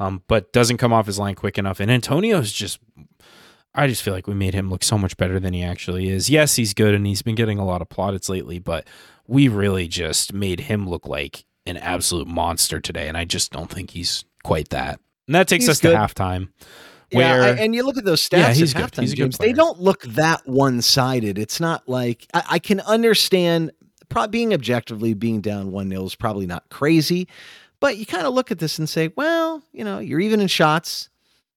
Um, 0.00 0.22
but 0.26 0.52
doesn't 0.52 0.78
come 0.78 0.92
off 0.92 1.06
his 1.06 1.20
line 1.20 1.36
quick 1.36 1.56
enough. 1.56 1.78
And 1.78 1.88
Antonio's 1.88 2.52
just 2.52 2.80
I 3.74 3.86
just 3.86 4.02
feel 4.02 4.14
like 4.14 4.26
we 4.26 4.34
made 4.34 4.54
him 4.54 4.70
look 4.70 4.84
so 4.84 4.96
much 4.96 5.16
better 5.16 5.40
than 5.40 5.52
he 5.52 5.62
actually 5.62 6.08
is. 6.08 6.30
Yes, 6.30 6.56
he's 6.56 6.74
good 6.74 6.94
and 6.94 7.06
he's 7.06 7.22
been 7.22 7.34
getting 7.34 7.58
a 7.58 7.64
lot 7.64 7.82
of 7.82 7.88
plaudits 7.88 8.28
lately, 8.28 8.58
but 8.58 8.86
we 9.26 9.48
really 9.48 9.88
just 9.88 10.32
made 10.32 10.60
him 10.60 10.88
look 10.88 11.06
like 11.06 11.44
an 11.66 11.76
absolute 11.76 12.28
monster 12.28 12.78
today. 12.78 13.08
And 13.08 13.16
I 13.16 13.24
just 13.24 13.50
don't 13.50 13.70
think 13.70 13.90
he's 13.90 14.24
quite 14.44 14.68
that. 14.68 15.00
And 15.26 15.34
that 15.34 15.48
takes 15.48 15.64
he's 15.64 15.70
us 15.70 15.80
good. 15.80 15.90
to 15.90 15.96
halftime. 15.96 16.50
Where, 17.12 17.42
yeah, 17.42 17.46
I, 17.46 17.64
and 17.64 17.74
you 17.74 17.84
look 17.84 17.96
at 17.96 18.04
those 18.04 18.26
stats 18.26 18.38
yeah, 18.38 18.52
he's 18.52 18.74
at 18.74 18.92
halftime, 18.92 19.14
James, 19.14 19.38
they 19.38 19.52
don't 19.52 19.80
look 19.80 20.02
that 20.02 20.46
one 20.46 20.80
sided. 20.82 21.38
It's 21.38 21.60
not 21.60 21.88
like 21.88 22.26
I, 22.32 22.42
I 22.52 22.58
can 22.58 22.80
understand 22.80 23.72
Pro- 24.08 24.28
being 24.28 24.52
objectively 24.54 25.14
being 25.14 25.40
down 25.40 25.72
1 25.72 25.88
0 25.88 26.04
is 26.04 26.14
probably 26.14 26.46
not 26.46 26.68
crazy. 26.70 27.28
But 27.80 27.96
you 27.96 28.06
kind 28.06 28.26
of 28.26 28.34
look 28.34 28.50
at 28.50 28.58
this 28.58 28.78
and 28.78 28.88
say, 28.88 29.12
well, 29.16 29.62
you 29.72 29.84
know, 29.84 29.98
you're 29.98 30.20
even 30.20 30.40
in 30.40 30.48
shots. 30.48 31.08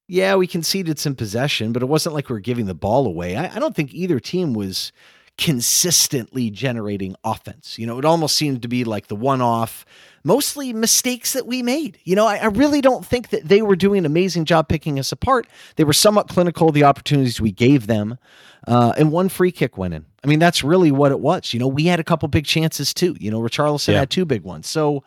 Yeah, 0.07 0.35
we 0.35 0.47
conceded 0.47 0.99
some 0.99 1.15
possession, 1.15 1.73
but 1.73 1.83
it 1.83 1.87
wasn't 1.87 2.15
like 2.15 2.29
we 2.29 2.33
were 2.33 2.39
giving 2.39 2.65
the 2.65 2.73
ball 2.73 3.05
away. 3.05 3.35
I, 3.35 3.55
I 3.55 3.59
don't 3.59 3.75
think 3.75 3.93
either 3.93 4.19
team 4.19 4.53
was 4.53 4.91
consistently 5.37 6.49
generating 6.49 7.15
offense. 7.23 7.77
You 7.77 7.85
know, 7.85 7.99
it 7.99 8.05
almost 8.05 8.35
seemed 8.35 8.63
to 8.63 8.67
be 8.67 8.83
like 8.83 9.07
the 9.07 9.15
one 9.15 9.41
off, 9.41 9.85
mostly 10.23 10.73
mistakes 10.73 11.33
that 11.33 11.45
we 11.45 11.61
made. 11.61 11.99
You 12.03 12.15
know, 12.15 12.25
I, 12.25 12.37
I, 12.37 12.45
really 12.47 12.81
don't 12.81 13.05
think 13.05 13.29
that 13.29 13.47
they 13.47 13.61
were 13.61 13.75
doing 13.75 13.99
an 13.99 14.05
amazing 14.05 14.45
job 14.45 14.67
picking 14.67 14.97
us 14.97 15.11
apart. 15.11 15.47
They 15.75 15.83
were 15.83 15.93
somewhat 15.93 16.27
clinical, 16.27 16.71
the 16.71 16.85
opportunities 16.85 17.39
we 17.39 17.51
gave 17.51 17.85
them, 17.85 18.17
uh, 18.67 18.93
and 18.97 19.11
one 19.11 19.29
free 19.29 19.51
kick 19.51 19.77
went 19.77 19.93
in. 19.93 20.05
I 20.23 20.27
mean, 20.27 20.39
that's 20.39 20.63
really 20.63 20.91
what 20.91 21.11
it 21.11 21.19
was. 21.19 21.53
You 21.53 21.59
know, 21.59 21.67
we 21.67 21.85
had 21.85 21.99
a 21.99 22.03
couple 22.03 22.27
big 22.29 22.45
chances 22.45 22.93
too. 22.93 23.15
You 23.19 23.29
know, 23.29 23.39
Richarlison 23.39 23.93
yeah. 23.93 23.99
had 23.99 24.09
two 24.09 24.25
big 24.25 24.41
ones. 24.41 24.67
So 24.67 25.03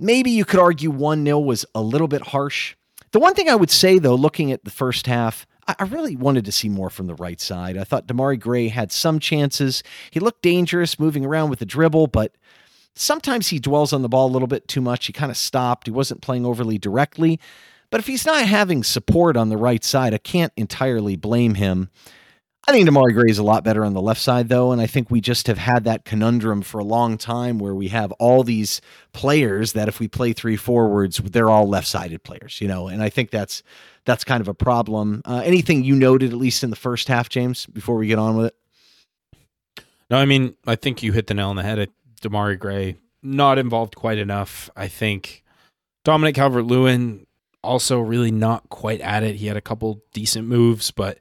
maybe 0.00 0.30
you 0.32 0.44
could 0.44 0.60
argue 0.60 0.90
1 0.90 1.24
0 1.24 1.38
was 1.38 1.64
a 1.74 1.80
little 1.82 2.08
bit 2.08 2.22
harsh. 2.22 2.74
The 3.12 3.20
one 3.20 3.34
thing 3.34 3.48
I 3.48 3.54
would 3.54 3.70
say, 3.70 3.98
though, 3.98 4.14
looking 4.14 4.52
at 4.52 4.64
the 4.64 4.70
first 4.70 5.06
half, 5.06 5.46
I 5.68 5.84
really 5.84 6.16
wanted 6.16 6.44
to 6.46 6.52
see 6.52 6.68
more 6.68 6.90
from 6.90 7.06
the 7.06 7.14
right 7.14 7.40
side. 7.40 7.76
I 7.76 7.84
thought 7.84 8.08
Demarai 8.08 8.40
Gray 8.40 8.68
had 8.68 8.90
some 8.90 9.20
chances. 9.20 9.82
He 10.10 10.18
looked 10.18 10.42
dangerous 10.42 10.98
moving 10.98 11.24
around 11.24 11.50
with 11.50 11.60
the 11.60 11.66
dribble, 11.66 12.08
but 12.08 12.34
sometimes 12.94 13.48
he 13.48 13.60
dwells 13.60 13.92
on 13.92 14.02
the 14.02 14.08
ball 14.08 14.26
a 14.26 14.32
little 14.32 14.48
bit 14.48 14.66
too 14.66 14.80
much. 14.80 15.06
He 15.06 15.12
kind 15.12 15.30
of 15.30 15.36
stopped. 15.36 15.86
He 15.86 15.92
wasn't 15.92 16.22
playing 16.22 16.44
overly 16.44 16.78
directly. 16.78 17.38
But 17.90 18.00
if 18.00 18.06
he's 18.06 18.26
not 18.26 18.46
having 18.46 18.82
support 18.82 19.36
on 19.36 19.50
the 19.50 19.56
right 19.56 19.84
side, 19.84 20.14
I 20.14 20.18
can't 20.18 20.52
entirely 20.56 21.14
blame 21.14 21.54
him. 21.54 21.90
I 22.68 22.70
think 22.70 22.88
Demarai 22.88 23.12
Gray 23.12 23.28
is 23.28 23.38
a 23.38 23.42
lot 23.42 23.64
better 23.64 23.84
on 23.84 23.92
the 23.92 24.00
left 24.00 24.20
side, 24.20 24.48
though, 24.48 24.70
and 24.70 24.80
I 24.80 24.86
think 24.86 25.10
we 25.10 25.20
just 25.20 25.48
have 25.48 25.58
had 25.58 25.82
that 25.84 26.04
conundrum 26.04 26.62
for 26.62 26.78
a 26.78 26.84
long 26.84 27.18
time 27.18 27.58
where 27.58 27.74
we 27.74 27.88
have 27.88 28.12
all 28.12 28.44
these 28.44 28.80
players 29.12 29.72
that 29.72 29.88
if 29.88 29.98
we 29.98 30.06
play 30.06 30.32
three 30.32 30.56
forwards, 30.56 31.16
they're 31.18 31.50
all 31.50 31.68
left-sided 31.68 32.22
players, 32.22 32.60
you 32.60 32.68
know, 32.68 32.86
and 32.86 33.02
I 33.02 33.08
think 33.08 33.30
that's 33.30 33.64
that's 34.04 34.22
kind 34.22 34.40
of 34.40 34.46
a 34.46 34.54
problem. 34.54 35.22
Uh, 35.24 35.42
anything 35.44 35.82
you 35.82 35.96
noted, 35.96 36.32
at 36.32 36.38
least 36.38 36.62
in 36.62 36.70
the 36.70 36.76
first 36.76 37.08
half, 37.08 37.28
James, 37.28 37.66
before 37.66 37.96
we 37.96 38.06
get 38.06 38.18
on 38.18 38.36
with 38.36 38.46
it? 38.46 39.84
No, 40.08 40.18
I 40.18 40.24
mean, 40.24 40.54
I 40.66 40.76
think 40.76 41.02
you 41.02 41.12
hit 41.12 41.26
the 41.26 41.34
nail 41.34 41.48
on 41.48 41.56
the 41.56 41.62
head. 41.62 41.88
Demarai 42.20 42.58
Gray 42.58 42.96
not 43.22 43.58
involved 43.58 43.96
quite 43.96 44.18
enough. 44.18 44.70
I 44.76 44.86
think 44.86 45.42
Dominic 46.04 46.36
Calvert 46.36 46.64
Lewin 46.64 47.26
also 47.62 47.98
really 47.98 48.30
not 48.30 48.68
quite 48.68 49.00
at 49.00 49.22
it. 49.22 49.36
He 49.36 49.46
had 49.46 49.56
a 49.56 49.60
couple 49.60 50.02
decent 50.12 50.46
moves, 50.46 50.90
but 50.90 51.18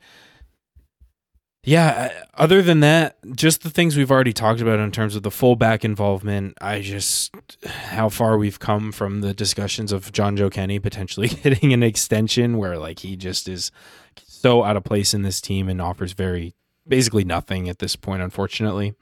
yeah, 1.63 2.12
other 2.34 2.63
than 2.63 2.80
that, 2.80 3.17
just 3.36 3.62
the 3.62 3.69
things 3.69 3.95
we've 3.95 4.10
already 4.10 4.34
talked 4.34 4.62
about 4.62 4.80
in 4.80 4.91
terms 4.91 5.15
of 5.15 5.21
the 5.21 5.30
fullback 5.30 5.86
involvement, 5.86 6.58
I 6.60 6.82
just 6.82 7.36
how 7.65 8.10
far 8.10 8.38
we've 8.39 8.58
come 8.58 8.91
from 8.91 9.21
the 9.21 9.34
discussions 9.34 9.91
of 9.91 10.12
Jonjoe 10.12 10.52
Kenny 10.52 10.80
potentially 10.80 11.28
getting 11.43 11.71
an 11.71 11.84
extension 11.84 12.58
where 12.58 12.80
like 12.80 13.00
he 13.00 13.15
just 13.15 13.47
is 13.47 13.71
so 14.17 14.63
out 14.63 14.76
of 14.76 14.84
place 14.84 15.13
in 15.13 15.21
this 15.21 15.39
team 15.39 15.69
and 15.69 15.80
offers 15.80 16.13
very 16.13 16.56
basically 16.88 17.24
nothing 17.24 17.69
at 17.69 17.78
this 17.78 17.95
point, 17.95 18.24
unfortunately. 18.24 18.95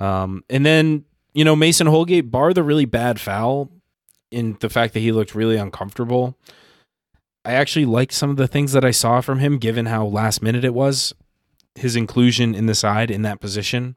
Um, 0.00 0.42
and 0.50 0.66
then, 0.66 1.04
you 1.34 1.44
know, 1.44 1.54
Mason 1.54 1.86
Holgate, 1.86 2.32
bar 2.32 2.52
the 2.52 2.64
really 2.64 2.84
bad 2.84 3.20
foul 3.20 3.70
in 4.32 4.56
the 4.58 4.68
fact 4.68 4.92
that 4.94 5.00
he 5.00 5.12
looked 5.12 5.36
really 5.36 5.56
uncomfortable. 5.56 6.36
I 7.44 7.52
actually 7.52 7.84
liked 7.84 8.12
some 8.12 8.30
of 8.30 8.36
the 8.36 8.48
things 8.48 8.72
that 8.72 8.84
I 8.84 8.90
saw 8.90 9.20
from 9.20 9.38
him, 9.38 9.58
given 9.58 9.86
how 9.86 10.04
last 10.04 10.42
minute 10.42 10.64
it 10.64 10.74
was 10.74 11.14
his 11.74 11.96
inclusion 11.96 12.54
in 12.54 12.66
the 12.66 12.74
side 12.74 13.10
in 13.10 13.22
that 13.22 13.40
position. 13.40 13.96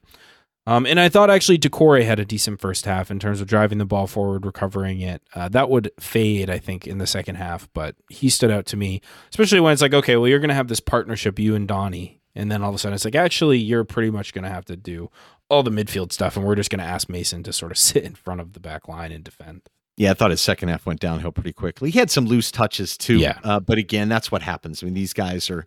Um, 0.68 0.86
and 0.88 1.00
I 1.00 1.10
thought 1.10 1.30
actually 1.30 1.60
Doucouré 1.60 2.06
had 2.06 2.20
a 2.20 2.26
decent 2.26 2.60
first 2.60 2.86
half 2.86 3.12
in 3.12 3.20
terms 3.20 3.40
of 3.40 3.48
driving 3.48 3.78
the 3.78 3.86
ball 3.86 4.08
forward, 4.08 4.46
recovering 4.46 5.00
it. 5.00 5.22
Uh, 5.36 5.48
that 5.50 5.70
would 5.70 5.92
fade, 6.00 6.50
I 6.50 6.58
think, 6.58 6.88
in 6.88 6.98
the 6.98 7.06
second 7.06 7.36
half, 7.36 7.70
but 7.74 7.96
he 8.10 8.30
stood 8.30 8.50
out 8.50 8.66
to 8.68 8.78
me, 8.78 9.02
especially 9.30 9.60
when 9.60 9.74
it's 9.74 9.82
like, 9.82 9.94
okay, 9.94 10.16
well, 10.16 10.28
you're 10.28 10.40
going 10.40 10.50
to 10.50 10.56
have 10.56 10.68
this 10.68 10.80
partnership, 10.80 11.38
you 11.38 11.54
and 11.54 11.68
Donny. 11.68 12.22
And 12.34 12.52
then 12.52 12.64
all 12.64 12.70
of 12.70 12.76
a 12.76 12.80
sudden 12.80 12.96
it's 12.96 13.06
like, 13.06 13.16
actually, 13.16 13.60
you're 13.60 13.86
pretty 13.86 14.10
much 14.10 14.34
going 14.34 14.44
to 14.44 14.50
have 14.50 14.66
to 14.66 14.76
do 14.76 15.10
all 15.50 15.62
the 15.62 15.72
midfield 15.72 16.12
stuff. 16.12 16.36
And 16.36 16.46
we're 16.46 16.56
just 16.56 16.72
going 16.72 16.80
to 16.80 16.86
ask 16.86 17.10
Mason 17.10 17.44
to 17.44 17.54
sort 17.54 17.72
of 17.72 17.78
sit 17.78 18.04
in 18.04 18.16
front 18.16 18.42
of 18.42 18.54
the 18.54 18.60
back 18.60 18.88
line 18.88 19.12
and 19.12 19.24
defend. 19.24 19.62
Yeah, 19.98 20.12
I 20.12 20.14
thought 20.16 20.32
his 20.32 20.42
second 20.42 20.70
half 20.70 20.86
went 20.86 21.00
downhill 21.00 21.32
pretty 21.32 21.54
quickly. 21.54 21.90
He 21.90 22.00
had 22.00 22.12
some 22.12 22.26
loose 22.26 22.52
touches 22.52 22.98
too. 22.98 23.18
Yeah. 23.18 23.40
Uh, 23.44 23.62
but 23.62 23.78
again, 23.78 24.10
that's 24.10 24.30
what 24.30 24.42
happens. 24.42 24.84
I 24.84 24.86
mean, 24.86 24.94
these 24.94 25.14
guys 25.14 25.50
are 25.50 25.66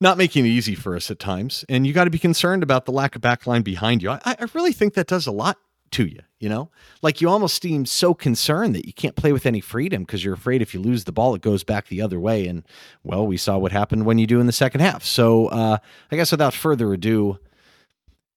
not 0.00 0.16
making 0.16 0.46
it 0.46 0.48
easy 0.48 0.74
for 0.74 0.96
us 0.96 1.10
at 1.10 1.18
times. 1.18 1.64
And 1.68 1.86
you 1.86 1.92
got 1.92 2.04
to 2.04 2.10
be 2.10 2.18
concerned 2.18 2.62
about 2.62 2.86
the 2.86 2.92
lack 2.92 3.14
of 3.14 3.22
backline 3.22 3.62
behind 3.62 4.02
you. 4.02 4.10
I, 4.10 4.20
I 4.24 4.46
really 4.54 4.72
think 4.72 4.94
that 4.94 5.06
does 5.06 5.26
a 5.26 5.32
lot 5.32 5.58
to 5.92 6.06
you, 6.06 6.20
you 6.38 6.48
know? 6.48 6.70
Like 7.02 7.20
you 7.20 7.28
almost 7.28 7.60
seem 7.60 7.84
so 7.84 8.14
concerned 8.14 8.74
that 8.74 8.86
you 8.86 8.92
can't 8.92 9.16
play 9.16 9.32
with 9.32 9.44
any 9.44 9.60
freedom 9.60 10.04
because 10.04 10.24
you're 10.24 10.34
afraid 10.34 10.62
if 10.62 10.72
you 10.72 10.80
lose 10.80 11.04
the 11.04 11.12
ball, 11.12 11.34
it 11.34 11.42
goes 11.42 11.64
back 11.64 11.88
the 11.88 12.00
other 12.00 12.18
way. 12.18 12.46
And 12.46 12.64
well, 13.02 13.26
we 13.26 13.36
saw 13.36 13.58
what 13.58 13.72
happened 13.72 14.06
when 14.06 14.18
you 14.18 14.26
do 14.26 14.40
in 14.40 14.46
the 14.46 14.52
second 14.52 14.80
half. 14.80 15.04
So 15.04 15.46
uh, 15.48 15.78
I 16.10 16.16
guess 16.16 16.30
without 16.30 16.54
further 16.54 16.92
ado, 16.92 17.38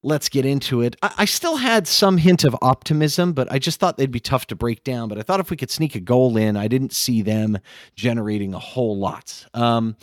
let's 0.04 0.28
get 0.28 0.46
into 0.46 0.82
it. 0.82 0.98
I, 1.02 1.24
still 1.26 1.56
had 1.56 1.88
some 1.88 2.18
hint 2.18 2.44
of 2.44 2.56
optimism, 2.62 3.32
but 3.32 3.50
I 3.50 3.58
just 3.58 3.80
thought 3.80 3.96
they'd 3.98 4.12
be 4.12 4.20
tough 4.20 4.48
to 4.48 4.56
break 4.56 4.84
down. 4.84 5.08
But 5.08 5.18
I 5.18 5.22
thought 5.22 5.40
if 5.40 5.50
we 5.50 5.56
could 5.56 5.72
sneak 5.72 5.96
a 5.96 6.02
goal 6.02 6.36
in, 6.36 6.58
I 6.58 6.68
didn't 6.68 6.92
see 6.92 7.22
them 7.22 7.58
generating 7.96 8.54
a 8.54 8.60
whole 8.60 8.98
lot. 8.98 9.46
Um, 9.54 9.96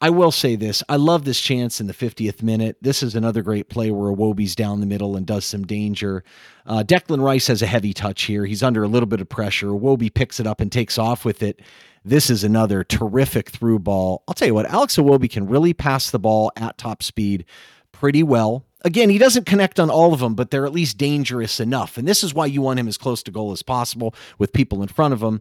I 0.00 0.10
will 0.10 0.30
say 0.30 0.56
this. 0.56 0.82
I 0.90 0.96
love 0.96 1.24
this 1.24 1.40
chance 1.40 1.80
in 1.80 1.86
the 1.86 1.94
50th 1.94 2.42
minute. 2.42 2.76
This 2.82 3.02
is 3.02 3.14
another 3.14 3.42
great 3.42 3.70
play 3.70 3.90
where 3.90 4.14
Iwobi's 4.14 4.54
down 4.54 4.80
the 4.80 4.86
middle 4.86 5.16
and 5.16 5.26
does 5.26 5.46
some 5.46 5.66
danger. 5.66 6.22
Uh, 6.66 6.82
Declan 6.82 7.22
Rice 7.22 7.46
has 7.46 7.62
a 7.62 7.66
heavy 7.66 7.94
touch 7.94 8.24
here. 8.24 8.44
He's 8.44 8.62
under 8.62 8.82
a 8.82 8.88
little 8.88 9.06
bit 9.06 9.22
of 9.22 9.28
pressure. 9.28 9.68
Iwobi 9.68 10.12
picks 10.12 10.38
it 10.38 10.46
up 10.46 10.60
and 10.60 10.70
takes 10.70 10.98
off 10.98 11.24
with 11.24 11.42
it. 11.42 11.62
This 12.04 12.28
is 12.28 12.44
another 12.44 12.84
terrific 12.84 13.48
through 13.48 13.78
ball. 13.78 14.22
I'll 14.28 14.34
tell 14.34 14.46
you 14.46 14.54
what, 14.54 14.66
Alex 14.66 14.96
Iwobi 14.96 15.30
can 15.30 15.46
really 15.46 15.72
pass 15.72 16.10
the 16.10 16.18
ball 16.18 16.52
at 16.56 16.76
top 16.76 17.02
speed 17.02 17.46
pretty 17.90 18.22
well. 18.22 18.66
Again, 18.82 19.08
he 19.08 19.16
doesn't 19.16 19.46
connect 19.46 19.80
on 19.80 19.88
all 19.88 20.12
of 20.12 20.20
them, 20.20 20.34
but 20.34 20.50
they're 20.50 20.66
at 20.66 20.72
least 20.72 20.98
dangerous 20.98 21.58
enough. 21.58 21.96
And 21.96 22.06
this 22.06 22.22
is 22.22 22.34
why 22.34 22.46
you 22.46 22.60
want 22.60 22.78
him 22.78 22.86
as 22.86 22.98
close 22.98 23.22
to 23.22 23.30
goal 23.30 23.50
as 23.50 23.62
possible 23.62 24.14
with 24.38 24.52
people 24.52 24.82
in 24.82 24.88
front 24.88 25.14
of 25.14 25.22
him. 25.22 25.40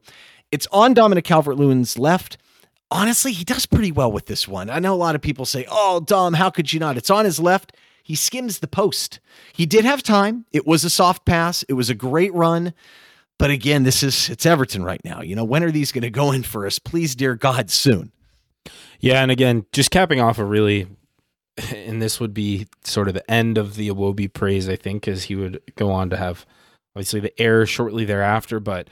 It's 0.49 0.65
on 0.71 0.93
Dominic 0.93 1.25
Calvert 1.25 1.57
Lewin's 1.57 1.99
left 1.99 2.37
honestly, 2.91 3.31
he 3.31 3.43
does 3.43 3.65
pretty 3.65 3.91
well 3.91 4.11
with 4.11 4.25
this 4.25 4.47
one. 4.47 4.69
I 4.69 4.79
know 4.79 4.93
a 4.93 4.95
lot 4.95 5.15
of 5.15 5.21
people 5.21 5.45
say, 5.45 5.65
oh, 5.69 5.99
Dom, 5.99 6.33
how 6.33 6.49
could 6.49 6.71
you 6.71 6.79
not? 6.79 6.97
It's 6.97 7.09
on 7.09 7.25
his 7.25 7.39
left. 7.39 7.75
He 8.03 8.15
skims 8.15 8.59
the 8.59 8.67
post. 8.67 9.19
He 9.53 9.65
did 9.65 9.85
have 9.85 10.03
time. 10.03 10.45
It 10.51 10.67
was 10.67 10.83
a 10.83 10.89
soft 10.89 11.25
pass. 11.25 11.63
It 11.63 11.73
was 11.73 11.89
a 11.89 11.95
great 11.95 12.33
run. 12.33 12.73
But 13.37 13.49
again, 13.49 13.83
this 13.83 14.03
is 14.03 14.29
it's 14.29 14.45
Everton 14.45 14.83
right 14.83 15.01
now. 15.03 15.21
You 15.21 15.35
know, 15.35 15.43
when 15.43 15.63
are 15.63 15.71
these 15.71 15.91
going 15.91 16.03
to 16.03 16.09
go 16.09 16.31
in 16.31 16.43
for 16.43 16.65
us? 16.65 16.79
Please, 16.79 17.15
dear 17.15 17.35
God, 17.35 17.69
soon. 17.69 18.11
Yeah, 18.99 19.21
and 19.21 19.31
again, 19.31 19.65
just 19.71 19.91
capping 19.91 20.21
off 20.21 20.39
a 20.39 20.45
really 20.45 20.87
and 21.73 22.01
this 22.01 22.19
would 22.19 22.33
be 22.33 22.67
sort 22.83 23.07
of 23.07 23.13
the 23.13 23.29
end 23.29 23.57
of 23.57 23.75
the 23.75 23.89
Iwobi 23.89 24.31
praise, 24.31 24.67
I 24.69 24.75
think, 24.75 25.07
as 25.07 25.25
he 25.25 25.35
would 25.35 25.61
go 25.75 25.91
on 25.91 26.09
to 26.09 26.17
have 26.17 26.45
obviously 26.95 27.19
the 27.19 27.39
error 27.41 27.65
shortly 27.65 28.05
thereafter. 28.05 28.59
But 28.59 28.89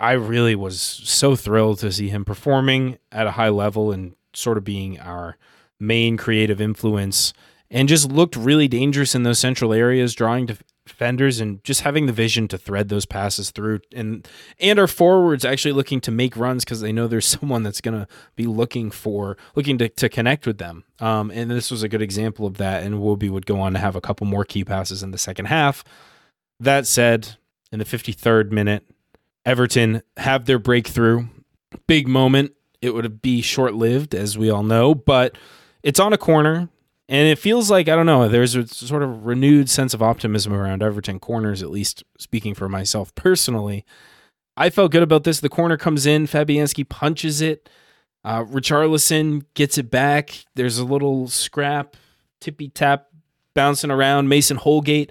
I 0.00 0.12
really 0.12 0.54
was 0.54 0.80
so 0.80 1.36
thrilled 1.36 1.78
to 1.80 1.92
see 1.92 2.08
him 2.08 2.24
performing 2.24 2.98
at 3.12 3.26
a 3.26 3.32
high 3.32 3.50
level 3.50 3.92
and 3.92 4.14
sort 4.32 4.56
of 4.56 4.64
being 4.64 4.98
our 4.98 5.36
main 5.78 6.16
creative 6.16 6.60
influence 6.60 7.32
and 7.70 7.88
just 7.88 8.10
looked 8.10 8.34
really 8.34 8.66
dangerous 8.66 9.14
in 9.14 9.22
those 9.22 9.38
central 9.38 9.72
areas, 9.72 10.14
drawing 10.14 10.46
defenders 10.86 11.38
and 11.38 11.62
just 11.62 11.82
having 11.82 12.06
the 12.06 12.12
vision 12.12 12.48
to 12.48 12.58
thread 12.58 12.88
those 12.88 13.04
passes 13.04 13.50
through. 13.50 13.80
And 13.94 14.26
and 14.58 14.78
our 14.78 14.86
forwards 14.86 15.44
actually 15.44 15.72
looking 15.72 16.00
to 16.00 16.10
make 16.10 16.36
runs 16.36 16.64
because 16.64 16.80
they 16.80 16.92
know 16.92 17.06
there's 17.06 17.26
someone 17.40 17.62
that's 17.62 17.82
going 17.82 17.98
to 17.98 18.08
be 18.36 18.46
looking 18.46 18.90
for 18.90 19.36
looking 19.54 19.76
to, 19.78 19.88
to 19.90 20.08
connect 20.08 20.46
with 20.46 20.56
them. 20.56 20.84
Um, 20.98 21.30
and 21.30 21.50
this 21.50 21.70
was 21.70 21.82
a 21.82 21.88
good 21.88 22.02
example 22.02 22.46
of 22.46 22.56
that 22.56 22.82
and 22.82 22.94
Iwobi 22.94 23.30
would 23.30 23.46
go 23.46 23.60
on 23.60 23.74
to 23.74 23.78
have 23.78 23.96
a 23.96 24.00
couple 24.00 24.26
more 24.26 24.44
key 24.44 24.64
passes 24.64 25.02
in 25.02 25.10
the 25.10 25.18
second 25.18 25.46
half. 25.46 25.84
That 26.58 26.86
said 26.86 27.36
in 27.70 27.78
the 27.78 27.84
53rd 27.84 28.50
minute 28.50 28.84
Everton 29.44 30.02
have 30.16 30.46
their 30.46 30.58
breakthrough. 30.58 31.26
Big 31.86 32.08
moment. 32.08 32.52
It 32.82 32.94
would 32.94 33.20
be 33.20 33.42
short 33.42 33.74
lived, 33.74 34.14
as 34.14 34.38
we 34.38 34.50
all 34.50 34.62
know, 34.62 34.94
but 34.94 35.36
it's 35.82 36.00
on 36.00 36.12
a 36.12 36.18
corner. 36.18 36.68
And 37.08 37.26
it 37.26 37.40
feels 37.40 37.70
like, 37.70 37.88
I 37.88 37.96
don't 37.96 38.06
know, 38.06 38.28
there's 38.28 38.54
a 38.54 38.66
sort 38.68 39.02
of 39.02 39.26
renewed 39.26 39.68
sense 39.68 39.94
of 39.94 40.02
optimism 40.02 40.52
around 40.52 40.80
Everton 40.80 41.18
corners, 41.18 41.60
at 41.60 41.70
least 41.70 42.04
speaking 42.18 42.54
for 42.54 42.68
myself 42.68 43.12
personally. 43.16 43.84
I 44.56 44.70
felt 44.70 44.92
good 44.92 45.02
about 45.02 45.24
this. 45.24 45.40
The 45.40 45.48
corner 45.48 45.76
comes 45.76 46.06
in, 46.06 46.26
Fabianski 46.26 46.88
punches 46.88 47.40
it. 47.40 47.68
Uh, 48.22 48.44
Richarlison 48.44 49.44
gets 49.54 49.76
it 49.76 49.90
back. 49.90 50.44
There's 50.54 50.78
a 50.78 50.84
little 50.84 51.26
scrap, 51.26 51.96
tippy 52.40 52.68
tap 52.68 53.08
bouncing 53.54 53.90
around. 53.90 54.28
Mason 54.28 54.58
Holgate 54.58 55.10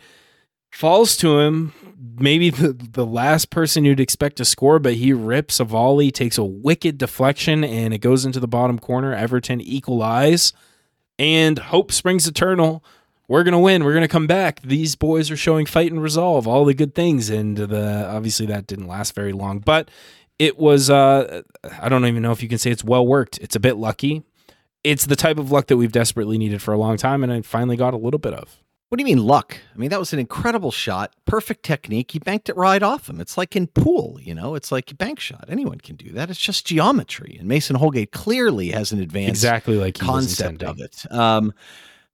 falls 0.72 1.18
to 1.18 1.40
him, 1.40 1.74
maybe 2.00 2.50
the, 2.50 2.74
the 2.74 3.06
last 3.06 3.50
person 3.50 3.86
you'd 3.86 4.00
expect 4.00 4.38
to 4.38 4.46
score, 4.46 4.80
but 4.80 4.96
he 4.96 5.14
rips 5.14 5.60
a 5.60 5.64
volley, 5.64 6.12
takes 6.12 6.38
a 6.38 6.44
wicked 6.44 6.98
deflection, 6.98 7.64
and 7.64 7.94
it 7.94 8.00
goes 8.00 8.26
into 8.26 8.40
the 8.40 8.48
bottom 8.48 8.80
corner. 8.80 9.14
Everton 9.14 9.62
equalize, 9.62 10.54
and 11.18 11.60
hope 11.60 11.92
springs 11.92 12.28
eternal. 12.28 12.84
we're 13.28 13.44
gonna 13.44 13.60
win. 13.60 13.84
We're 13.84 13.94
gonna 13.94 14.08
come 14.08 14.28
back. 14.28 14.62
These 14.62 14.96
boys 14.96 15.30
are 15.30 15.38
showing 15.38 15.66
fight 15.66 15.92
and 15.92 16.02
resolve, 16.02 16.48
all 16.48 16.66
the 16.66 16.74
good 16.74 16.96
things, 16.96 17.30
and 17.30 17.58
the 17.58 18.08
obviously 18.08 18.46
that 18.48 18.68
didn't 18.68 18.88
last 18.88 19.14
very 19.14 19.34
long, 19.34 19.60
but 19.60 19.90
it 20.40 20.58
was. 20.58 20.90
Uh, 20.90 21.44
I 21.82 21.90
don't 21.90 22.06
even 22.06 22.24
know 22.24 22.32
if 22.32 22.42
you 22.42 22.50
can 22.50 22.58
say 22.58 22.72
it's 22.72 22.84
well 22.84 23.06
worked. 23.06 23.38
It's 23.40 23.56
a 23.56 23.60
bit 23.60 23.76
lucky. 23.76 24.24
It's 24.84 25.06
the 25.06 25.18
type 25.18 25.38
of 25.38 25.52
luck 25.52 25.68
that 25.68 25.76
we've 25.76 25.92
desperately 25.92 26.38
needed 26.38 26.62
for 26.62 26.74
a 26.74 26.78
long 26.78 26.96
time, 26.96 27.22
and 27.22 27.32
I 27.32 27.42
finally 27.42 27.76
got 27.76 27.94
a 27.94 27.98
little 27.98 28.20
bit 28.20 28.34
of. 28.34 28.64
What 28.90 28.98
do 28.98 29.04
you 29.04 29.16
mean 29.16 29.24
luck? 29.24 29.56
I 29.74 29.78
mean, 29.78 29.92
that 29.92 30.00
was 30.00 30.14
an 30.14 30.20
incredible 30.20 30.72
shot, 30.72 31.14
perfect 31.26 31.62
technique. 31.62 32.10
He 32.10 32.18
banked 32.18 32.50
it 32.50 32.58
right 32.58 32.82
off 32.82 33.08
him. 33.08 33.22
It's 33.22 33.38
like 33.38 33.56
in 33.56 33.68
pool, 33.68 34.18
you 34.20 34.34
know, 34.34 34.56
it's 34.56 34.72
like 34.72 34.92
a 34.92 34.96
bank 34.96 35.20
shot. 35.20 35.46
Anyone 35.48 35.78
can 35.80 35.96
do 35.96 36.12
that. 36.14 36.32
It's 36.32 36.40
just 36.40 36.66
geometry. 36.66 37.38
And 37.40 37.48
Mason 37.48 37.76
Holgate 37.76 38.12
clearly 38.12 38.72
has 38.72 38.92
an 38.92 39.00
advanced 39.00 39.30
exactly 39.30 39.76
like 39.78 39.94
concept 40.00 40.64
of 40.64 40.80
it. 40.80 41.06
Um, 41.12 41.54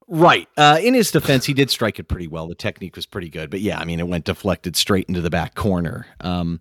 right. 0.09 0.49
Uh, 0.57 0.77
in 0.83 0.93
his 0.93 1.11
defense, 1.11 1.45
he 1.45 1.53
did 1.53 1.69
strike 1.69 1.97
it 1.97 2.09
pretty 2.09 2.27
well. 2.27 2.45
The 2.45 2.55
technique 2.55 2.97
was 2.97 3.05
pretty 3.05 3.29
good. 3.29 3.49
But 3.49 3.61
yeah, 3.61 3.79
I 3.79 3.85
mean, 3.85 4.01
it 4.01 4.09
went 4.09 4.25
deflected 4.25 4.75
straight 4.75 5.07
into 5.07 5.21
the 5.21 5.29
back 5.29 5.55
corner. 5.55 6.07
Um, 6.19 6.59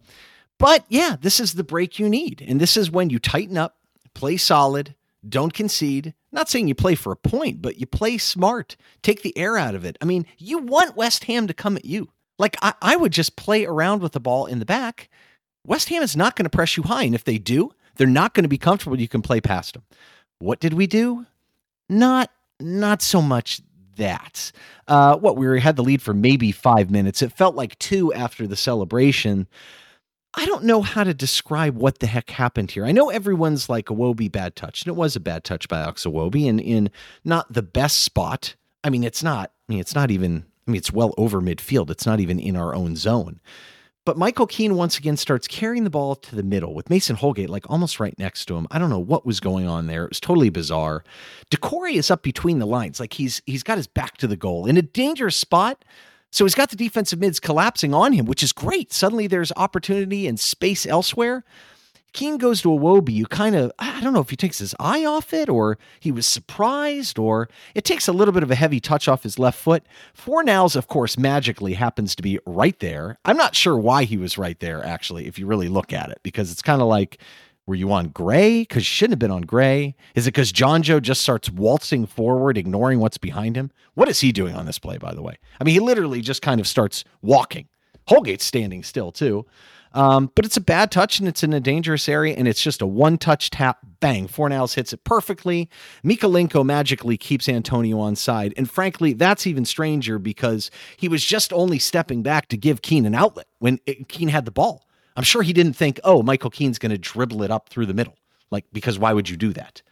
but 0.58 0.84
yeah, 0.88 1.16
this 1.20 1.40
is 1.40 1.54
the 1.54 1.64
break 1.64 1.98
you 1.98 2.08
need. 2.08 2.40
And 2.46 2.60
this 2.60 2.76
is 2.76 2.88
when 2.88 3.10
you 3.10 3.18
tighten 3.18 3.58
up, 3.58 3.78
play 4.14 4.36
solid, 4.36 4.94
don't 5.28 5.52
concede. 5.52 6.14
Not 6.34 6.50
saying 6.50 6.66
you 6.66 6.74
play 6.74 6.96
for 6.96 7.12
a 7.12 7.16
point, 7.16 7.62
but 7.62 7.78
you 7.78 7.86
play 7.86 8.18
smart. 8.18 8.76
Take 9.02 9.22
the 9.22 9.38
air 9.38 9.56
out 9.56 9.76
of 9.76 9.84
it. 9.84 9.96
I 10.02 10.04
mean, 10.04 10.26
you 10.36 10.58
want 10.58 10.96
West 10.96 11.24
Ham 11.24 11.46
to 11.46 11.54
come 11.54 11.76
at 11.76 11.84
you. 11.84 12.10
Like, 12.40 12.56
I, 12.60 12.74
I 12.82 12.96
would 12.96 13.12
just 13.12 13.36
play 13.36 13.64
around 13.64 14.02
with 14.02 14.12
the 14.12 14.20
ball 14.20 14.46
in 14.46 14.58
the 14.58 14.64
back. 14.64 15.08
West 15.64 15.88
Ham 15.90 16.02
is 16.02 16.16
not 16.16 16.34
going 16.34 16.44
to 16.44 16.50
press 16.50 16.76
you 16.76 16.82
high. 16.82 17.04
And 17.04 17.14
if 17.14 17.22
they 17.22 17.38
do, 17.38 17.70
they're 17.94 18.08
not 18.08 18.34
going 18.34 18.42
to 18.42 18.48
be 18.48 18.58
comfortable. 18.58 19.00
You 19.00 19.06
can 19.06 19.22
play 19.22 19.40
past 19.40 19.74
them. 19.74 19.84
What 20.40 20.58
did 20.58 20.74
we 20.74 20.88
do? 20.88 21.24
Not, 21.88 22.32
not 22.58 23.00
so 23.00 23.22
much 23.22 23.60
that. 23.94 24.50
Uh, 24.88 25.16
what 25.16 25.36
we 25.36 25.60
had 25.60 25.76
the 25.76 25.84
lead 25.84 26.02
for 26.02 26.14
maybe 26.14 26.50
five 26.50 26.90
minutes. 26.90 27.22
It 27.22 27.30
felt 27.30 27.54
like 27.54 27.78
two 27.78 28.12
after 28.12 28.48
the 28.48 28.56
celebration. 28.56 29.46
I 30.36 30.46
don't 30.46 30.64
know 30.64 30.82
how 30.82 31.04
to 31.04 31.14
describe 31.14 31.76
what 31.76 32.00
the 32.00 32.06
heck 32.06 32.30
happened 32.30 32.72
here. 32.72 32.84
I 32.84 32.92
know 32.92 33.10
everyone's 33.10 33.68
like 33.68 33.86
Iwobi 33.86 34.30
bad 34.30 34.56
touch, 34.56 34.82
and 34.82 34.88
it 34.88 34.96
was 34.96 35.14
a 35.14 35.20
bad 35.20 35.44
touch 35.44 35.68
by 35.68 35.80
Alex 35.80 36.04
Iwobi, 36.04 36.48
and 36.48 36.60
in 36.60 36.90
not 37.24 37.52
the 37.52 37.62
best 37.62 38.02
spot. 38.02 38.56
I 38.82 38.90
mean, 38.90 39.04
it's 39.04 39.22
not. 39.22 39.52
I 39.68 39.72
mean, 39.72 39.80
it's 39.80 39.94
not 39.94 40.10
even. 40.10 40.44
I 40.66 40.70
mean, 40.70 40.78
it's 40.78 40.92
well 40.92 41.14
over 41.18 41.40
midfield. 41.40 41.90
It's 41.90 42.06
not 42.06 42.20
even 42.20 42.40
in 42.40 42.56
our 42.56 42.74
own 42.74 42.96
zone. 42.96 43.40
But 44.06 44.18
Michael 44.18 44.46
Keane 44.46 44.74
once 44.74 44.98
again 44.98 45.16
starts 45.16 45.48
carrying 45.48 45.84
the 45.84 45.90
ball 45.90 46.14
to 46.14 46.36
the 46.36 46.42
middle 46.42 46.74
with 46.74 46.90
Mason 46.90 47.16
Holgate 47.16 47.48
like 47.48 47.70
almost 47.70 47.98
right 47.98 48.18
next 48.18 48.44
to 48.46 48.56
him. 48.56 48.66
I 48.70 48.78
don't 48.78 48.90
know 48.90 48.98
what 48.98 49.24
was 49.24 49.40
going 49.40 49.66
on 49.66 49.86
there. 49.86 50.04
It 50.04 50.10
was 50.10 50.20
totally 50.20 50.50
bizarre. 50.50 51.04
Doucouré 51.50 51.94
is 51.94 52.10
up 52.10 52.22
between 52.22 52.58
the 52.58 52.66
lines, 52.66 53.00
like 53.00 53.14
he's 53.14 53.40
he's 53.46 53.62
got 53.62 53.78
his 53.78 53.86
back 53.86 54.18
to 54.18 54.26
the 54.26 54.36
goal 54.36 54.66
in 54.66 54.76
a 54.76 54.82
dangerous 54.82 55.36
spot. 55.36 55.84
So 56.34 56.44
he's 56.44 56.56
got 56.56 56.70
the 56.70 56.76
defensive 56.76 57.20
mids 57.20 57.38
collapsing 57.38 57.94
on 57.94 58.12
him, 58.12 58.26
which 58.26 58.42
is 58.42 58.50
great. 58.52 58.92
Suddenly 58.92 59.28
there's 59.28 59.52
opportunity 59.56 60.26
and 60.26 60.40
space 60.40 60.84
elsewhere. 60.84 61.44
Keane 62.12 62.38
goes 62.38 62.60
to 62.62 62.70
Iwobi. 62.70 63.12
You 63.12 63.26
kind 63.26 63.54
of, 63.54 63.70
I 63.78 64.00
don't 64.00 64.12
know 64.12 64.20
if 64.20 64.30
he 64.30 64.36
takes 64.36 64.58
his 64.58 64.74
eye 64.80 65.04
off 65.04 65.32
it 65.32 65.48
or 65.48 65.78
he 66.00 66.10
was 66.10 66.26
surprised 66.26 67.20
or 67.20 67.48
it 67.76 67.84
takes 67.84 68.08
a 68.08 68.12
little 68.12 68.34
bit 68.34 68.42
of 68.42 68.50
a 68.50 68.56
heavy 68.56 68.80
touch 68.80 69.06
off 69.06 69.22
his 69.22 69.38
left 69.38 69.56
foot. 69.56 69.84
Fornals, 70.12 70.74
of 70.74 70.88
course, 70.88 71.16
magically 71.16 71.74
happens 71.74 72.16
to 72.16 72.22
be 72.22 72.40
right 72.46 72.80
there. 72.80 73.16
I'm 73.24 73.36
not 73.36 73.54
sure 73.54 73.76
why 73.76 74.02
he 74.02 74.16
was 74.16 74.36
right 74.36 74.58
there, 74.58 74.84
actually, 74.84 75.28
if 75.28 75.38
you 75.38 75.46
really 75.46 75.68
look 75.68 75.92
at 75.92 76.10
it, 76.10 76.18
because 76.24 76.50
it's 76.50 76.62
kind 76.62 76.82
of 76.82 76.88
like 76.88 77.20
were 77.66 77.74
you 77.74 77.92
on 77.92 78.08
gray? 78.08 78.60
Because 78.60 78.82
you 78.82 78.94
shouldn't 78.94 79.12
have 79.12 79.18
been 79.18 79.30
on 79.30 79.42
gray. 79.42 79.94
Is 80.14 80.26
it 80.26 80.32
because 80.32 80.52
Jonjoe 80.52 81.00
just 81.00 81.22
starts 81.22 81.50
waltzing 81.50 82.06
forward, 82.06 82.58
ignoring 82.58 83.00
what's 83.00 83.18
behind 83.18 83.56
him? 83.56 83.70
What 83.94 84.08
is 84.08 84.20
he 84.20 84.32
doing 84.32 84.54
on 84.54 84.66
this 84.66 84.78
play, 84.78 84.98
by 84.98 85.14
the 85.14 85.22
way? 85.22 85.36
I 85.60 85.64
mean, 85.64 85.74
he 85.74 85.80
literally 85.80 86.20
just 86.20 86.42
kind 86.42 86.60
of 86.60 86.66
starts 86.66 87.04
walking. 87.22 87.68
Holgate's 88.08 88.44
standing 88.44 88.82
still, 88.82 89.12
too. 89.12 89.46
Um, 89.94 90.30
but 90.34 90.44
it's 90.44 90.56
a 90.56 90.60
bad 90.60 90.90
touch 90.90 91.20
and 91.20 91.28
it's 91.28 91.44
in 91.44 91.52
a 91.52 91.60
dangerous 91.60 92.08
area, 92.08 92.34
and 92.36 92.48
it's 92.48 92.60
just 92.60 92.82
a 92.82 92.86
one 92.86 93.16
touch 93.16 93.48
tap, 93.50 93.78
bang. 94.00 94.26
Fornals 94.26 94.74
hits 94.74 94.92
it 94.92 95.04
perfectly. 95.04 95.70
Mykolenko 96.04 96.66
magically 96.66 97.16
keeps 97.16 97.48
Antonio 97.48 98.00
on 98.00 98.16
side. 98.16 98.52
And 98.56 98.68
frankly, 98.68 99.12
that's 99.12 99.46
even 99.46 99.64
stranger 99.64 100.18
because 100.18 100.70
he 100.96 101.08
was 101.08 101.24
just 101.24 101.52
only 101.52 101.78
stepping 101.78 102.22
back 102.22 102.48
to 102.48 102.56
give 102.56 102.82
Keane 102.82 103.06
an 103.06 103.14
outlet 103.14 103.46
when 103.60 103.78
Keane 104.08 104.28
had 104.28 104.44
the 104.44 104.50
ball. 104.50 104.84
I'm 105.16 105.24
sure 105.24 105.42
he 105.42 105.52
didn't 105.52 105.74
think, 105.74 106.00
oh, 106.04 106.22
Michael 106.22 106.50
Keane's 106.50 106.78
going 106.78 106.90
to 106.90 106.98
dribble 106.98 107.42
it 107.42 107.50
up 107.50 107.68
through 107.68 107.86
the 107.86 107.94
middle. 107.94 108.16
Like, 108.50 108.66
because 108.72 108.98
why 108.98 109.12
would 109.12 109.28
you 109.28 109.36
do 109.36 109.52
that? 109.52 109.82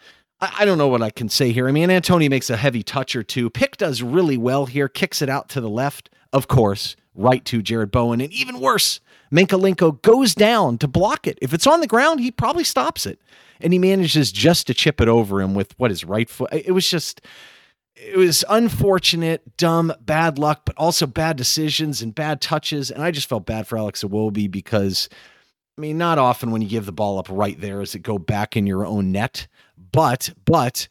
I, 0.40 0.52
I, 0.60 0.64
don't 0.64 0.78
know 0.78 0.88
what 0.88 1.02
I 1.02 1.10
can 1.10 1.28
say 1.28 1.52
here. 1.52 1.68
I 1.68 1.72
mean, 1.72 1.90
Antonio 1.90 2.28
makes 2.28 2.50
a 2.50 2.56
heavy 2.56 2.82
touch 2.82 3.16
or 3.16 3.22
two. 3.22 3.50
Pick 3.50 3.76
does 3.76 4.02
really 4.02 4.36
well 4.36 4.66
here, 4.66 4.88
kicks 4.88 5.22
it 5.22 5.28
out 5.28 5.48
to 5.50 5.60
the 5.60 5.70
left, 5.70 6.10
of 6.32 6.48
course, 6.48 6.96
right 7.14 7.44
to 7.46 7.62
Jarrod 7.62 7.90
Bowen. 7.90 8.20
And 8.20 8.32
even 8.32 8.60
worse, 8.60 9.00
Mykolenko 9.32 10.02
goes 10.02 10.34
down 10.34 10.78
to 10.78 10.88
block 10.88 11.26
it. 11.26 11.38
If 11.40 11.54
it's 11.54 11.66
on 11.66 11.80
the 11.80 11.86
ground, 11.86 12.20
he 12.20 12.30
probably 12.30 12.64
stops 12.64 13.06
it. 13.06 13.20
And 13.60 13.72
he 13.72 13.78
manages 13.78 14.32
just 14.32 14.66
to 14.66 14.74
chip 14.74 15.00
it 15.00 15.08
over 15.08 15.40
him 15.40 15.54
with 15.54 15.78
what 15.78 15.90
his 15.90 16.04
right 16.04 16.28
foot. 16.28 16.50
It 16.52 16.72
was 16.72 16.88
just 16.88 17.20
it 17.94 18.16
was 18.16 18.44
unfortunate, 18.48 19.56
dumb, 19.56 19.92
bad 20.00 20.38
luck, 20.38 20.62
but 20.64 20.76
also 20.76 21.06
bad 21.06 21.36
decisions 21.36 22.02
and 22.02 22.14
bad 22.14 22.40
touches. 22.40 22.90
And 22.90 23.02
I 23.02 23.10
just 23.10 23.28
felt 23.28 23.46
bad 23.46 23.66
for 23.66 23.78
Alex 23.78 24.02
Iwobi 24.02 24.50
because, 24.50 25.08
I 25.76 25.80
mean, 25.80 25.98
not 25.98 26.18
often 26.18 26.50
when 26.50 26.62
you 26.62 26.68
give 26.68 26.86
the 26.86 26.92
ball 26.92 27.18
up 27.18 27.28
right 27.30 27.60
there 27.60 27.80
does 27.80 27.94
it 27.94 28.00
go 28.00 28.18
back 28.18 28.56
in 28.56 28.66
your 28.66 28.86
own 28.86 29.12
net. 29.12 29.46
But, 29.92 30.30
but, 30.44 30.88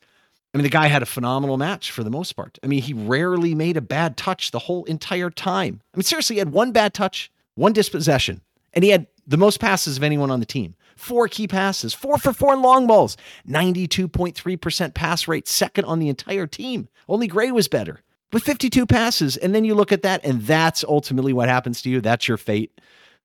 I 0.54 0.58
mean, 0.58 0.64
the 0.64 0.70
guy 0.70 0.88
had 0.88 1.02
a 1.02 1.08
phenomenal 1.08 1.58
match 1.58 1.92
for 1.92 2.04
the 2.04 2.12
most 2.12 2.34
part. 2.34 2.60
I 2.64 2.68
mean, 2.68 2.82
he 2.82 2.94
rarely 2.94 3.56
made 3.56 3.78
a 3.78 3.82
bad 3.82 4.18
touch 4.18 4.52
the 4.52 4.60
whole 4.60 4.84
entire 4.86 5.30
time. 5.30 5.82
I 5.94 5.98
mean, 5.98 6.04
seriously, 6.04 6.36
he 6.36 6.40
had 6.40 6.52
one 6.52 6.72
bad 6.72 6.94
touch, 6.94 7.32
one 7.56 7.74
dispossession, 7.74 8.42
and 8.74 8.84
he 8.84 8.92
had 8.92 9.08
the 9.26 9.38
most 9.38 9.60
passes 9.60 9.98
of 9.98 10.04
anyone 10.04 10.30
on 10.30 10.40
the 10.40 10.46
team 10.46 10.76
four 11.02 11.28
key 11.28 11.48
passes, 11.48 11.94
four 11.94 12.18
for 12.18 12.32
four 12.32 12.54
in 12.54 12.62
long 12.62 12.88
balls, 12.88 13.18
92.3% 13.48 14.94
pass 14.94 15.28
rate, 15.28 15.48
second 15.48 15.86
on 15.86 16.00
the 16.00 16.10
entire 16.10 16.48
team. 16.48 16.88
Only 17.10 17.28
Gray 17.28 17.52
was 17.52 17.68
better 17.68 18.02
with 18.32 18.44
52 18.44 18.86
passes. 18.86 19.38
And 19.38 19.54
then 19.54 19.66
you 19.66 19.76
look 19.76 19.92
at 19.92 20.04
that, 20.04 20.24
and 20.24 20.42
that's 20.44 20.84
ultimately 20.84 21.34
what 21.34 21.50
happens 21.50 21.82
to 21.82 21.90
you. 21.90 22.02
That's 22.02 22.28
your 22.28 22.38
fate. 22.38 22.80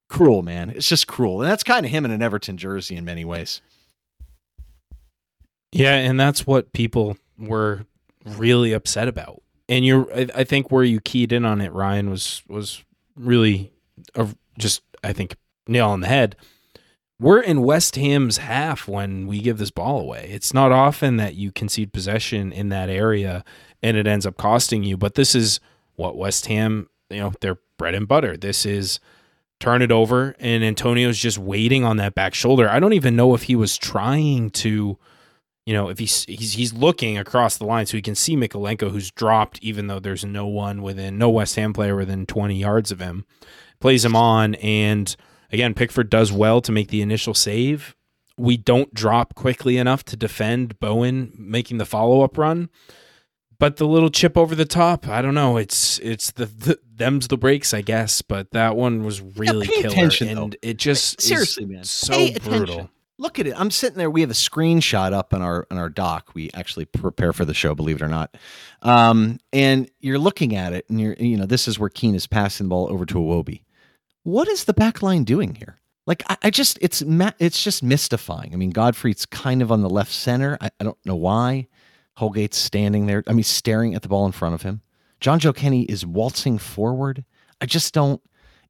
Cruel, 0.09 0.43
man. 0.43 0.71
It's 0.71 0.89
just 0.89 1.07
cruel. 1.07 1.43
And 1.43 1.51
that's 1.51 1.65
kind 1.65 1.85
of 1.85 1.93
him 1.93 2.05
in 2.05 2.11
an 2.11 2.23
Everton 2.23 2.57
jersey 2.57 2.97
in 2.97 3.05
many 3.05 3.25
ways. 3.25 3.61
Yeah, 5.73 5.97
and 5.97 6.19
that's 6.19 6.47
what 6.47 6.73
people 6.73 7.17
were 7.39 7.85
really 8.25 8.73
upset 8.73 9.09
about. 9.09 9.43
And 9.69 9.85
you're, 9.85 10.09
I, 10.15 10.29
I 10.35 10.45
think, 10.45 10.71
where 10.71 10.85
you 10.85 11.01
keyed 11.01 11.33
in 11.33 11.45
on 11.45 11.61
it, 11.61 11.73
Ryan, 11.73 12.09
was 12.09 12.43
was 12.49 12.85
really 13.17 13.73
a, 14.15 14.29
just, 14.59 14.83
I 15.03 15.13
think, 15.13 15.37
nail 15.67 15.89
on 15.89 16.01
the 16.01 16.07
head 16.07 16.37
we're 17.19 17.41
in 17.41 17.63
West 17.63 17.97
Ham's 17.97 18.39
half 18.39 18.87
when 18.87 19.27
we 19.27 19.41
give 19.41 19.59
this 19.59 19.71
ball 19.71 20.01
away. 20.01 20.29
It's 20.31 20.53
not 20.53 20.73
often 20.73 21.17
that 21.17 21.35
you 21.35 21.51
concede 21.51 21.93
possession 21.93 22.53
in 22.53 22.69
that 22.69 22.89
area 22.89 23.45
and 23.83 23.97
it 23.97 24.07
ends 24.07 24.27
up 24.27 24.37
costing 24.37 24.83
you, 24.83 24.97
but 24.97 25.15
this 25.15 25.35
is 25.35 25.61
what 25.95 26.17
West 26.17 26.47
Ham, 26.47 26.89
you 27.09 27.21
know, 27.21 27.33
their 27.41 27.59
bread 27.79 27.95
and 27.95 28.07
butter. 28.07 28.37
This 28.37 28.67
is 28.67 29.01
turn 29.61 29.81
it 29.81 29.91
over 29.91 30.37
and 30.39 30.63
Antonio's 30.63 31.19
just 31.19 31.39
waiting 31.39 31.85
on 31.85 31.97
that 31.97 32.15
back 32.15 32.35
shoulder. 32.35 32.69
I 32.69 32.81
don't 32.81 32.93
even 32.93 33.17
know 33.17 33.35
if 33.35 33.45
he 33.45 33.57
was 33.57 33.79
trying 33.79 34.51
to 34.51 34.99
you 35.65 35.75
know, 35.75 35.89
if 35.89 35.99
he's 35.99 36.25
he's 36.27 36.53
he's 36.53 36.73
looking 36.73 37.19
across 37.19 37.57
the 37.57 37.65
line 37.65 37.87
so 37.87 37.97
he 37.97 38.03
can 38.03 38.15
see 38.15 38.37
Mykolenko 38.37 38.91
who's 38.93 39.11
dropped 39.11 39.59
even 39.63 39.89
though 39.89 39.99
there's 39.99 40.25
no 40.25 40.47
one 40.47 40.81
within 40.81 41.19
no 41.19 41.29
West 41.31 41.57
Ham 41.57 41.73
player 41.73 41.97
within 41.97 42.27
20 42.27 42.57
yards 42.57 42.93
of 42.93 43.01
him. 43.01 43.25
Plays 43.81 44.05
him 44.05 44.15
on 44.15 44.55
and 44.57 45.17
Again, 45.53 45.75
Pickford 45.75 46.11
does 46.11 46.33
well 46.33 46.61
to 46.61 46.73
make 46.73 46.89
the 46.89 47.03
initial 47.03 47.35
save. 47.35 47.95
We 48.37 48.57
don't 48.57 48.93
drop 48.93 49.35
quickly 49.35 49.79
enough 49.79 50.05
to 50.07 50.17
defend 50.17 50.79
Bowen 50.81 51.33
making 51.39 51.79
the 51.79 51.87
follow 51.87 52.23
up 52.23 52.37
run. 52.37 52.69
But 53.59 53.77
the 53.77 53.87
little 53.87 54.11
chip 54.11 54.37
over 54.37 54.55
the 54.55 54.67
top, 54.67 55.09
I 55.09 55.23
don't 55.23 55.35
know. 55.35 55.57
It's 55.57 55.99
it's 56.01 56.31
the, 56.33 56.45
the 56.47 56.79
them's 56.95 57.29
the 57.29 57.39
breaks, 57.39 57.73
I 57.73 57.81
guess. 57.81 58.21
But 58.21 58.51
that 58.51 58.77
one 58.77 59.03
was 59.03 59.23
really 59.23 59.67
yeah, 59.67 59.83
killer, 59.83 59.89
attention, 59.89 60.29
and 60.29 60.39
though. 60.53 60.57
it 60.61 60.77
just 60.77 61.23
seriously, 61.23 61.65
man, 61.65 61.85
so 61.85 62.13
pay 62.13 62.39
brutal. 62.39 62.63
Attention. 62.63 62.89
Look 63.19 63.39
at 63.39 63.47
it. 63.47 63.55
I'm 63.59 63.71
sitting 63.71 63.97
there. 63.97 64.11
We 64.11 64.21
have 64.21 64.31
a 64.31 64.35
screenshot 64.35 65.15
up 65.15 65.33
on 65.33 65.41
our 65.41 65.67
on 65.71 65.79
our 65.79 65.89
doc. 65.89 66.33
We 66.35 66.51
actually 66.53 66.85
prepare 66.85 67.33
for 67.33 67.47
the 67.47 67.55
show, 67.55 67.75
believe 67.75 67.97
it 67.97 68.03
or 68.03 68.09
not. 68.09 68.37
Um, 68.83 69.39
and 69.55 69.91
you're 70.01 70.19
looking 70.19 70.55
at 70.55 70.75
it, 70.75 70.85
and 70.91 71.01
you're 71.01 71.15
you 71.15 71.39
know 71.39 71.47
this 71.47 71.67
is 71.67 71.79
where 71.79 71.89
Keane 71.89 72.15
is 72.15 72.27
passing 72.27 72.67
the 72.67 72.71
ball 72.71 72.89
over 72.91 73.07
to 73.07 73.15
Iwobi 73.15 73.63
what 74.27 74.49
is 74.49 74.65
the 74.65 74.75
back 74.75 75.03
line 75.03 75.23
doing 75.23 75.55
here? 75.55 75.79
Like 76.05 76.25
I, 76.29 76.37
I 76.43 76.51
just 76.51 76.79
it's 76.83 77.03
it's 77.39 77.63
just 77.63 77.83
mystifying. 77.83 78.51
I 78.53 78.57
mean, 78.57 78.71
Godfrey's 78.71 79.25
kind 79.25 79.63
of 79.63 79.71
on 79.71 79.83
the 79.83 79.89
left 79.89 80.13
center. 80.13 80.59
I, 80.61 80.71
I 80.81 80.85
don't 80.85 80.99
know 81.07 81.15
why. 81.15 81.69
Holgate's 82.19 82.57
standing 82.57 83.07
there. 83.07 83.23
I 83.27 83.33
mean, 83.33 83.45
staring 83.45 83.95
at 83.95 84.03
the 84.03 84.09
ball 84.09 84.27
in 84.27 84.33
front 84.33 84.55
of 84.55 84.63
him. 84.63 84.81
Jonjoe 85.21 85.55
Kenny 85.55 85.83
is 85.85 86.05
waltzing 86.05 86.59
forward. 86.59 87.25
I 87.61 87.67
just 87.67 87.95
don't. 87.95 88.21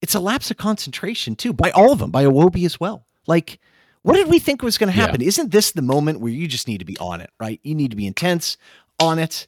It's 0.03 0.15
a 0.15 0.21
lapse 0.21 0.51
of 0.51 0.59
concentration 0.59 1.37
too 1.37 1.55
by 1.55 1.71
all 1.71 1.91
of 1.91 2.01
them, 2.01 2.11
by 2.11 2.25
Iwobi 2.25 2.67
as 2.67 2.79
well. 2.79 3.07
Like, 3.27 3.59
what 4.03 4.15
did 4.15 4.29
we 4.29 4.39
think 4.39 4.63
was 4.63 4.77
going 4.77 4.93
to 4.93 5.01
happen? 5.01 5.23
Yeah. 5.23 5.29
Isn't 5.29 5.53
this 5.53 5.73
the 5.73 5.83
moment 5.83 6.21
where 6.21 6.33
you 6.33 6.47
just 6.47 6.69
need 6.69 6.79
to 6.79 6.85
be 6.85 6.99
on 6.99 7.23
it, 7.23 7.31
right? 7.41 7.61
You 7.63 7.75
need 7.75 7.91
to 7.91 7.97
be 7.97 8.07
intense, 8.07 8.59
on 9.01 9.19
it. 9.19 9.47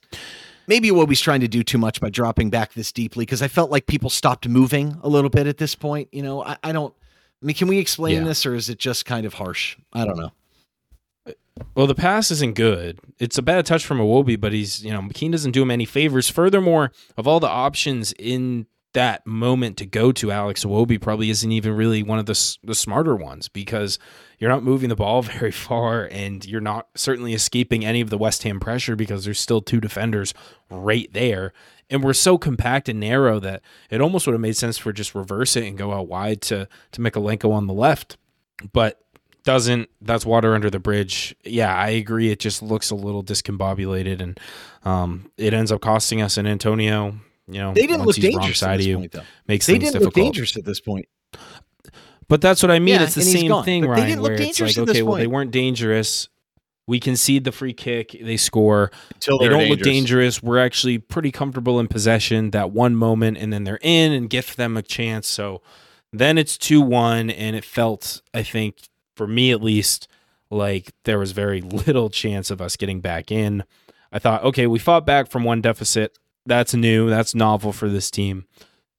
Maybe 0.69 0.91
Iwobi's 0.91 1.21
trying 1.21 1.41
to 1.41 1.49
do 1.49 1.65
too 1.65 1.79
much 1.79 2.01
by 2.01 2.11
dropping 2.11 2.51
back 2.51 2.75
this 2.75 2.93
deeply 2.93 3.25
because 3.25 3.43
I 3.43 3.49
felt 3.49 3.71
like 3.71 3.87
people 3.87 4.11
stopped 4.11 4.47
moving 4.49 4.97
a 5.03 5.09
little 5.09 5.31
bit 5.31 5.49
at 5.49 5.59
this 5.59 5.75
point. 5.75 6.09
You 6.13 6.23
know, 6.23 6.45
I, 6.45 6.57
I 6.63 6.71
don't. 6.73 6.95
I 7.43 7.47
mean, 7.47 7.57
can 7.57 7.67
we 7.69 7.79
explain 7.79 8.19
Yeah. 8.19 8.25
this, 8.25 8.47
or 8.47 8.55
is 8.55 8.69
it 8.69 8.79
just 8.79 9.05
kind 9.07 9.27
of 9.27 9.35
harsh? 9.35 9.77
I 9.93 10.05
don't 10.05 10.17
know. 10.19 10.31
Well, 11.75 11.87
the 11.89 11.95
pass 11.95 12.31
isn't 12.31 12.55
good. 12.55 13.01
It's 13.19 13.37
a 13.39 13.43
bad 13.43 13.67
touch 13.67 13.85
from 13.85 13.99
Iwobi, 13.99 14.41
but 14.41 14.53
he's 14.53 14.85
you 14.85 14.93
know 14.93 15.01
McKean 15.01 15.33
doesn't 15.33 15.51
do 15.53 15.63
him 15.63 15.71
any 15.73 15.85
favors. 15.85 16.29
Furthermore, 16.29 16.93
of 17.17 17.27
all 17.27 17.41
the 17.41 17.49
options 17.49 18.13
in 18.13 18.67
that 18.95 19.27
moment 19.27 19.77
to 19.79 19.87
go 19.87 20.13
to, 20.13 20.31
Alex 20.31 20.65
Iwobi 20.65 21.01
probably 21.01 21.31
isn't 21.31 21.53
even 21.53 21.75
really 21.75 22.03
one 22.03 22.19
of 22.19 22.27
the 22.27 22.57
the 22.63 22.75
smarter 22.75 23.15
ones 23.15 23.49
because 23.49 23.99
you're 24.39 24.51
not 24.51 24.63
moving 24.63 24.89
the 24.89 24.97
ball 24.97 25.23
very 25.39 25.51
far, 25.51 26.09
and 26.11 26.45
you're 26.47 26.61
not 26.61 26.89
certainly 26.95 27.35
escaping 27.35 27.85
any 27.85 28.01
of 28.01 28.11
the 28.11 28.19
West 28.19 28.43
Ham 28.45 28.61
pressure 28.61 28.97
because 28.97 29.25
there's 29.25 29.41
still 29.41 29.61
two 29.61 29.81
defenders 29.81 30.33
right 30.71 31.13
there. 31.13 31.53
And 31.91 32.05
we're 32.05 32.13
so 32.13 32.37
compact 32.37 32.89
and 32.89 33.01
narrow 33.01 33.41
that 33.41 33.63
it 33.91 34.01
almost 34.01 34.27
would 34.27 34.35
have 34.35 34.41
made 34.41 34.57
sense 34.57 34.77
for 34.77 34.93
just 34.93 35.15
reverse 35.15 35.57
it 35.57 35.65
and 35.65 35.79
go 35.79 35.93
out 35.93 36.09
wide 36.09 36.43
to 36.43 36.69
to 36.93 37.01
Mykolenko 37.01 37.51
on 37.53 37.67
the 37.67 37.75
left. 37.75 38.17
But 38.73 39.01
doesn't 39.45 39.89
that's 40.03 40.27
water 40.27 40.55
under 40.55 40.69
the 40.69 40.79
bridge 40.79 41.35
yeah 41.43 41.75
i 41.75 41.89
agree 41.89 42.31
it 42.31 42.39
just 42.39 42.61
looks 42.61 42.91
a 42.91 42.95
little 42.95 43.25
discombobulated 43.25 44.21
and 44.21 44.39
um 44.85 45.31
it 45.39 45.55
ends 45.55 45.73
up 45.73 45.81
costing 45.81 46.21
us 46.21 46.37
and 46.37 46.47
antonio 46.47 47.15
you 47.49 47.59
know 47.61 47.73
They 47.73 47.83
didn't 47.83 47.99
once 48.05 48.07
look 48.09 48.17
he's 48.17 48.25
wrong 48.35 48.41
dangerous 48.43 48.63
at 48.63 48.67
side 48.67 48.73
of 48.75 48.79
this 48.79 48.87
you 48.87 48.97
point, 48.99 49.13
though. 49.13 49.23
makes 49.47 49.67
They 49.67 49.73
things 49.75 49.85
didn't 49.85 49.93
difficult 50.03 50.17
look 50.17 50.25
dangerous 50.35 50.57
at 50.57 50.65
this 50.65 50.81
point. 50.81 51.07
but 52.29 52.41
that's 52.41 52.63
what 52.63 52.71
i 52.71 52.79
mean 52.79 52.95
Yeah, 52.97 53.05
it's 53.05 53.15
the 53.15 53.23
same 53.23 53.49
gone. 53.49 53.65
thing 53.65 53.87
But 53.87 53.97
they 53.97 54.07
didn't 54.07 54.23
look 54.23 54.31
where 54.33 54.41
it's 54.43 54.59
dangerous 54.59 54.77
like 54.77 54.83
at 54.83 54.87
this 54.87 54.97
okay 54.97 55.03
well 55.03 55.17
they 55.17 55.27
weren't 55.27 55.51
dangerous 55.51 56.29
we 56.87 56.99
concede 57.01 57.45
the 57.45 57.53
free 57.53 57.73
kick 57.75 58.17
they 58.23 58.37
score 58.37 58.91
Until 59.15 59.39
they 59.39 59.49
don't 59.49 59.69
look 59.69 59.81
dangerous. 59.81 60.37
dangerous. 60.37 60.43
We're 60.43 60.59
actually 60.59 60.97
pretty 60.97 61.31
comfortable 61.31 61.79
in 61.81 61.87
possession 61.87 62.51
that 62.53 62.71
one 62.71 62.97
moment, 62.97 63.37
and 63.37 63.53
then 63.53 63.65
they're 63.65 63.79
in 63.83 64.13
and 64.13 64.31
gift 64.31 64.57
them 64.57 64.75
a 64.75 64.81
chance. 64.81 65.29
So 65.29 65.61
then 66.15 66.39
it's 66.39 66.57
2 66.57 66.81
1, 66.81 67.29
and 67.29 67.55
it 67.55 67.63
felt, 67.67 68.23
I 68.33 68.43
think, 68.43 68.89
for 69.15 69.27
me 69.27 69.51
at 69.51 69.63
least, 69.63 70.09
like 70.51 70.93
there 71.05 71.19
was 71.19 71.33
very 71.33 71.61
little 71.87 72.09
chance 72.09 72.51
of 72.51 72.63
us 72.63 72.75
getting 72.77 73.01
back 73.03 73.31
in. 73.31 73.65
I 74.11 74.19
thought, 74.19 74.43
okay, 74.45 74.67
we 74.67 74.79
fought 74.79 75.05
back 75.05 75.29
from 75.31 75.45
one 75.45 75.61
deficit. 75.61 76.19
That's 76.49 76.75
new. 76.75 77.11
That's 77.11 77.35
novel 77.35 77.73
for 77.73 77.89
this 77.89 78.11
team. 78.11 78.47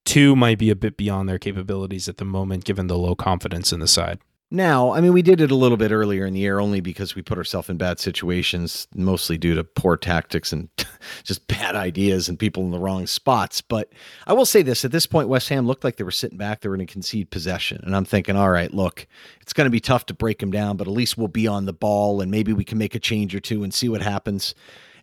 Two 0.05 0.35
might 0.35 0.59
be 0.59 0.69
a 0.69 0.75
bit 0.75 0.97
beyond 0.97 1.27
their 1.27 1.39
capabilities 1.39 2.07
at 2.07 2.17
the 2.17 2.25
moment, 2.25 2.63
given 2.63 2.87
the 2.87 2.97
low 2.97 3.15
confidence 3.15 3.73
in 3.73 3.79
the 3.79 3.87
side. 3.87 4.19
Now, 4.51 4.93
I 4.93 5.01
mean, 5.01 5.13
we 5.13 5.21
did 5.21 5.41
it 5.41 5.51
a 5.51 5.55
little 5.55 5.77
bit 5.77 5.91
earlier 5.91 6.25
in 6.25 6.33
the 6.33 6.39
year 6.39 6.59
only 6.59 6.81
because 6.81 7.13
we 7.13 7.21
put 7.21 7.37
ourselves 7.37 7.69
in 7.69 7.77
bad 7.77 7.99
situations, 7.99 8.87
mostly 8.95 9.37
due 9.37 9.53
to 9.53 9.63
poor 9.63 9.95
tactics 9.95 10.51
and 10.51 10.69
just 11.23 11.47
bad 11.47 11.75
ideas 11.75 12.27
and 12.27 12.39
people 12.39 12.63
in 12.63 12.71
the 12.71 12.79
wrong 12.79 13.05
spots. 13.05 13.61
But 13.61 13.93
I 14.25 14.33
will 14.33 14.47
say 14.47 14.63
this 14.63 14.83
at 14.83 14.91
this 14.91 15.05
point, 15.05 15.29
West 15.29 15.49
Ham 15.49 15.67
looked 15.67 15.83
like 15.83 15.97
they 15.97 16.03
were 16.03 16.09
sitting 16.09 16.39
back, 16.39 16.61
they 16.61 16.69
were 16.69 16.77
going 16.77 16.87
to 16.87 16.91
concede 16.91 17.29
possession. 17.29 17.81
And 17.83 17.95
I'm 17.95 18.05
thinking, 18.05 18.35
all 18.35 18.49
right, 18.49 18.73
look, 18.73 19.05
it's 19.41 19.53
going 19.53 19.65
to 19.65 19.71
be 19.71 19.79
tough 19.79 20.07
to 20.07 20.15
break 20.15 20.39
them 20.39 20.49
down, 20.49 20.77
but 20.77 20.87
at 20.87 20.93
least 20.93 21.15
we'll 21.15 21.27
be 21.27 21.47
on 21.47 21.65
the 21.65 21.73
ball 21.73 22.21
and 22.21 22.31
maybe 22.31 22.51
we 22.51 22.63
can 22.63 22.79
make 22.79 22.95
a 22.95 22.99
change 22.99 23.35
or 23.35 23.39
two 23.39 23.63
and 23.63 23.71
see 23.71 23.89
what 23.89 24.01
happens. 24.01 24.55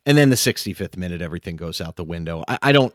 And 0.06 0.16
then 0.16 0.30
the 0.30 0.36
65th 0.36 0.96
minute, 0.96 1.20
everything 1.20 1.56
goes 1.56 1.80
out 1.80 1.96
the 1.96 2.04
window. 2.04 2.44
I, 2.48 2.58
I 2.62 2.72
don't. 2.72 2.94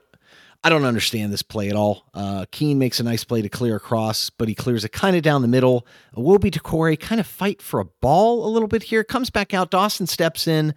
I 0.64 0.70
don't 0.70 0.86
understand 0.86 1.34
this 1.34 1.42
play 1.42 1.70
at 1.70 1.76
all. 1.76 2.06
Uh, 2.14 2.46
Keane 2.52 2.78
makes 2.78 3.00
a 3.00 3.04
nice 3.04 3.24
play 3.24 3.42
to 3.42 3.50
clear 3.50 3.76
across, 3.76 4.30
but 4.30 4.48
he 4.48 4.54
clears 4.54 4.86
it 4.86 4.92
kind 4.92 5.16
of 5.16 5.24
down 5.24 5.42
the 5.42 5.48
middle. 5.48 5.88
Wobi 6.16 6.52
Doucouré 6.52 7.00
kind 7.00 7.20
of 7.20 7.26
fight 7.26 7.64
for 7.64 7.80
a 7.80 7.86
ball 7.86 8.46
a 8.46 8.50
little 8.50 8.68
bit 8.68 8.84
here. 8.84 9.04
Comes 9.04 9.32
back 9.32 9.56
out. 9.56 9.72
Dawson 9.72 10.06
steps 10.06 10.48
in, 10.48 10.76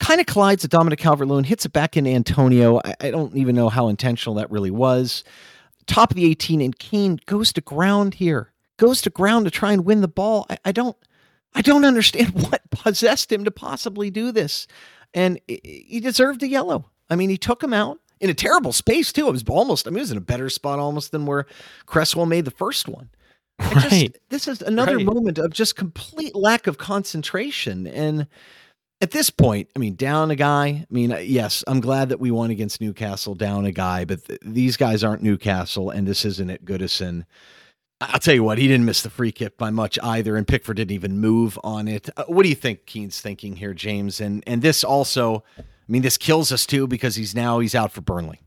kind 0.00 0.18
of 0.18 0.26
collides 0.26 0.62
with 0.62 0.70
Dominic 0.70 0.98
Calvert-Lewin, 0.98 1.44
hits 1.44 1.66
it 1.66 1.74
back 1.74 1.94
in 1.94 2.06
Antonio. 2.06 2.80
I, 2.82 2.94
I 3.02 3.10
don't 3.10 3.36
even 3.36 3.54
know 3.54 3.68
how 3.68 3.88
intentional 3.88 4.36
that 4.36 4.50
really 4.50 4.70
was. 4.70 5.24
Top 5.86 6.10
of 6.10 6.16
the 6.16 6.24
18, 6.24 6.62
and 6.62 6.78
Keane 6.78 7.20
goes 7.26 7.52
to 7.52 7.60
ground 7.60 8.14
here. 8.14 8.52
Goes 8.78 9.02
to 9.02 9.10
ground 9.10 9.44
to 9.44 9.50
try 9.50 9.72
and 9.72 9.84
win 9.84 10.00
the 10.00 10.08
ball. 10.08 10.46
I, 10.48 10.56
I 10.64 10.72
don't. 10.72 10.96
I 11.54 11.60
don't 11.60 11.84
understand 11.84 12.32
what 12.48 12.62
possessed 12.70 13.30
him 13.30 13.44
to 13.44 13.50
possibly 13.50 14.10
do 14.10 14.32
this. 14.32 14.66
And 15.14 15.40
he 15.48 16.00
deserved 16.00 16.42
a 16.42 16.48
yellow. 16.48 16.90
I 17.10 17.16
mean, 17.16 17.30
he 17.30 17.38
took 17.38 17.62
him 17.62 17.72
out 17.72 17.98
in 18.20 18.28
a 18.30 18.34
terrible 18.34 18.72
space, 18.72 19.12
too. 19.12 19.28
It 19.28 19.32
was 19.32 19.44
almost, 19.48 19.86
I 19.86 19.90
mean, 19.90 19.98
it 19.98 20.02
was 20.02 20.10
in 20.12 20.18
a 20.18 20.22
better 20.22 20.50
spot 20.50 20.78
almost 20.78 21.12
than 21.12 21.24
where 21.26 21.46
Cresswell 21.86 22.26
made 22.26 22.44
the 22.44 22.50
first 22.50 22.88
one. 22.88 23.08
I 23.58 23.74
just- 23.74 23.90
Right. 23.90 24.16
this 24.28 24.46
is 24.48 24.60
another 24.62 24.96
Right. 24.96 25.06
moment 25.06 25.38
of 25.38 25.52
just 25.52 25.76
complete 25.76 26.34
lack 26.36 26.66
of 26.66 26.78
concentration. 26.78 27.86
And 27.86 28.26
at 29.00 29.12
this 29.12 29.30
point, 29.30 29.68
I 29.74 29.78
mean, 29.78 29.94
down 29.96 30.30
a 30.30 30.36
guy. 30.36 30.66
I 30.68 30.86
mean, 30.90 31.12
uh, 31.12 31.16
yes, 31.18 31.64
I'm 31.66 31.80
glad 31.80 32.08
that 32.10 32.20
we 32.20 32.30
won 32.30 32.50
against 32.50 32.80
Newcastle, 32.80 33.34
down 33.34 33.64
a 33.64 33.72
guy, 33.72 34.04
but 34.04 34.24
th- 34.26 34.40
these 34.44 34.76
guys 34.76 35.02
aren't 35.02 35.22
Newcastle, 35.22 35.90
and 35.90 36.06
this 36.06 36.24
isn't 36.24 36.50
at 36.50 36.64
Goodison. 36.64 37.24
I'll 38.00 38.20
tell 38.20 38.34
you 38.34 38.44
what, 38.44 38.58
he 38.58 38.68
didn't 38.68 38.86
miss 38.86 39.02
the 39.02 39.10
free 39.10 39.32
kick 39.32 39.58
by 39.58 39.70
much 39.70 39.98
either, 40.02 40.36
and 40.36 40.46
Pickford 40.46 40.76
didn't 40.76 40.92
even 40.92 41.18
move 41.18 41.58
on 41.64 41.88
it. 41.88 42.08
Uh, 42.16 42.24
what 42.28 42.44
do 42.44 42.48
you 42.48 42.54
think 42.54 42.86
Keane's 42.86 43.20
thinking 43.20 43.56
here, 43.56 43.74
James? 43.74 44.20
And 44.20 44.44
and 44.46 44.62
this 44.62 44.84
also, 44.84 45.42
I 45.58 45.62
mean, 45.88 46.02
this 46.02 46.16
kills 46.16 46.52
us 46.52 46.64
too 46.64 46.86
because 46.86 47.16
he's 47.16 47.34
now 47.34 47.58
he's 47.58 47.74
out 47.74 47.90
for 47.90 48.00
Burnley. 48.00 48.40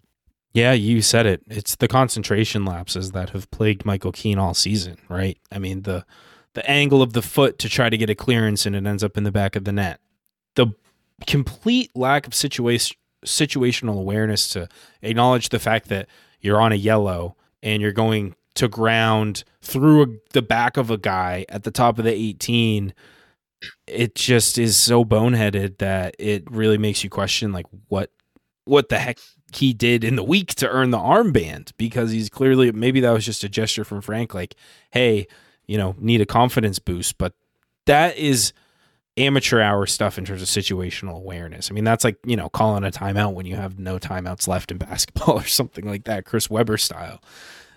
Yeah, 0.53 0.73
you 0.73 1.01
said 1.01 1.25
it. 1.25 1.43
It's 1.47 1.75
the 1.75 1.87
concentration 1.87 2.65
lapses 2.65 3.11
that 3.11 3.29
have 3.29 3.49
plagued 3.51 3.85
Michael 3.85 4.11
Keane 4.11 4.37
all 4.37 4.53
season, 4.53 4.97
right? 5.09 5.37
I 5.51 5.59
mean, 5.59 5.83
the 5.83 6.05
the 6.53 6.69
angle 6.69 7.01
of 7.01 7.13
the 7.13 7.21
foot 7.21 7.59
to 7.59 7.69
try 7.69 7.89
to 7.89 7.97
get 7.97 8.09
a 8.09 8.15
clearance 8.15 8.65
and 8.65 8.75
it 8.75 8.85
ends 8.85 9.03
up 9.03 9.17
in 9.17 9.23
the 9.23 9.31
back 9.31 9.55
of 9.55 9.63
the 9.63 9.71
net. 9.71 9.99
The 10.55 10.67
complete 11.27 11.91
lack 11.95 12.27
of 12.27 12.33
situation 12.33 12.97
situational 13.25 13.99
awareness 13.99 14.49
to 14.49 14.67
acknowledge 15.03 15.49
the 15.49 15.59
fact 15.59 15.89
that 15.89 16.07
you're 16.39 16.59
on 16.59 16.71
a 16.71 16.75
yellow 16.75 17.35
and 17.61 17.81
you're 17.81 17.91
going 17.91 18.35
to 18.61 18.67
ground 18.67 19.43
through 19.61 20.03
a, 20.03 20.07
the 20.33 20.41
back 20.41 20.77
of 20.77 20.91
a 20.91 20.97
guy 20.97 21.45
at 21.49 21.63
the 21.63 21.71
top 21.71 21.97
of 21.97 22.05
the 22.05 22.13
18 22.13 22.93
it 23.87 24.15
just 24.15 24.57
is 24.57 24.77
so 24.77 25.03
boneheaded 25.03 25.77
that 25.79 26.15
it 26.19 26.49
really 26.49 26.77
makes 26.77 27.03
you 27.03 27.09
question 27.09 27.51
like 27.51 27.65
what 27.87 28.11
what 28.65 28.89
the 28.89 28.99
heck 28.99 29.17
he 29.53 29.73
did 29.73 30.03
in 30.03 30.15
the 30.15 30.23
week 30.23 30.53
to 30.55 30.69
earn 30.69 30.91
the 30.91 30.97
armband 30.97 31.71
because 31.77 32.11
he's 32.11 32.29
clearly 32.29 32.71
maybe 32.71 32.99
that 32.99 33.11
was 33.11 33.25
just 33.25 33.43
a 33.43 33.49
gesture 33.49 33.83
from 33.83 33.99
Frank 33.99 34.33
like 34.33 34.55
hey 34.91 35.27
you 35.65 35.77
know 35.77 35.95
need 35.97 36.21
a 36.21 36.25
confidence 36.25 36.79
boost. 36.79 37.17
But 37.17 37.33
that 37.85 38.17
is 38.17 38.53
amateur 39.17 39.59
hour 39.59 39.85
stuff 39.85 40.17
in 40.17 40.25
terms 40.25 40.41
of 40.41 40.47
situational 40.47 41.15
awareness. 41.15 41.71
I 41.71 41.73
mean 41.73 41.83
that's 41.83 42.03
like 42.03 42.17
you 42.25 42.35
know 42.35 42.49
calling 42.49 42.83
a 42.83 42.91
timeout 42.91 43.33
when 43.33 43.45
you 43.45 43.55
have 43.55 43.79
no 43.79 43.97
timeouts 43.97 44.47
left 44.47 44.71
in 44.71 44.77
basketball 44.77 45.35
or 45.39 45.45
something 45.45 45.85
like 45.85 46.03
that 46.03 46.25
Chris 46.25 46.49
Webber 46.49 46.77
style 46.77 47.21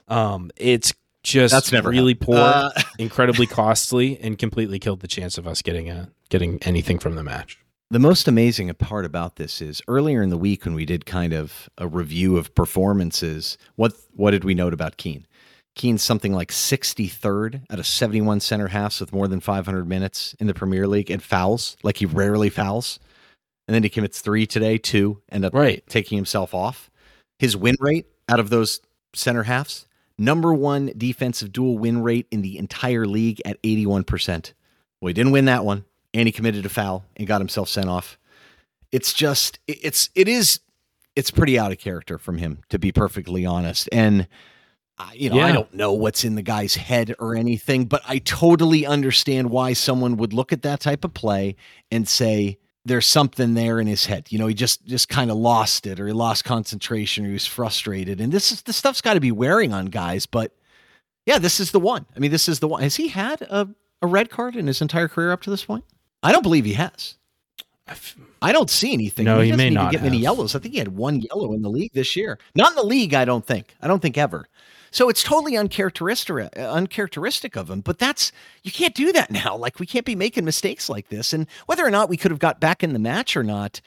um 0.08 0.50
it's 0.56 0.92
just 1.22 1.52
That's 1.52 1.72
never 1.72 1.88
really 1.88 2.12
happened. 2.12 2.26
poor 2.26 2.38
Uh, 2.38 2.70
incredibly 2.98 3.46
costly 3.46 4.18
and 4.20 4.38
completely 4.38 4.78
killed 4.78 5.00
the 5.00 5.08
chance 5.08 5.38
of 5.38 5.46
us 5.46 5.62
getting 5.62 5.88
a 5.88 6.10
getting 6.28 6.58
anything 6.62 6.98
from 6.98 7.14
the 7.14 7.22
match 7.22 7.58
The 7.90 7.98
most 7.98 8.28
amazing 8.28 8.72
part 8.74 9.04
about 9.06 9.36
this 9.36 9.62
is 9.62 9.80
earlier 9.88 10.20
in 10.22 10.28
the 10.30 10.36
week 10.38 10.64
when 10.66 10.74
we 10.74 10.84
did 10.84 11.06
kind 11.06 11.32
of 11.32 11.68
a 11.78 11.86
review 11.88 12.36
of 12.36 12.54
performances, 12.54 13.56
what 13.76 13.92
what 14.14 14.32
did 14.32 14.44
we 14.44 14.52
note 14.54 14.74
about 14.74 14.96
Keane? 14.98 15.26
Keane's 15.76 16.02
something 16.02 16.32
like 16.32 16.50
63rd 16.52 17.62
out 17.70 17.78
of 17.80 17.86
71 17.86 18.40
center 18.40 18.68
halves 18.68 19.00
with 19.00 19.12
more 19.12 19.26
than 19.26 19.40
500 19.40 19.88
minutes 19.88 20.34
in 20.38 20.46
the 20.46 20.54
Premier 20.54 20.86
League 20.86 21.10
and 21.10 21.20
fouls, 21.22 21.76
like 21.82 21.96
he 21.96 22.06
rarely 22.06 22.48
fouls. 22.50 23.00
And 23.66 23.74
then 23.74 23.82
he 23.82 23.88
commits 23.88 24.20
three 24.20 24.46
today, 24.46 24.78
two, 24.78 25.20
end 25.32 25.44
up 25.44 25.52
Right. 25.54 25.82
taking 25.88 26.16
himself 26.16 26.54
off. 26.54 26.90
His 27.40 27.56
win 27.56 27.74
rate 27.80 28.06
out 28.28 28.38
of 28.40 28.50
those 28.50 28.80
center 29.14 29.44
halves, 29.44 29.86
number 30.18 30.52
one 30.54 30.92
defensive 30.96 31.52
duel 31.52 31.78
win 31.78 32.02
rate 32.02 32.26
in 32.30 32.42
the 32.42 32.58
entire 32.58 33.06
league 33.06 33.40
at 33.44 33.60
81%. 33.62 34.52
Well, 35.00 35.08
he 35.08 35.12
didn't 35.12 35.32
win 35.32 35.46
that 35.46 35.64
one, 35.64 35.84
and 36.12 36.26
he 36.28 36.32
committed 36.32 36.64
a 36.66 36.68
foul 36.68 37.04
and 37.16 37.26
got 37.26 37.40
himself 37.40 37.68
sent 37.68 37.88
off. 37.88 38.18
It's 38.92 39.12
just, 39.12 39.58
it's, 39.66 40.10
it 40.14 40.28
is, 40.28 40.60
it's 41.16 41.30
pretty 41.30 41.58
out 41.58 41.72
of 41.72 41.78
character 41.78 42.16
from 42.18 42.38
him, 42.38 42.58
to 42.68 42.78
be 42.78 42.92
perfectly 42.92 43.44
honest. 43.44 43.88
And, 43.92 44.28
I- 44.96 45.14
you 45.14 45.30
know, 45.30 45.40
I 45.40 45.52
don't 45.52 45.74
know 45.74 45.92
what's 45.92 46.24
in 46.24 46.36
the 46.36 46.42
guy's 46.42 46.76
head 46.76 47.14
or 47.18 47.34
anything, 47.34 47.86
but 47.86 48.02
I 48.06 48.18
totally 48.18 48.86
understand 48.86 49.50
why 49.50 49.72
someone 49.72 50.16
would 50.18 50.32
look 50.32 50.52
at 50.52 50.62
that 50.62 50.78
type 50.80 51.04
of 51.04 51.12
play 51.12 51.56
and 51.90 52.08
say, 52.08 52.58
there's 52.84 53.06
something 53.06 53.54
there 53.54 53.80
in 53.80 53.86
his 53.86 54.06
head. 54.06 54.26
You 54.30 54.38
know, 54.38 54.46
he 54.46 54.54
just 54.54 54.84
just 54.86 55.08
kind 55.08 55.30
of 55.30 55.36
lost 55.36 55.86
it 55.86 55.98
or 55.98 56.06
he 56.06 56.12
lost 56.12 56.44
concentration 56.44 57.24
or 57.24 57.28
he 57.28 57.32
was 57.32 57.46
frustrated. 57.46 58.20
And 58.20 58.32
this 58.32 58.52
is 58.52 58.62
the 58.62 58.72
stuff's 58.72 59.00
got 59.00 59.14
to 59.14 59.20
be 59.20 59.32
wearing 59.32 59.72
on 59.72 59.86
guys, 59.86 60.26
but 60.26 60.52
yeah, 61.26 61.38
this 61.38 61.60
is 61.60 61.70
the 61.70 61.80
one. 61.80 62.06
I 62.14 62.18
mean, 62.18 62.30
this 62.30 62.48
is 62.48 62.60
the 62.60 62.68
one. 62.68 62.82
Has 62.82 62.96
he 62.96 63.08
had 63.08 63.42
a, 63.42 63.68
a 64.02 64.06
red 64.06 64.30
card 64.30 64.56
in 64.56 64.66
his 64.66 64.82
entire 64.82 65.08
career 65.08 65.32
up 65.32 65.42
to 65.42 65.50
this 65.50 65.64
point? 65.64 65.84
I 66.22 66.32
don't 66.32 66.42
believe 66.42 66.64
he 66.64 66.74
has. 66.74 67.16
I 68.40 68.52
don't 68.52 68.70
see 68.70 68.92
anything. 68.94 69.26
No, 69.26 69.40
he 69.40 69.50
doesn't 69.50 69.58
may 69.58 69.70
not 69.70 69.92
get 69.92 70.02
many 70.02 70.18
yellows. 70.18 70.54
I 70.54 70.58
think 70.58 70.72
he 70.72 70.78
had 70.78 70.96
one 70.96 71.20
yellow 71.20 71.52
in 71.52 71.60
the 71.62 71.68
league 71.68 71.92
this 71.92 72.16
year. 72.16 72.38
Not 72.54 72.72
in 72.72 72.76
the 72.76 72.82
league, 72.82 73.12
I 73.12 73.26
don't 73.26 73.44
think. 73.44 73.74
I 73.80 73.88
don't 73.88 74.00
think 74.00 74.16
ever. 74.16 74.48
So 74.94 75.08
it's 75.08 75.24
totally 75.24 75.56
uncharacteristic, 75.56 76.56
uncharacteristic 76.56 77.56
of 77.56 77.68
him. 77.68 77.80
But 77.80 77.98
that's 77.98 78.30
you 78.62 78.70
can't 78.70 78.94
do 78.94 79.10
that 79.12 79.28
now. 79.44 79.56
Like 79.56 79.80
we 79.80 79.86
can't 79.86 80.06
be 80.06 80.14
making 80.14 80.44
mistakes 80.44 80.88
like 80.88 81.08
this. 81.08 81.32
And 81.32 81.48
whether 81.66 81.84
or 81.84 81.90
not 81.90 82.08
we 82.08 82.16
could 82.16 82.30
have 82.30 82.38
got 82.38 82.60
back 82.60 82.84
in 82.84 82.92
the 82.92 83.00
match 83.00 83.36
or 83.36 83.42
not, 83.42 83.80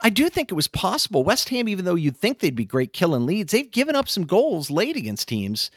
I 0.00 0.08
do 0.08 0.30
think 0.30 0.50
it 0.50 0.54
was 0.54 0.66
possible. 0.66 1.22
West 1.22 1.50
Ham, 1.50 1.68
even 1.68 1.84
though 1.84 1.94
you'd 1.94 2.16
think 2.16 2.38
they'd 2.38 2.56
be 2.56 2.64
great 2.64 2.94
killing 2.94 3.26
leads, 3.26 3.52
they've 3.52 3.70
given 3.70 3.94
up 3.94 4.08
some 4.08 4.24
goals 4.24 4.70
late 4.70 4.96
against 4.96 5.28
teams. 5.28 5.70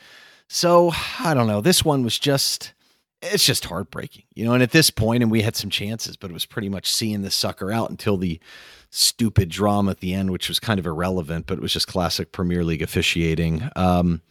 So 0.47 0.93
I 1.19 1.33
don't 1.33 1.47
know. 1.47 1.59
This 1.59 1.83
one 1.83 2.01
was 2.01 2.17
just 2.17 2.73
it's 3.21 3.45
just 3.45 3.65
heartbreaking, 3.65 4.23
you 4.35 4.45
know. 4.45 4.53
And 4.53 4.63
at 4.63 4.71
this 4.71 4.89
point, 4.89 5.21
and 5.21 5.29
we 5.29 5.41
had 5.41 5.57
some 5.57 5.69
chances, 5.69 6.15
but 6.15 6.29
it 6.29 6.33
was 6.33 6.45
pretty 6.45 6.69
much 6.69 6.89
seeing 6.89 7.23
the 7.23 7.31
sucker 7.31 7.73
out 7.73 7.89
until 7.89 8.15
the 8.15 8.39
stupid 8.89 9.49
drama 9.49 9.91
at 9.91 9.99
the 9.99 10.13
end, 10.13 10.31
which 10.31 10.47
was 10.47 10.61
kind 10.61 10.79
of 10.79 10.85
irrelevant, 10.85 11.45
but 11.45 11.57
it 11.57 11.61
was 11.61 11.73
just 11.73 11.89
classic 11.89 12.31
Premier 12.31 12.63
League 12.63 12.81
officiating. 12.81 13.69
Um, 13.75 14.21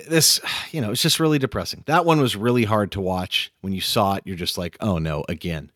this, 0.00 0.40
you 0.70 0.80
know, 0.80 0.90
it's 0.90 1.02
just 1.02 1.20
really 1.20 1.38
depressing. 1.38 1.82
That 1.86 2.04
one 2.04 2.20
was 2.20 2.36
really 2.36 2.64
hard 2.64 2.92
to 2.92 3.00
watch. 3.00 3.52
When 3.60 3.72
you 3.72 3.80
saw 3.80 4.14
it, 4.14 4.22
you're 4.24 4.36
just 4.36 4.58
like, 4.58 4.76
oh 4.80 4.98
no, 4.98 5.24
again. 5.28 5.70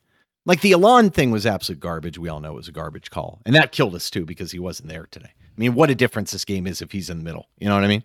Like 0.47 0.63
the 0.63 0.73
Allan 0.73 1.11
thing 1.11 1.31
was 1.31 1.45
absolute 1.47 1.81
garbage. 1.81 2.19
We 2.19 2.29
all 2.29 2.41
know 2.41 2.53
it 2.53 2.57
was 2.57 2.69
a 2.69 2.73
garbage 2.73 3.11
call. 3.11 3.41
And 3.45 3.55
that 3.55 3.73
killed 3.73 3.95
us 3.95 4.09
too 4.09 4.25
because 4.25 4.53
he 4.53 4.59
wasn't 4.59 4.89
there 4.89 5.07
today. 5.11 5.33
I 5.35 5.61
mean, 5.61 5.75
what 5.75 5.91
a 5.91 5.95
difference 5.95 6.33
this 6.33 6.47
game 6.47 6.67
is 6.67 6.81
if 6.81 6.93
he's 6.93 7.11
in 7.11 7.19
the 7.19 7.25
middle. 7.25 7.47
You 7.59 7.69
know 7.69 7.75
what 7.75 7.85
I 7.85 7.89
mean? 7.89 8.05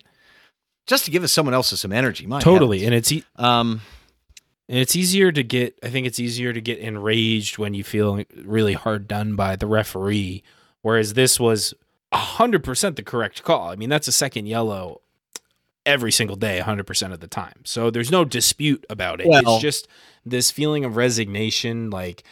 Just 0.86 1.05
to 1.05 1.11
give 1.11 1.24
us 1.24 1.32
someone 1.32 1.53
else 1.53 1.70
some 1.80 1.93
energy. 1.93 2.28
My 2.28 2.41
totally. 2.41 2.80
Heavens. 2.80 3.11
And 3.11 3.18
it's 3.18 3.28
um 3.38 3.82
and 4.68 4.78
it's 4.78 4.95
easier 4.95 5.32
to 5.32 5.43
get 5.43 5.80
I 5.82 5.89
think 5.89 6.05
it's 6.05 6.20
easier 6.20 6.51
to 6.51 6.61
get 6.61 6.80
enraged 6.80 7.57
when 7.57 7.74
you 7.74 7.84
feel 7.84 8.22
really 8.43 8.74
hard 8.74 9.07
done 9.07 9.36
by 9.36 9.55
the 9.55 9.68
referee. 9.68 10.43
Whereas 10.82 11.13
this 11.13 11.39
was 11.39 11.74
hundred 12.13 12.63
percent 12.63 12.97
the 12.97 13.03
correct 13.03 13.43
call. 13.43 13.70
I 13.70 13.76
mean, 13.76 13.89
that's 13.89 14.07
a 14.07 14.11
second 14.11 14.45
yellow 14.45 15.01
every 15.86 16.11
single 16.11 16.36
day, 16.36 16.61
100% 16.63 17.13
of 17.13 17.19
the 17.19 17.27
time. 17.27 17.61
So 17.63 17.89
there's 17.89 18.11
no 18.11 18.25
dispute 18.25 18.86
about 18.89 19.21
it. 19.21 19.27
Well, 19.27 19.55
it's 19.55 19.61
just 19.61 19.88
this 20.25 20.51
feeling 20.51 20.86
of 20.86 20.95
resignation 20.95 21.89
like, 21.89 22.23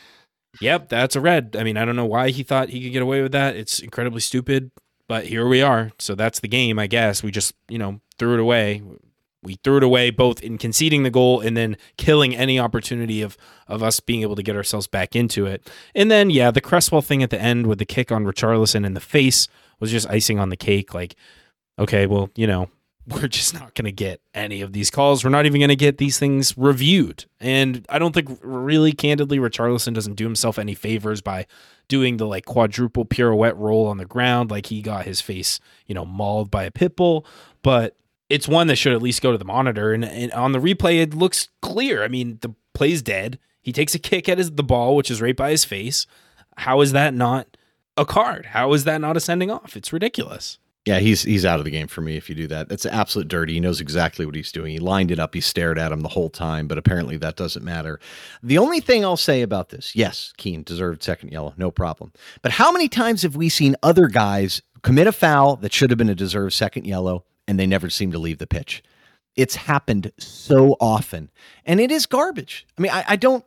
yep, 0.59 0.89
that's 0.89 1.15
a 1.15 1.21
red. 1.21 1.55
I 1.57 1.63
mean, 1.63 1.77
I 1.77 1.85
don't 1.85 1.95
know 1.95 2.05
why 2.05 2.29
he 2.29 2.43
thought 2.43 2.69
he 2.69 2.81
could 2.81 2.93
get 2.93 3.01
away 3.01 3.21
with 3.21 3.31
that. 3.33 3.55
It's 3.55 3.79
incredibly 3.79 4.21
stupid, 4.21 4.71
but 5.07 5.27
here 5.27 5.47
we 5.47 5.61
are. 5.61 5.91
So 5.99 6.15
that's 6.15 6.39
the 6.39 6.47
game, 6.47 6.79
I 6.79 6.87
guess. 6.87 7.23
We 7.23 7.31
just, 7.31 7.53
you 7.69 7.77
know, 7.77 8.01
threw 8.17 8.33
it 8.33 8.39
away. 8.39 8.81
We 9.43 9.55
threw 9.63 9.77
it 9.77 9.83
away 9.83 10.09
both 10.09 10.41
in 10.41 10.57
conceding 10.57 11.03
the 11.03 11.09
goal 11.09 11.41
and 11.41 11.57
then 11.57 11.75
killing 11.97 12.35
any 12.35 12.57
opportunity 12.57 13.21
of 13.21 13.37
of 13.67 13.83
us 13.83 13.99
being 13.99 14.21
able 14.21 14.35
to 14.35 14.43
get 14.43 14.55
ourselves 14.55 14.87
back 14.87 15.15
into 15.15 15.45
it. 15.45 15.69
And 15.93 16.09
then 16.09 16.29
yeah, 16.29 16.49
the 16.49 16.61
Cresswell 16.61 17.01
thing 17.01 17.21
at 17.21 17.29
the 17.29 17.41
end 17.41 17.67
with 17.67 17.79
the 17.79 17.85
kick 17.85 18.09
on 18.09 18.23
Richarlison 18.23 18.85
in 18.85 18.93
the 18.93 19.01
face 19.01 19.49
was 19.81 19.91
just 19.91 20.09
icing 20.09 20.39
on 20.39 20.47
the 20.47 20.55
cake 20.55 20.93
like 20.93 21.15
okay, 21.77 22.05
well, 22.05 22.29
you 22.35 22.47
know, 22.47 22.69
we're 23.07 23.27
just 23.27 23.53
not 23.53 23.73
going 23.73 23.85
to 23.85 23.91
get 23.91 24.21
any 24.33 24.61
of 24.61 24.71
these 24.71 24.89
calls. 24.89 25.23
We're 25.23 25.29
not 25.29 25.45
even 25.45 25.59
going 25.59 25.69
to 25.69 25.75
get 25.75 25.97
these 25.97 26.17
things 26.17 26.57
reviewed. 26.57 27.25
And 27.39 27.85
I 27.89 27.99
don't 27.99 28.13
think, 28.13 28.39
really, 28.41 28.93
candidly, 28.93 29.39
Richarlison 29.39 29.93
doesn't 29.93 30.15
do 30.15 30.23
himself 30.23 30.57
any 30.57 30.73
favors 30.73 31.21
by 31.21 31.45
doing 31.89 32.17
the 32.17 32.25
like 32.25 32.45
quadruple 32.45 33.03
pirouette 33.05 33.57
roll 33.57 33.87
on 33.87 33.97
the 33.97 34.05
ground, 34.05 34.51
like 34.51 34.67
he 34.67 34.81
got 34.81 35.05
his 35.05 35.19
face, 35.19 35.59
you 35.85 35.93
know, 35.93 36.05
mauled 36.05 36.49
by 36.49 36.63
a 36.63 36.71
pit 36.71 36.95
bull. 36.95 37.25
But 37.61 37.97
it's 38.29 38.47
one 38.47 38.67
that 38.67 38.77
should 38.77 38.93
at 38.93 39.01
least 39.01 39.21
go 39.21 39.33
to 39.33 39.37
the 39.37 39.45
monitor. 39.45 39.91
And, 39.91 40.05
and 40.05 40.31
on 40.31 40.53
the 40.53 40.59
replay, 40.59 41.01
it 41.01 41.13
looks 41.13 41.49
clear. 41.61 42.03
I 42.03 42.07
mean, 42.07 42.37
the 42.41 42.55
play's 42.73 43.01
dead. 43.01 43.37
He 43.61 43.73
takes 43.73 43.93
a 43.93 43.99
kick 43.99 44.29
at 44.29 44.37
his, 44.37 44.51
the 44.51 44.63
ball, 44.63 44.95
which 44.95 45.11
is 45.11 45.21
right 45.21 45.35
by 45.35 45.51
his 45.51 45.65
face. 45.65 46.07
How 46.57 46.81
is 46.81 46.93
that 46.93 47.13
not 47.13 47.57
a 47.97 48.05
card? 48.05 48.47
How 48.47 48.71
is 48.73 48.85
that 48.85 49.01
not 49.01 49.17
a 49.17 49.19
sending 49.19 49.51
off? 49.51 49.75
It's 49.75 49.91
ridiculous. 49.91 50.57
Yeah, 50.85 50.99
he's 50.99 51.23
he's 51.23 51.45
out 51.45 51.59
of 51.59 51.65
the 51.65 51.71
game 51.71 51.87
for 51.87 52.01
me 52.01 52.17
if 52.17 52.27
you 52.29 52.35
do 52.35 52.47
that. 52.47 52.67
That's 52.67 52.85
absolute 52.85 53.29
dirty. 53.29 53.53
He 53.53 53.59
knows 53.61 53.79
exactly 53.79 54.25
what 54.25 54.35
he's 54.35 54.51
doing. 54.51 54.73
He 54.73 54.79
lined 54.79 55.11
it 55.11 55.19
up. 55.19 55.33
He 55.33 55.39
stared 55.39 55.79
at 55.79 55.93
him 55.93 56.01
the 56.01 56.09
whole 56.09 56.29
time, 56.29 56.67
but 56.67 56.77
apparently 56.77 57.15
that 57.17 57.37
doesn't 57.37 57.63
matter. 57.63 58.01
The 58.41 58.57
only 58.57 58.81
thing 58.81 59.05
I'll 59.05 59.15
say 59.15 59.41
about 59.43 59.69
this, 59.69 59.95
yes, 59.95 60.33
Keane 60.35 60.63
deserved 60.63 61.01
second 61.01 61.31
yellow, 61.31 61.53
no 61.55 61.71
problem. 61.71 62.11
But 62.41 62.51
how 62.51 62.69
many 62.71 62.89
times 62.89 63.21
have 63.21 63.37
we 63.37 63.47
seen 63.47 63.77
other 63.81 64.07
guys 64.07 64.61
commit 64.81 65.07
a 65.07 65.13
foul 65.13 65.55
that 65.57 65.71
should 65.71 65.89
have 65.89 65.97
been 65.97 66.09
a 66.09 66.15
deserved 66.15 66.53
second 66.53 66.85
yellow 66.85 67.23
and 67.47 67.57
they 67.57 67.67
never 67.67 67.89
seem 67.89 68.11
to 68.11 68.19
leave 68.19 68.39
the 68.39 68.47
pitch? 68.47 68.83
It's 69.37 69.55
happened 69.55 70.11
so 70.19 70.75
often. 70.81 71.31
And 71.65 71.79
it 71.79 71.91
is 71.91 72.05
garbage. 72.05 72.67
I 72.77 72.81
mean, 72.81 72.91
I, 72.91 73.03
I 73.07 73.15
don't 73.15 73.45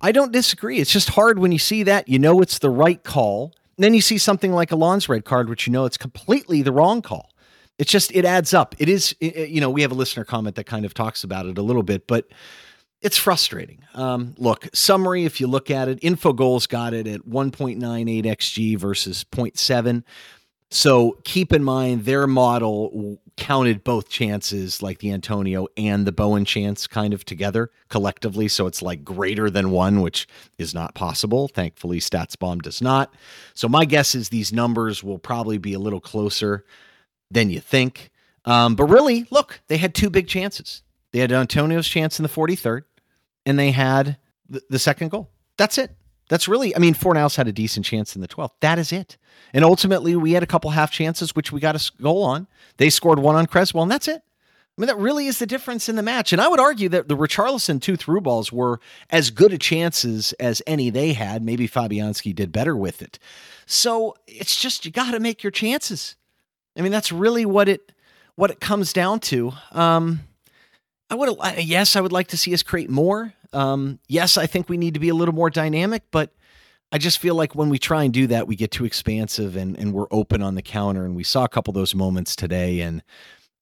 I 0.00 0.12
don't 0.12 0.32
disagree. 0.32 0.78
It's 0.78 0.90
just 0.90 1.10
hard 1.10 1.38
when 1.38 1.52
you 1.52 1.58
see 1.58 1.82
that. 1.82 2.08
You 2.08 2.18
know 2.18 2.40
it's 2.40 2.58
the 2.58 2.70
right 2.70 3.04
call 3.04 3.52
then 3.84 3.94
you 3.94 4.00
see 4.00 4.18
something 4.18 4.52
like 4.52 4.72
a 4.72 4.74
Allan's 4.74 5.08
red 5.08 5.24
card, 5.24 5.48
which 5.48 5.66
you 5.66 5.72
know 5.72 5.84
it's 5.84 5.96
completely 5.96 6.62
the 6.62 6.72
wrong 6.72 7.02
call. 7.02 7.30
It's 7.78 7.90
just 7.90 8.14
it 8.14 8.24
adds 8.24 8.52
up. 8.52 8.74
It 8.78 8.88
is, 8.88 9.14
it, 9.20 9.48
you 9.48 9.60
know, 9.60 9.70
we 9.70 9.82
have 9.82 9.90
a 9.90 9.94
listener 9.94 10.24
comment 10.24 10.56
that 10.56 10.64
kind 10.64 10.84
of 10.84 10.92
talks 10.92 11.24
about 11.24 11.46
it 11.46 11.56
a 11.56 11.62
little 11.62 11.82
bit, 11.82 12.06
but 12.06 12.28
it's 13.00 13.16
frustrating. 13.16 13.82
Um, 13.94 14.34
look, 14.36 14.68
summary, 14.74 15.24
if 15.24 15.40
you 15.40 15.46
look 15.46 15.70
at 15.70 15.88
it, 15.88 15.98
Infogol's 16.02 16.66
got 16.66 16.92
it 16.92 17.06
at 17.06 17.22
1.98 17.22 18.24
xg 18.26 18.78
versus 18.78 19.24
0.7. 19.24 20.04
So 20.70 21.18
keep 21.24 21.52
in 21.52 21.64
mind 21.64 22.04
their 22.04 22.26
model 22.26 23.18
counted 23.40 23.82
both 23.82 24.10
chances, 24.10 24.82
like 24.82 24.98
the 24.98 25.10
Antonio 25.10 25.66
and 25.76 26.06
the 26.06 26.12
Bowen 26.12 26.44
chance, 26.44 26.86
kind 26.86 27.14
of 27.14 27.24
together 27.24 27.70
collectively. 27.88 28.46
So 28.46 28.66
it's 28.66 28.82
like 28.82 29.02
greater 29.02 29.48
than 29.48 29.70
one, 29.70 30.02
which 30.02 30.28
is 30.58 30.74
not 30.74 30.94
possible. 30.94 31.48
Thankfully, 31.48 31.98
StatsBomb 31.98 32.60
does 32.60 32.82
not. 32.82 33.12
So 33.54 33.66
my 33.66 33.86
guess 33.86 34.14
is 34.14 34.28
these 34.28 34.52
numbers 34.52 35.02
will 35.02 35.18
probably 35.18 35.56
be 35.56 35.72
a 35.72 35.78
little 35.78 36.00
closer 36.00 36.64
than 37.30 37.48
you 37.50 37.60
think. 37.60 38.10
Um, 38.44 38.76
but 38.76 38.84
really, 38.84 39.26
look, 39.30 39.60
they 39.68 39.78
had 39.78 39.94
two 39.94 40.10
big 40.10 40.28
chances. 40.28 40.82
They 41.12 41.18
had 41.18 41.32
Antonio's 41.32 41.88
chance 41.88 42.18
in 42.18 42.22
the 42.22 42.28
43rd, 42.28 42.82
and 43.46 43.58
they 43.58 43.70
had 43.70 44.18
the, 44.48 44.62
the 44.68 44.78
second 44.78 45.10
goal. 45.10 45.30
That's 45.56 45.78
it. 45.78 45.96
That's 46.30 46.46
really, 46.46 46.74
I 46.76 46.78
mean, 46.78 46.94
Fornals 46.94 47.34
had 47.34 47.48
a 47.48 47.52
decent 47.52 47.84
chance 47.84 48.14
in 48.14 48.22
the 48.22 48.28
12th. 48.28 48.52
That 48.60 48.78
is 48.78 48.92
it. 48.92 49.18
And 49.52 49.64
ultimately, 49.64 50.14
we 50.14 50.30
had 50.30 50.44
a 50.44 50.46
couple 50.46 50.70
half 50.70 50.92
chances, 50.92 51.34
which 51.34 51.50
we 51.50 51.58
got 51.58 51.74
a 51.74 51.90
goal 52.00 52.22
on. 52.22 52.46
They 52.76 52.88
scored 52.88 53.18
one 53.18 53.34
on 53.34 53.46
Cresswell, 53.46 53.82
and 53.82 53.90
that's 53.90 54.06
it. 54.06 54.22
I 54.22 54.80
mean, 54.80 54.86
that 54.86 54.96
really 54.96 55.26
is 55.26 55.40
the 55.40 55.46
difference 55.46 55.88
in 55.88 55.96
the 55.96 56.04
match. 56.04 56.32
And 56.32 56.40
I 56.40 56.46
would 56.46 56.60
argue 56.60 56.88
that 56.90 57.08
the 57.08 57.16
Richarlison 57.16 57.82
two 57.82 57.96
through 57.96 58.20
balls 58.20 58.52
were 58.52 58.78
as 59.10 59.30
good 59.30 59.52
a 59.52 59.58
chances 59.58 60.32
as 60.34 60.62
any 60.68 60.88
they 60.88 61.14
had. 61.14 61.42
Maybe 61.42 61.68
Fabianski 61.68 62.32
did 62.32 62.52
better 62.52 62.76
with 62.76 63.02
it. 63.02 63.18
So 63.66 64.14
it's 64.28 64.54
just 64.54 64.84
you 64.84 64.92
got 64.92 65.10
to 65.10 65.18
make 65.18 65.42
your 65.42 65.50
chances. 65.50 66.14
I 66.78 66.82
mean, 66.82 66.92
that's 66.92 67.10
really 67.10 67.44
what 67.44 67.68
it 67.68 67.90
what 68.36 68.52
it 68.52 68.60
comes 68.60 68.92
down 68.92 69.18
to. 69.18 69.52
Um, 69.72 70.20
I 71.10 71.16
would 71.16 71.36
yes, 71.58 71.96
I 71.96 72.00
would 72.00 72.12
like 72.12 72.28
to 72.28 72.36
see 72.36 72.54
us 72.54 72.62
create 72.62 72.88
more. 72.88 73.34
Um, 73.52 73.98
yes, 74.08 74.36
I 74.36 74.46
think 74.46 74.68
we 74.68 74.76
need 74.76 74.94
to 74.94 75.00
be 75.00 75.08
a 75.08 75.14
little 75.14 75.34
more 75.34 75.50
dynamic, 75.50 76.04
but 76.10 76.32
I 76.92 76.98
just 76.98 77.18
feel 77.18 77.34
like 77.34 77.54
when 77.54 77.68
we 77.68 77.78
try 77.78 78.04
and 78.04 78.12
do 78.12 78.26
that, 78.28 78.48
we 78.48 78.56
get 78.56 78.70
too 78.70 78.84
expansive 78.84 79.56
and, 79.56 79.78
and 79.78 79.92
we're 79.92 80.08
open 80.10 80.42
on 80.42 80.56
the 80.56 80.62
counter. 80.62 81.04
And 81.04 81.14
we 81.14 81.22
saw 81.22 81.44
a 81.44 81.48
couple 81.48 81.70
of 81.70 81.76
those 81.76 81.94
moments 81.94 82.34
today. 82.34 82.80
And 82.80 83.02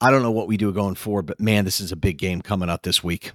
I 0.01 0.11
don't 0.11 0.23
know 0.23 0.31
what 0.31 0.49
we 0.49 0.57
do 0.57 0.73
going 0.73 0.95
forward, 0.95 1.27
but 1.27 1.41
man, 1.41 1.65
this 1.65 1.81
is 1.81 1.93
a 1.93 1.97
big 1.97 2.17
game 2.17 2.41
coming 2.41 2.71
up 2.71 2.83
this 2.83 3.05
week. 3.05 3.33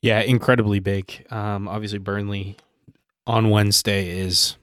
Yeah, 0.00 0.20
incredibly 0.20 0.80
big. 0.80 1.26
Um, 1.30 1.68
obviously, 1.68 1.98
Burnley 1.98 2.56
on 3.26 3.50
Wednesday 3.50 4.18
is. 4.18 4.56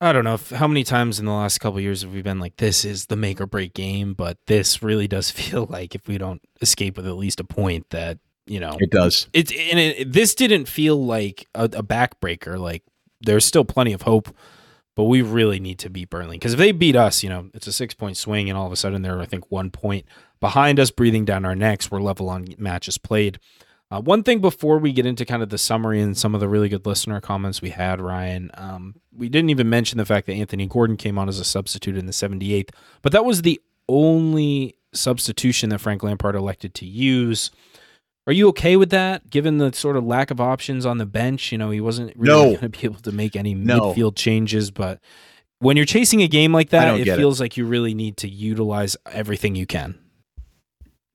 I 0.00 0.10
don't 0.12 0.24
know 0.24 0.34
if, 0.34 0.50
how 0.50 0.66
many 0.66 0.82
times 0.82 1.20
in 1.20 1.26
the 1.26 1.32
last 1.32 1.58
couple 1.58 1.78
years 1.78 2.02
have 2.02 2.12
we 2.12 2.22
been 2.22 2.40
like, 2.40 2.56
this 2.56 2.84
is 2.84 3.06
the 3.06 3.14
make 3.14 3.40
or 3.40 3.46
break 3.46 3.72
game, 3.72 4.14
but 4.14 4.36
this 4.48 4.82
really 4.82 5.06
does 5.06 5.30
feel 5.30 5.66
like 5.70 5.94
if 5.94 6.08
we 6.08 6.18
don't 6.18 6.42
escape 6.60 6.96
with 6.96 7.06
at 7.06 7.14
least 7.14 7.38
a 7.38 7.44
point, 7.44 7.88
that 7.90 8.18
you 8.46 8.60
know 8.60 8.76
it 8.80 8.90
does 8.90 9.28
it's 9.32 9.52
and 9.52 9.78
it, 9.78 10.12
this 10.12 10.34
didn't 10.34 10.66
feel 10.66 11.02
like 11.04 11.46
a, 11.54 11.64
a 11.64 11.82
backbreaker 11.82 12.58
like 12.58 12.82
there's 13.20 13.44
still 13.44 13.64
plenty 13.64 13.92
of 13.92 14.02
hope 14.02 14.34
but 14.94 15.04
we 15.04 15.22
really 15.22 15.58
need 15.58 15.78
to 15.80 15.90
beat 15.90 16.10
Burnley 16.10 16.36
because 16.36 16.52
if 16.52 16.58
they 16.58 16.72
beat 16.72 16.96
us, 16.96 17.22
you 17.22 17.30
know, 17.30 17.48
it's 17.54 17.66
a 17.66 17.72
six 17.72 17.94
point 17.94 18.16
swing, 18.16 18.48
and 18.48 18.58
all 18.58 18.66
of 18.66 18.72
a 18.72 18.76
sudden 18.76 19.02
they're 19.02 19.20
I 19.20 19.26
think 19.26 19.50
one 19.50 19.70
point 19.70 20.04
behind 20.40 20.78
us, 20.78 20.90
breathing 20.90 21.24
down 21.24 21.44
our 21.44 21.54
necks. 21.54 21.90
We're 21.90 22.00
level 22.00 22.28
on 22.28 22.46
matches 22.58 22.98
played. 22.98 23.38
Uh, 23.90 24.00
one 24.00 24.22
thing 24.22 24.40
before 24.40 24.78
we 24.78 24.90
get 24.90 25.04
into 25.04 25.24
kind 25.26 25.42
of 25.42 25.50
the 25.50 25.58
summary 25.58 26.00
and 26.00 26.16
some 26.16 26.34
of 26.34 26.40
the 26.40 26.48
really 26.48 26.70
good 26.70 26.86
listener 26.86 27.20
comments 27.20 27.60
we 27.60 27.70
had, 27.70 28.00
Ryan, 28.00 28.50
um, 28.54 28.94
we 29.14 29.28
didn't 29.28 29.50
even 29.50 29.68
mention 29.68 29.98
the 29.98 30.06
fact 30.06 30.26
that 30.26 30.32
Anthony 30.32 30.66
Gordon 30.66 30.96
came 30.96 31.18
on 31.18 31.28
as 31.28 31.38
a 31.38 31.44
substitute 31.44 31.98
in 31.98 32.06
the 32.06 32.12
78th, 32.12 32.70
but 33.02 33.12
that 33.12 33.26
was 33.26 33.42
the 33.42 33.60
only 33.90 34.76
substitution 34.94 35.68
that 35.70 35.80
Frank 35.80 36.02
Lampard 36.02 36.34
elected 36.34 36.72
to 36.76 36.86
use. 36.86 37.50
Are 38.26 38.32
you 38.32 38.48
okay 38.48 38.76
with 38.76 38.90
that, 38.90 39.30
given 39.30 39.58
the 39.58 39.72
sort 39.72 39.96
of 39.96 40.04
lack 40.04 40.30
of 40.30 40.40
options 40.40 40.86
on 40.86 40.98
the 40.98 41.06
bench? 41.06 41.50
You 41.50 41.58
know, 41.58 41.70
he 41.70 41.80
wasn't 41.80 42.14
really 42.16 42.52
no. 42.52 42.58
going 42.58 42.60
to 42.60 42.68
be 42.68 42.84
able 42.84 43.00
to 43.00 43.12
make 43.12 43.34
any 43.34 43.54
no. 43.54 43.92
midfield 43.92 44.14
changes, 44.14 44.70
but 44.70 45.00
when 45.58 45.76
you're 45.76 45.86
chasing 45.86 46.22
a 46.22 46.28
game 46.28 46.52
like 46.52 46.70
that, 46.70 46.98
it 47.00 47.04
feels 47.16 47.40
it. 47.40 47.44
like 47.44 47.56
you 47.56 47.66
really 47.66 47.94
need 47.94 48.16
to 48.18 48.28
utilize 48.28 48.96
everything 49.10 49.54
you 49.54 49.66
can. 49.66 49.98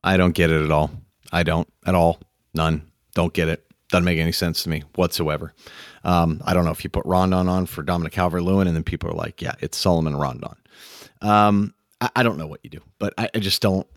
I 0.03 0.17
don't 0.17 0.33
get 0.33 0.51
it 0.51 0.63
at 0.63 0.71
all. 0.71 0.91
I 1.31 1.43
don't 1.43 1.67
at 1.85 1.95
all. 1.95 2.19
None. 2.53 2.89
Don't 3.13 3.33
get 3.33 3.49
it. 3.49 3.65
Doesn't 3.89 4.05
make 4.05 4.19
any 4.19 4.31
sense 4.31 4.63
to 4.63 4.69
me 4.69 4.83
whatsoever. 4.95 5.53
Um, 6.03 6.41
I 6.45 6.53
don't 6.53 6.65
know 6.65 6.71
if 6.71 6.83
you 6.83 6.89
put 6.89 7.05
Rondon 7.05 7.47
on 7.47 7.65
for 7.65 7.83
Dominic 7.83 8.13
Calvert 8.13 8.43
Lewin, 8.43 8.67
and 8.67 8.75
then 8.75 8.83
people 8.83 9.09
are 9.09 9.15
like, 9.15 9.41
yeah, 9.41 9.55
it's 9.59 9.77
Solomon 9.77 10.15
Rondon. 10.15 10.55
Um, 11.21 11.73
I, 11.99 12.09
I, 12.17 12.23
don't 12.23 12.37
know 12.37 12.47
what 12.47 12.59
you 12.63 12.69
do, 12.69 12.81
but 12.99 13.13
I, 13.17 13.29
I 13.33 13.39
just 13.39 13.61
don't. 13.61 13.87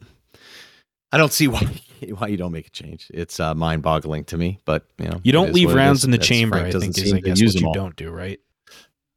I 1.13 1.19
don't 1.19 1.33
see 1.33 1.49
why 1.49 1.61
why 2.19 2.29
you 2.29 2.37
don't 2.37 2.53
make 2.53 2.67
a 2.67 2.71
change. 2.71 3.11
It's 3.13 3.41
uh, 3.41 3.55
mind 3.55 3.83
boggling 3.83 4.25
to 4.25 4.39
me, 4.39 4.59
but 4.65 4.85
you 4.99 5.09
know 5.09 5.21
you 5.23 5.33
don't 5.33 5.53
leave 5.53 5.73
rounds 5.73 6.05
in 6.05 6.11
the 6.11 6.19
That's 6.19 6.29
chamber. 6.29 6.59
Frank 6.59 6.75
I 6.75 6.79
think 6.79 6.99
is 6.99 7.13
I 7.13 7.21
guess 7.21 7.43
what 7.43 7.55
you 7.55 7.73
don't 7.73 7.97
do, 7.97 8.11
right? 8.11 8.41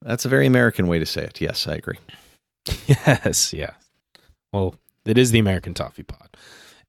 That's 0.02 0.26
a 0.26 0.30
very 0.30 0.46
American 0.46 0.88
way 0.88 1.00
to 1.00 1.06
say 1.06 1.24
it. 1.24 1.40
Yes, 1.42 1.68
I 1.68 1.76
agree. 1.76 1.98
Yes, 2.88 3.52
yeah. 3.52 3.72
Well, 4.54 4.76
it 5.06 5.18
is 5.18 5.32
the 5.32 5.40
American 5.40 5.74
Toffee 5.74 6.04
Pod. 6.04 6.30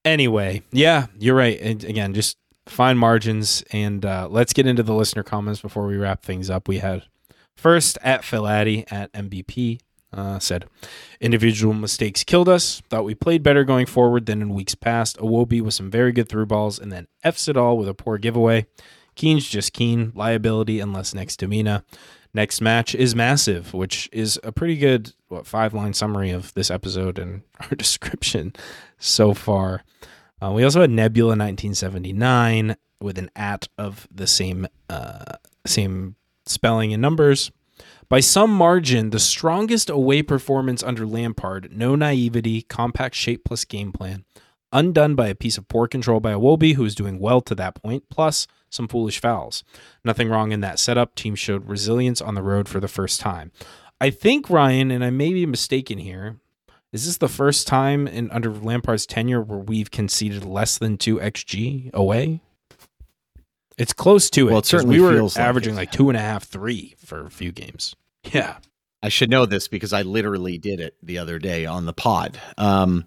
Anyway, 0.05 0.63
yeah, 0.71 1.07
you're 1.19 1.35
right. 1.35 1.59
And 1.61 1.83
again, 1.83 2.15
just 2.15 2.37
fine 2.67 2.97
margins. 2.97 3.65
And 3.73 4.05
uh, 4.05 4.29
let's 4.31 4.53
get 4.53 4.67
into 4.67 4.83
the 4.83 4.95
listener 4.95 5.23
comments 5.23 5.61
before 5.61 5.87
we 5.87 5.97
wrap 5.97 6.23
things 6.23 6.51
up. 6.51 6.69
We 6.69 6.79
had 6.79 7.05
first 7.57 7.99
at 8.03 8.23
Philati 8.23 8.91
at 8.93 9.13
MVP 9.13 9.81
uh, 10.15 10.39
said, 10.39 10.67
individual 11.21 11.75
mistakes 11.75 12.25
killed 12.25 12.49
us. 12.49 12.81
Thought 12.89 13.05
we 13.05 13.15
played 13.15 13.43
better 13.43 13.65
going 13.65 13.87
forward 13.87 14.27
than 14.27 14.41
in 14.41 14.55
weeks 14.55 14.75
past. 14.75 15.19
Iwobi 15.19 15.61
with 15.61 15.75
some 15.75 15.91
very 15.91 16.13
good 16.13 16.29
through 16.29 16.47
balls 16.47 16.79
and 16.79 16.93
then 16.93 17.09
F's 17.23 17.49
it 17.49 17.57
all 17.57 17.77
with 17.77 17.89
a 17.89 17.95
poor 17.95 18.19
giveaway. 18.19 18.67
Keane's 19.15 19.49
just 19.49 19.73
keen, 19.73 20.13
liability 20.15 20.81
unless 20.81 21.15
next 21.15 21.37
to 21.37 21.49
Mina. 21.49 21.85
Next 22.33 22.61
match 22.61 22.97
is 22.97 23.15
massive, 23.15 23.73
which 23.73 24.09
is 24.13 24.41
a 24.43 24.51
pretty 24.51 24.77
good 24.77 25.15
what 25.29 25.47
five 25.47 25.73
line 25.73 25.93
summary 25.93 26.31
of 26.31 26.53
this 26.55 26.71
episode 26.71 27.19
and 27.19 27.43
our 27.61 27.77
description 27.77 28.53
so 28.99 29.35
far. 29.35 29.85
Uh, 30.43 30.51
we 30.51 30.65
also 30.65 30.81
had 30.81 30.91
Nebula 30.91 31.31
1979 31.31 32.77
with 33.01 33.19
an 33.19 33.31
at 33.37 33.69
of 33.79 34.09
the 34.11 34.27
same 34.27 34.67
uh, 34.91 35.37
same 35.65 36.17
spelling 36.47 36.93
and 36.93 37.01
numbers. 37.01 37.53
By 38.15 38.21
some 38.21 38.53
margin, 38.55 39.11
the 39.11 39.19
strongest 39.19 39.91
away 39.91 40.23
performance 40.23 40.85
under 40.85 41.05
Lampard. 41.05 41.77
No 41.77 41.97
naivety, 41.97 42.63
compact 42.63 43.17
shape 43.17 43.45
plus 43.45 43.65
game 43.65 43.91
plan. 43.91 44.25
Undone 44.71 45.17
by 45.17 45.27
a 45.27 45.35
piece 45.35 45.59
of 45.59 45.67
poor 45.67 45.89
control 45.89 46.21
by 46.21 46.33
Iwobi, 46.33 46.77
who 46.77 46.85
was 46.85 46.95
doing 46.95 47.19
well 47.19 47.41
to 47.41 47.57
that 47.57 47.75
point, 47.83 48.09
plus 48.11 48.47
some 48.71 48.87
foolish 48.87 49.21
fouls. 49.21 49.65
Nothing 50.05 50.29
wrong 50.29 50.53
in 50.53 50.61
that 50.61 50.79
setup. 50.79 51.17
Team 51.17 51.35
showed 51.35 51.69
resilience 51.69 52.23
on 52.23 52.37
the 52.37 52.43
road 52.45 52.69
for 52.69 52.79
the 52.79 52.87
first 52.87 53.19
time. 53.21 53.51
I 54.01 54.11
think 54.11 54.49
Ryan, 54.49 54.93
and 54.93 55.05
I 55.05 55.11
may 55.11 55.33
be 55.33 55.45
mistaken 55.45 55.99
here, 55.99 56.37
is 56.93 57.07
this 57.07 57.17
the 57.17 57.27
first 57.27 57.67
time 57.67 58.07
in 58.07 58.31
under 58.31 58.53
Lampard's 58.53 59.07
tenure 59.07 59.43
where 59.43 59.59
we've 59.59 59.91
conceded 59.91 60.45
less 60.45 60.79
than 60.79 60.99
two 60.99 61.17
xg 61.17 61.93
away? 61.93 62.43
It's 63.77 63.93
close 63.93 64.31
to 64.31 64.47
it. 64.47 64.51
Well, 64.53 64.61
it 64.61 64.67
certainly 64.67 65.01
we 65.01 65.05
were 65.05 65.21
like 65.21 65.37
averaging 65.37 65.75
it. 65.75 65.79
like 65.79 65.91
two 65.91 66.11
and 66.11 66.17
a 66.17 66.21
half, 66.21 66.45
three 66.45 66.95
for 67.05 67.27
a 67.27 67.31
few 67.31 67.51
games. 67.51 67.97
Yeah, 68.33 68.57
I 69.03 69.09
should 69.09 69.31
know 69.31 69.47
this 69.47 69.69
because 69.69 69.93
I 69.93 70.03
literally 70.03 70.59
did 70.59 70.81
it 70.81 70.97
the 71.03 71.19
other 71.19 71.39
day 71.39 71.67
on 71.67 71.87
the 71.87 71.93
pod. 71.93 72.41
Um, 72.57 73.07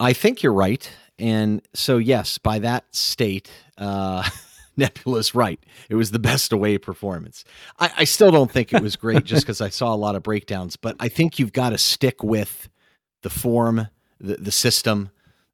I 0.00 0.12
think 0.12 0.42
you're 0.42 0.52
right. 0.52 0.90
And 1.18 1.62
so, 1.74 1.98
yes, 1.98 2.38
by 2.38 2.58
that 2.58 2.84
state, 2.94 3.50
uh, 3.78 4.28
Nebula's 4.76 5.34
right. 5.34 5.58
It 5.88 5.94
was 5.94 6.10
the 6.10 6.18
best 6.18 6.52
away 6.52 6.76
performance. 6.78 7.44
I, 7.78 7.90
I 7.98 8.04
still 8.04 8.30
don't 8.30 8.50
think 8.50 8.72
it 8.72 8.82
was 8.82 8.96
great 8.96 9.24
just 9.24 9.42
because 9.46 9.60
I 9.60 9.70
saw 9.70 9.94
a 9.94 9.96
lot 9.96 10.16
of 10.16 10.22
breakdowns, 10.22 10.76
but 10.76 10.96
I 11.00 11.08
think 11.08 11.38
you've 11.38 11.52
got 11.52 11.70
to 11.70 11.78
stick 11.78 12.22
with 12.22 12.68
the 13.22 13.30
form, 13.30 13.88
the, 14.20 14.36
the 14.36 14.52
system, 14.52 15.10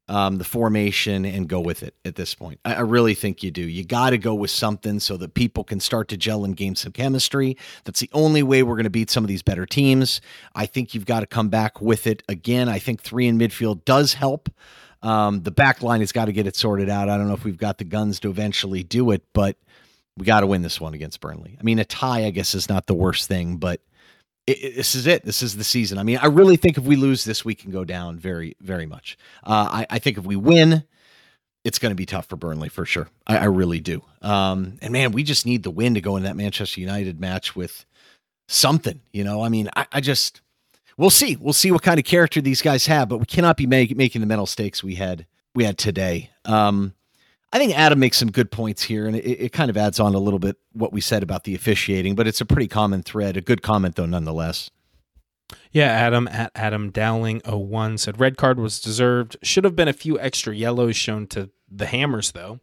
um, 0.09 0.37
the 0.37 0.43
formation, 0.43 1.25
and 1.25 1.47
go 1.47 1.61
with 1.61 1.81
it 1.81 1.95
at 2.03 2.15
this 2.15 2.35
point. 2.35 2.59
I, 2.65 2.75
I 2.75 2.79
really 2.81 3.13
think 3.13 3.41
you 3.41 3.51
do. 3.51 3.61
You 3.61 3.85
got 3.85 4.09
to 4.09 4.17
go 4.17 4.33
with 4.33 4.51
something 4.51 4.99
so 4.99 5.17
that 5.17 5.33
people 5.33 5.63
can 5.63 5.79
start 5.79 6.09
to 6.09 6.17
gel 6.17 6.43
and 6.43 6.55
gain 6.55 6.75
some 6.75 6.91
chemistry. 6.91 7.57
That's 7.85 7.99
the 7.99 8.09
only 8.13 8.43
way 8.43 8.63
we're 8.63 8.75
going 8.75 8.83
to 8.83 8.89
beat 8.89 9.09
some 9.09 9.23
of 9.23 9.27
these 9.27 9.41
better 9.41 9.65
teams. 9.65 10.21
I 10.55 10.65
think 10.65 10.93
you've 10.93 11.05
got 11.05 11.21
to 11.21 11.25
come 11.25 11.49
back 11.49 11.81
with 11.81 12.05
it 12.07 12.21
again. 12.27 12.67
I 12.67 12.79
think 12.79 13.01
three 13.01 13.27
in 13.27 13.37
midfield 13.37 13.85
does 13.85 14.13
help. 14.13 14.49
Um, 15.01 15.43
the 15.43 15.51
back 15.51 15.81
line 15.81 15.99
has 15.99 16.11
got 16.11 16.25
to 16.25 16.33
get 16.33 16.47
it 16.47 16.55
sorted 16.55 16.89
out. 16.89 17.09
I 17.09 17.17
don't 17.17 17.27
know 17.27 17.33
if 17.33 17.43
we've 17.43 17.57
got 17.57 17.77
the 17.77 17.83
guns 17.83 18.19
to 18.21 18.29
eventually 18.29 18.83
do 18.83 19.11
it, 19.11 19.23
but 19.33 19.57
we 20.17 20.25
got 20.25 20.41
to 20.41 20.47
win 20.47 20.61
this 20.61 20.79
one 20.79 20.93
against 20.93 21.19
Burnley. 21.19 21.57
I 21.59 21.63
mean, 21.63 21.79
a 21.79 21.85
tie, 21.85 22.25
I 22.25 22.29
guess, 22.29 22.55
is 22.55 22.69
not 22.69 22.87
the 22.87 22.93
worst 22.93 23.27
thing, 23.27 23.57
but 23.57 23.81
it, 24.47 24.63
it- 24.63 24.75
this 24.75 24.95
is 24.95 25.07
it. 25.07 25.23
This 25.23 25.41
is 25.41 25.55
the 25.57 25.63
season. 25.63 25.97
I 25.97 26.03
mean, 26.03 26.17
I 26.21 26.27
really 26.27 26.55
think 26.57 26.77
if 26.77 26.83
we 26.83 26.95
lose 26.95 27.23
this, 27.25 27.43
we 27.45 27.55
can 27.55 27.71
go 27.71 27.83
down 27.85 28.17
very, 28.17 28.55
very 28.61 28.85
much. 28.85 29.17
Uh, 29.43 29.67
I, 29.71 29.87
I 29.89 29.99
think 29.99 30.17
if 30.17 30.25
we 30.25 30.35
win, 30.35 30.83
it's 31.63 31.79
going 31.79 31.91
to 31.91 31.95
be 31.95 32.05
tough 32.05 32.25
for 32.27 32.35
Burnley 32.35 32.69
for 32.69 32.85
sure. 32.85 33.07
I, 33.25 33.37
I 33.37 33.45
really 33.45 33.79
do. 33.79 34.01
Um, 34.21 34.77
and 34.81 34.91
man, 34.91 35.11
we 35.13 35.23
just 35.23 35.45
need 35.45 35.63
the 35.63 35.71
win 35.71 35.93
to 35.93 36.01
go 36.01 36.17
in 36.17 36.23
that 36.23 36.35
Manchester 36.35 36.81
United 36.81 37.19
match 37.21 37.55
with 37.55 37.85
something. 38.49 38.99
You 39.11 39.23
know, 39.23 39.43
I 39.43 39.49
mean, 39.49 39.69
I, 39.75 39.85
I 39.93 40.01
just 40.01 40.41
we'll 40.97 41.09
see. 41.09 41.37
We'll 41.37 41.53
see 41.53 41.71
what 41.71 41.81
kind 41.81 41.99
of 41.99 42.05
character 42.05 42.41
these 42.41 42.61
guys 42.61 42.85
have, 42.87 43.07
but 43.09 43.17
we 43.19 43.25
cannot 43.25 43.55
be 43.57 43.65
make, 43.65 43.95
making 43.95 44.21
the 44.21 44.27
mental 44.27 44.45
stakes 44.45 44.83
we 44.83 44.95
had 44.95 45.25
we 45.55 45.63
had 45.63 45.77
today. 45.77 46.31
Um, 46.45 46.93
I 47.53 47.59
think 47.59 47.77
Adam 47.77 47.99
makes 47.99 48.17
some 48.17 48.31
good 48.31 48.49
points 48.49 48.81
here, 48.81 49.05
and 49.05 49.15
it, 49.15 49.25
it 49.25 49.51
kind 49.53 49.69
of 49.69 49.77
adds 49.77 49.99
on 49.99 50.15
a 50.15 50.19
little 50.19 50.39
bit 50.39 50.57
what 50.73 50.91
we 50.91 50.99
said 50.99 51.21
about 51.21 51.43
the 51.43 51.53
officiating, 51.53 52.15
but 52.15 52.27
it's 52.27 52.41
a 52.41 52.45
pretty 52.45 52.67
common 52.67 53.03
thread. 53.03 53.37
A 53.37 53.41
good 53.41 53.61
comment 53.61 53.95
though, 53.95 54.07
nonetheless. 54.07 54.71
Yeah, 55.71 55.85
Adam 55.85 56.27
at 56.29 56.51
Adam 56.55 56.89
Dowling 56.89 57.41
01 57.45 57.99
said 57.99 58.19
red 58.19 58.37
card 58.37 58.59
was 58.59 58.79
deserved. 58.79 59.37
Should 59.43 59.65
have 59.65 59.75
been 59.75 59.87
a 59.87 59.93
few 59.93 60.19
extra 60.19 60.55
yellows 60.55 60.95
shown 60.95 61.27
to 61.27 61.51
the 61.69 61.85
Hammers 61.85 62.31
though. 62.31 62.59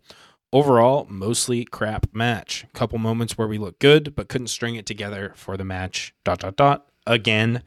Overall, 0.53 1.07
mostly 1.09 1.65
crap 1.65 2.07
match. 2.13 2.67
Couple 2.73 2.99
moments 2.99 3.39
where 3.39 3.47
we 3.47 3.59
looked 3.59 3.79
good 3.79 4.17
but 4.17 4.29
couldn't 4.29 4.49
string 4.49 4.75
it 4.75 4.87
together 4.87 5.33
for 5.37 5.57
the 5.57 5.65
match. 5.65 6.13
Dot 6.25 6.41
dot 6.41 6.57
dot 6.57 6.87
again. 7.07 7.63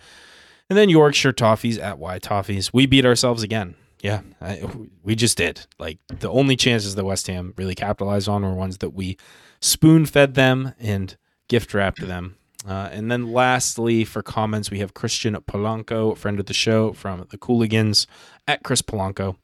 And 0.70 0.78
then 0.78 0.90
Yorkshire 0.90 1.32
Toffees 1.32 1.82
at 1.82 2.00
Y 2.00 2.20
Toffees. 2.20 2.72
We 2.74 2.86
beat 2.86 3.06
ourselves 3.06 3.44
again. 3.44 3.76
Yeah, 4.04 4.20
I, 4.42 4.62
we 5.02 5.16
just 5.16 5.38
did. 5.38 5.66
Like 5.80 5.98
the 6.08 6.30
only 6.30 6.58
chances 6.58 6.96
that 6.96 7.06
West 7.06 7.26
Ham 7.28 7.54
really 7.58 7.74
capitalized 7.74 8.28
on 8.28 8.44
were 8.44 8.54
ones 8.54 8.80
that 8.80 8.90
we 8.90 9.18
spoon 9.62 10.06
fed 10.06 10.34
them 10.34 10.74
and 10.78 11.16
gift 11.48 11.74
wrapped 11.74 12.06
them. 12.06 12.36
Uh, 12.68 12.90
and 12.92 13.10
then 13.10 13.32
lastly, 13.32 14.04
for 14.04 14.22
comments, 14.22 14.70
we 14.70 14.80
have 14.80 14.94
Christian 14.94 15.36
Polanco, 15.36 16.12
a 16.12 16.16
friend 16.18 16.38
of 16.40 16.48
the 16.48 16.54
show 16.54 16.92
from 16.92 17.26
the 17.30 17.38
Cooligans 17.38 18.06
at 18.46 18.64
Chris 18.64 18.82
Polanco. 18.82 19.38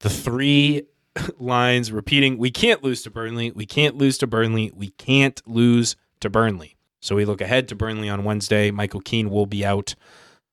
The 0.00 0.10
three 0.10 0.82
lines 1.38 1.90
repeating 1.90 2.36
We 2.36 2.50
can't 2.50 2.84
lose 2.84 3.02
to 3.02 3.10
Burnley. 3.10 3.50
We 3.50 3.64
can't 3.64 3.96
lose 3.96 4.18
to 4.18 4.26
Burnley. 4.26 4.72
We 4.74 4.90
can't 4.90 5.40
lose 5.46 5.96
to 6.20 6.28
Burnley. 6.28 6.76
So 7.00 7.16
we 7.16 7.24
look 7.24 7.40
ahead 7.40 7.68
to 7.68 7.74
Burnley 7.74 8.10
on 8.10 8.24
Wednesday. 8.24 8.70
Michael 8.70 9.00
Keane 9.00 9.30
will 9.30 9.46
be 9.46 9.64
out. 9.64 9.94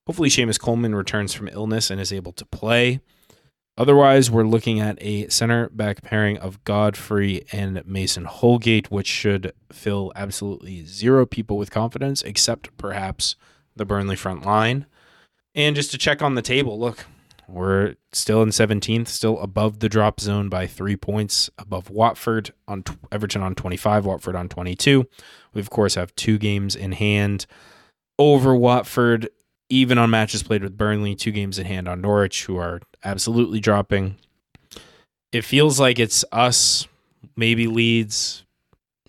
Hopefully, 0.08 0.30
Seamus 0.30 0.60
Coleman 0.60 0.96
returns 0.96 1.34
from 1.34 1.48
illness 1.50 1.90
and 1.90 2.02
is 2.02 2.12
able 2.12 2.32
to 2.34 2.46
play. 2.46 3.02
Otherwise, 3.78 4.30
we're 4.30 4.44
looking 4.44 4.80
at 4.80 4.98
a 5.02 5.28
center 5.30 5.70
back 5.70 6.02
pairing 6.02 6.38
of 6.38 6.64
Godfrey 6.66 7.46
and 7.52 7.82
Mason 7.86 8.26
Holgate, 8.26 8.92
which 8.92 9.08
should 9.08 9.54
fill 9.72 10.12
absolutely 10.16 10.86
zero 10.86 11.26
people 11.26 11.58
with 11.58 11.72
confidence, 11.72 12.22
except 12.24 12.76
perhaps 12.78 13.36
the 13.76 13.86
Burnley 13.86 14.16
front 14.16 14.46
line. 14.46 14.86
And 15.56 15.76
just 15.76 15.92
to 15.92 15.98
check 15.98 16.22
on 16.22 16.36
the 16.36 16.42
table, 16.42 16.80
look, 16.80 17.06
we're 17.48 17.96
still 18.14 18.42
in 18.44 18.50
17th, 18.50 19.08
still 19.08 19.40
above 19.40 19.80
the 19.80 19.90
drop 19.90 20.20
zone 20.20 20.48
by 20.48 20.68
three 20.68 20.96
points, 20.96 21.50
above 21.58 21.90
Watford 21.90 22.54
on 22.68 22.84
Everton 23.12 23.42
on 23.42 23.56
25, 23.56 24.06
Watford 24.06 24.36
on 24.36 24.48
22. 24.48 25.08
We 25.54 25.62
of 25.62 25.70
course 25.70 25.96
have 25.96 26.16
two 26.16 26.38
games 26.38 26.76
in 26.76 26.94
hand 26.94 27.46
over 28.18 28.56
Watford, 28.56 29.30
even 29.72 29.98
on 29.98 30.10
matches 30.10 30.44
played 30.44 30.64
with 30.64 30.78
Burnley, 30.78 31.16
two 31.16 31.32
games 31.32 31.58
in 31.58 31.66
hand 31.66 31.88
on 31.88 32.02
Norwich, 32.02 32.46
who 32.46 32.58
are 32.58 32.82
absolutely 33.04 33.62
dropping. 33.62 34.18
It 35.32 35.46
feels 35.46 35.80
like 35.80 35.98
it's 35.98 36.26
us, 36.34 36.88
maybe 37.38 37.68
Leeds, 37.68 38.44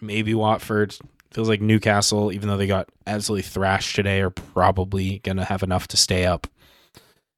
maybe 0.01 0.35
Watford. 0.35 0.97
Feels 1.33 1.49
like 1.49 1.61
Newcastle, 1.61 2.31
even 2.31 2.49
though 2.49 2.57
they 2.57 2.69
got 2.69 2.89
absolutely 3.07 3.43
thrashed 3.43 3.97
today, 3.97 4.21
are 4.21 4.31
probably 4.31 5.19
going 5.21 5.39
to 5.39 5.45
have 5.45 5.65
enough 5.65 5.89
to 5.89 5.97
stay 5.97 6.27
up. 6.27 6.47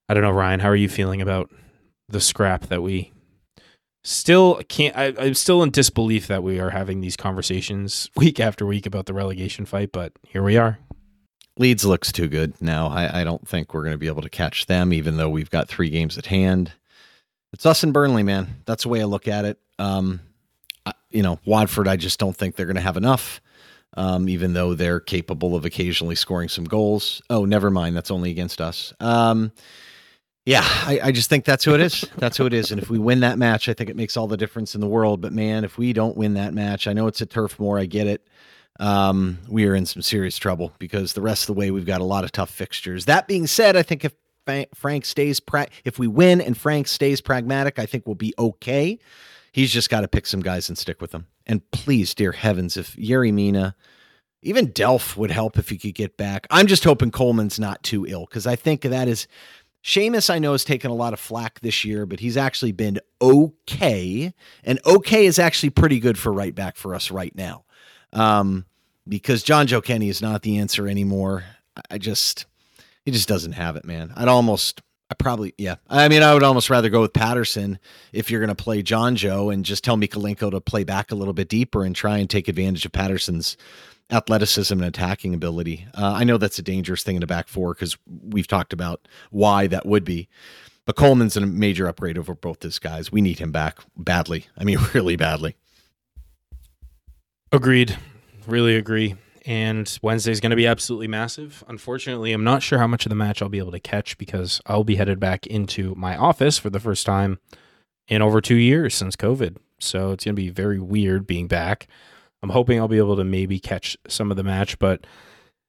I 0.09 0.13
don't 0.13 0.23
know, 0.23 0.31
Ryan. 0.31 0.61
How 0.61 0.69
are 0.69 0.77
you 0.77 0.89
feeling 0.89 1.23
about 1.23 1.51
the 2.09 2.21
scrap 2.21 2.67
that 2.67 2.83
we 2.83 3.11
still 4.03 4.61
can't? 4.69 4.95
I, 4.97 5.15
I'm 5.19 5.35
still 5.35 5.63
in 5.63 5.71
disbelief 5.71 6.27
that 6.27 6.43
we 6.43 6.61
are 6.61 6.71
having 6.71 7.01
these 7.01 7.17
conversations 7.17 8.11
week 8.17 8.39
after 8.39 8.67
week 8.67 8.85
about 8.85 9.07
the 9.07 9.15
relegation 9.15 9.65
fight, 9.65 9.93
but 9.93 10.13
here 10.29 10.43
we 10.43 10.59
are. 10.59 10.79
Leeds 11.57 11.85
looks 11.85 12.11
too 12.11 12.29
good 12.29 12.61
now. 12.61 12.89
I, 12.89 13.21
I 13.21 13.25
don't 13.25 13.47
think 13.47 13.73
we're 13.73 13.83
going 13.83 13.95
to 13.95 13.99
be 13.99 14.09
able 14.09 14.23
to 14.23 14.31
catch 14.31 14.67
them, 14.67 14.93
even 14.93 15.17
though 15.17 15.29
we've 15.29 15.51
got 15.51 15.69
three 15.69 15.89
games 15.89 16.19
at 16.19 16.27
hand. 16.27 16.73
It's 17.53 17.65
us 17.65 17.85
and 17.85 17.93
Burnley, 17.93 18.25
man. 18.25 18.63
That's 18.67 18.83
the 18.83 18.89
way 18.89 19.01
I 19.01 19.05
look 19.05 19.29
at 19.29 19.45
it. 19.45 19.59
Um, 19.79 20.21
I, 20.85 20.93
you 21.11 21.23
know, 21.23 21.39
Watford, 21.45 21.87
I 21.87 21.97
just 21.97 22.19
don't 22.19 22.37
think 22.37 22.57
they're 22.57 22.67
going 22.67 22.75
to 22.75 22.83
have 22.83 22.97
enough, 22.97 23.41
um, 23.97 24.29
even 24.29 24.55
though 24.55 24.75
they're 24.75 24.99
capable 24.99 25.55
of 25.55 25.65
occasionally 25.65 26.17
scoring 26.17 26.49
some 26.49 26.65
goals. 26.65 27.23
Oh, 27.31 27.45
never 27.45 27.71
mind. 27.71 27.97
That's 27.97 28.11
only 28.11 28.33
against 28.33 28.61
us. 28.61 28.93
Um, 28.99 29.53
yeah, 30.47 30.63
I, 30.63 31.01
I 31.05 31.13
just 31.13 31.31
think 31.31 31.45
that's 31.45 31.65
who 31.65 31.75
it 31.75 31.81
is. 31.81 32.05
That's 32.19 32.37
who 32.37 32.45
it 32.45 32.53
is. 32.53 32.71
And 32.71 32.83
if 32.83 32.91
we 32.91 32.99
win 32.99 33.21
that 33.21 33.39
match, 33.39 33.67
I 33.71 33.73
think 33.73 33.89
it 33.89 33.97
makes 33.97 34.15
all 34.15 34.27
the 34.27 34.37
difference 34.37 34.75
in 34.75 34.83
the 34.83 34.87
world. 34.87 35.23
But 35.23 35.33
man, 35.33 35.65
if 35.65 35.79
we 35.79 35.95
don't 35.95 36.19
win 36.19 36.35
that 36.35 36.53
match, 36.53 36.87
I 36.87 36.93
know 36.93 37.07
it's 37.07 37.23
a 37.23 37.27
Turf 37.27 37.59
Moor. 37.59 37.79
I 37.79 37.87
get 37.87 38.07
it 38.07 38.27
um, 38.81 39.39
we 39.49 39.67
are 39.67 39.75
in 39.75 39.87
some 39.87 40.03
serious 40.03 40.37
trouble 40.37 40.73
because 40.79 41.13
the 41.13 41.21
rest 41.21 41.45
of 41.45 41.55
the 41.55 41.59
way 41.59 41.71
we've 41.71 41.87
got 41.87 42.01
a 42.01 42.05
lot 42.05 42.25
of 42.25 42.33
tough 42.33 42.51
fixtures. 42.51 43.05
That 43.05 43.29
being 43.29 43.47
said, 43.47 43.77
I 43.77 43.83
think 43.83 44.05
if 44.05 44.15
Frank 44.75 45.05
stays 45.05 45.41
pra- 45.41 45.69
if 45.85 45.99
we 45.99 46.07
win 46.07 46.41
and 46.41 46.57
Frank 46.57 46.89
stays 46.89 47.21
pragmatic, 47.21 47.79
I 47.79 47.87
think 47.87 48.07
we'll 48.07 48.15
be 48.15 48.35
okay. 48.39 48.99
He's 49.53 49.73
just 49.73 49.91
got 49.91 50.01
to 50.01 50.09
pick 50.09 50.27
some 50.27 50.41
guys 50.41 50.69
and 50.69 50.77
stick 50.77 51.01
with 51.01 51.13
them. 51.13 51.29
And 51.47 51.69
please, 51.71 52.15
dear 52.15 52.33
heavens, 52.33 52.77
if 52.77 52.97
Yeri 52.99 53.31
Mina 53.31 53.77
even 54.45 54.69
Delph 54.69 55.17
would 55.17 55.31
help 55.31 55.59
if 55.59 55.71
he 55.71 55.79
could 55.79 55.95
get 55.95 56.17
back. 56.17 56.47
I'm 56.51 56.67
just 56.67 56.85
hoping 56.85 57.11
Coleman's 57.11 57.59
not 57.59 57.83
too 57.83 58.07
ill 58.07 58.27
because 58.27 58.47
I 58.47 58.57
think 58.57 58.83
that 58.83 59.09
is 59.09 59.27
Seamus, 59.83 60.31
I 60.31 60.39
know, 60.39 60.53
has 60.53 60.65
taken 60.65 60.91
a 60.91 60.95
lot 60.95 61.13
of 61.13 61.21
flack 61.21 61.61
this 61.61 61.85
year, 61.85 62.07
but 62.07 62.21
he's 62.21 62.37
actually 62.37 62.73
been 62.73 63.01
okay. 63.21 64.33
And 64.63 64.81
okay 64.87 65.27
is 65.27 65.39
actually 65.39 65.71
pretty 65.71 65.99
good 65.99 66.19
for 66.19 66.33
right 66.33 66.55
back 66.55 66.77
for 66.77 66.95
us 66.95 67.11
right 67.11 67.35
now. 67.35 67.64
Um, 68.15 68.65
because 69.07 69.45
Jonjoe 69.45 69.85
Kenny 69.85 70.09
is 70.09 70.23
not 70.23 70.43
the 70.43 70.59
answer 70.59 70.89
anymore. 70.89 71.45
I 71.91 71.99
just, 71.99 72.47
he 73.05 73.11
just 73.11 73.29
doesn't 73.29 73.53
have 73.53 73.77
it, 73.77 73.85
man. 73.85 74.13
I'd 74.17 74.29
almost, 74.29 74.81
I 75.11 75.15
probably, 75.15 75.55
yeah. 75.59 75.77
I 75.91 76.09
mean, 76.09 76.23
I 76.23 76.33
would 76.33 76.43
almost 76.43 76.71
rather 76.71 76.89
go 76.89 77.03
with 77.03 77.13
Patterson 77.13 77.79
if 78.13 78.31
you're 78.31 78.41
going 78.41 78.55
to 78.55 78.63
play 78.63 78.83
Jonjoe 78.83 79.53
and 79.53 79.65
just 79.65 79.85
tell 79.85 79.97
Mykolenko 79.97 80.51
to 80.53 80.61
play 80.61 80.85
back 80.85 81.11
a 81.13 81.15
little 81.15 81.35
bit 81.35 81.49
deeper 81.49 81.85
and 81.85 81.95
try 81.95 82.19
and 82.19 82.31
take 82.31 82.49
advantage 82.49 82.87
of 82.87 82.93
Patterson's 82.93 83.57
athleticism 84.11 84.75
and 84.75 84.85
attacking 84.85 85.35
ability. 85.35 85.87
Uh, 85.95 86.13
I 86.13 86.25
know 86.25 86.39
that's 86.39 86.59
a 86.59 86.63
dangerous 86.63 87.03
thing 87.03 87.17
in 87.17 87.21
the 87.21 87.27
back 87.27 87.49
four 87.49 87.75
because 87.75 87.97
we've 88.07 88.49
talked 88.49 88.73
about 88.73 89.07
why 89.31 89.67
that 89.67 89.87
would 89.87 90.05
be. 90.05 90.29
But 90.87 90.97
Coleman's 90.97 91.37
a 91.37 91.41
major 91.41 91.87
upgrade 91.89 92.19
over 92.19 92.35
both 92.35 92.61
these 92.61 92.79
guys. 92.79 93.11
We 93.11 93.23
need 93.23 93.39
him 93.39 93.53
back 93.53 93.79
badly. 93.97 94.47
I 94.59 94.65
mean, 94.65 94.79
really 94.95 95.17
badly. 95.17 95.57
Agreed. 97.55 97.97
Really 98.49 98.75
agree. 98.75 99.15
And 99.47 99.97
Wednesday's 100.03 100.41
going 100.41 100.51
to 100.51 100.57
be 100.57 100.67
absolutely 100.67 101.07
massive. 101.07 101.63
Unfortunately, 101.69 102.33
I'm 102.33 102.43
not 102.43 102.65
sure 102.65 102.81
how 102.81 102.89
much 102.89 103.07
of 103.07 103.11
the 103.11 103.15
match 103.15 103.41
I'll 103.41 103.49
be 103.49 103.59
able 103.59 103.71
to 103.71 103.79
catch 103.79 104.19
because 104.19 104.61
I'll 104.67 104.83
be 104.83 104.97
headed 104.97 105.21
back 105.21 105.47
into 105.47 105.95
my 105.95 106.17
office 106.17 106.59
for 106.59 106.69
the 106.69 106.81
first 106.81 107.07
time 107.07 107.39
in 108.09 108.23
over 108.23 108.41
two 108.41 108.57
years 108.57 108.97
since 108.97 109.15
COVID. 109.15 109.59
So 109.79 110.11
it's 110.11 110.25
going 110.25 110.35
to 110.35 110.43
be 110.43 110.51
very 110.51 110.81
weird 110.81 111.29
being 111.29 111.47
back. 111.47 111.87
I'm 112.43 112.51
hoping 112.51 112.81
I'll 112.81 112.89
be 112.89 112.99
able 112.99 113.15
to 113.15 113.25
maybe 113.25 113.61
catch 113.61 113.97
some 114.09 114.33
of 114.33 114.37
the 114.37 114.43
match, 114.43 114.77
but 114.81 115.07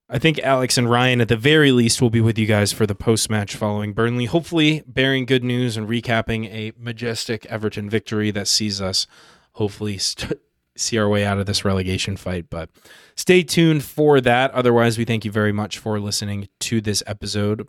I 0.09 0.17
think 0.17 0.39
Alex 0.39 0.79
and 0.79 0.89
Ryan, 0.89 1.21
at 1.21 1.27
the 1.27 1.37
very 1.37 1.71
least, 1.71 2.01
will 2.01 2.09
be 2.09 2.19
with 2.19 2.39
you 2.39 2.47
guys 2.47 2.73
for 2.73 2.87
the 2.87 2.95
post 2.95 3.29
match 3.29 3.55
following 3.55 3.93
Burnley, 3.93 4.25
hopefully 4.25 4.81
bearing 4.87 5.27
good 5.27 5.43
news 5.43 5.77
and 5.77 5.87
recapping 5.87 6.47
a 6.47 6.73
majestic 6.79 7.45
Everton 7.45 7.91
victory 7.91 8.31
that 8.31 8.47
sees 8.47 8.81
us 8.81 9.05
hopefully 9.51 9.99
st- 9.99 10.41
see 10.77 10.97
our 10.97 11.07
way 11.09 11.25
out 11.25 11.39
of 11.39 11.45
this 11.45 11.65
relegation 11.65 12.17
fight. 12.17 12.49
But 12.49 12.69
stay 13.15 13.43
tuned 13.43 13.83
for 13.83 14.21
that. 14.21 14.51
Otherwise, 14.51 14.97
we 14.97 15.05
thank 15.05 15.25
you 15.25 15.31
very 15.31 15.51
much 15.51 15.77
for 15.77 15.99
listening 15.99 16.47
to 16.61 16.81
this 16.81 17.03
episode. 17.07 17.67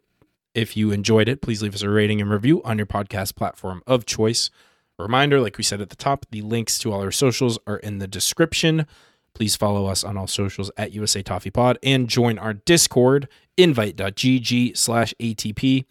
If 0.55 0.77
you 0.77 0.91
enjoyed 0.91 1.29
it, 1.29 1.43
please 1.43 1.63
leave 1.63 1.75
us 1.75 1.83
a 1.83 1.91
rating 1.91 2.21
and 2.21 2.31
review 2.31 2.63
on 2.63 2.79
your 2.79 2.87
podcast 2.87 3.37
platform 3.37 3.83
of 3.87 4.07
choice. 4.07 4.51
Reminder, 4.99 5.41
like 5.41 5.59
we 5.59 5.65
said 5.65 5.81
at 5.83 5.91
the 5.91 5.97
top, 5.97 6.25
the 6.31 6.41
links 6.41 6.79
to 6.79 6.93
all 6.93 7.03
our 7.03 7.11
socials 7.11 7.59
are 7.67 7.77
in 7.77 7.99
the 7.99 8.09
description. 8.09 8.87
Please 9.35 9.55
follow 9.55 9.85
us 9.85 10.03
on 10.03 10.17
all 10.17 10.27
socials 10.27 10.71
at 10.79 10.93
USA 10.93 11.23
Toffee 11.23 11.51
Pod 11.51 11.79
and 11.83 12.09
join 12.09 12.39
our 12.39 12.55
Discord, 12.55 13.29
invite.gg 13.59 14.75
slash 14.75 15.13
ATP. 15.21 15.85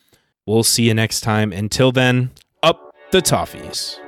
We'll 0.47 0.63
see 0.63 0.87
you 0.87 0.95
next 0.95 1.21
time. 1.21 1.53
Until 1.53 1.91
then, 1.91 2.31
up 2.63 2.95
the 3.11 3.21
toffees. 3.21 3.99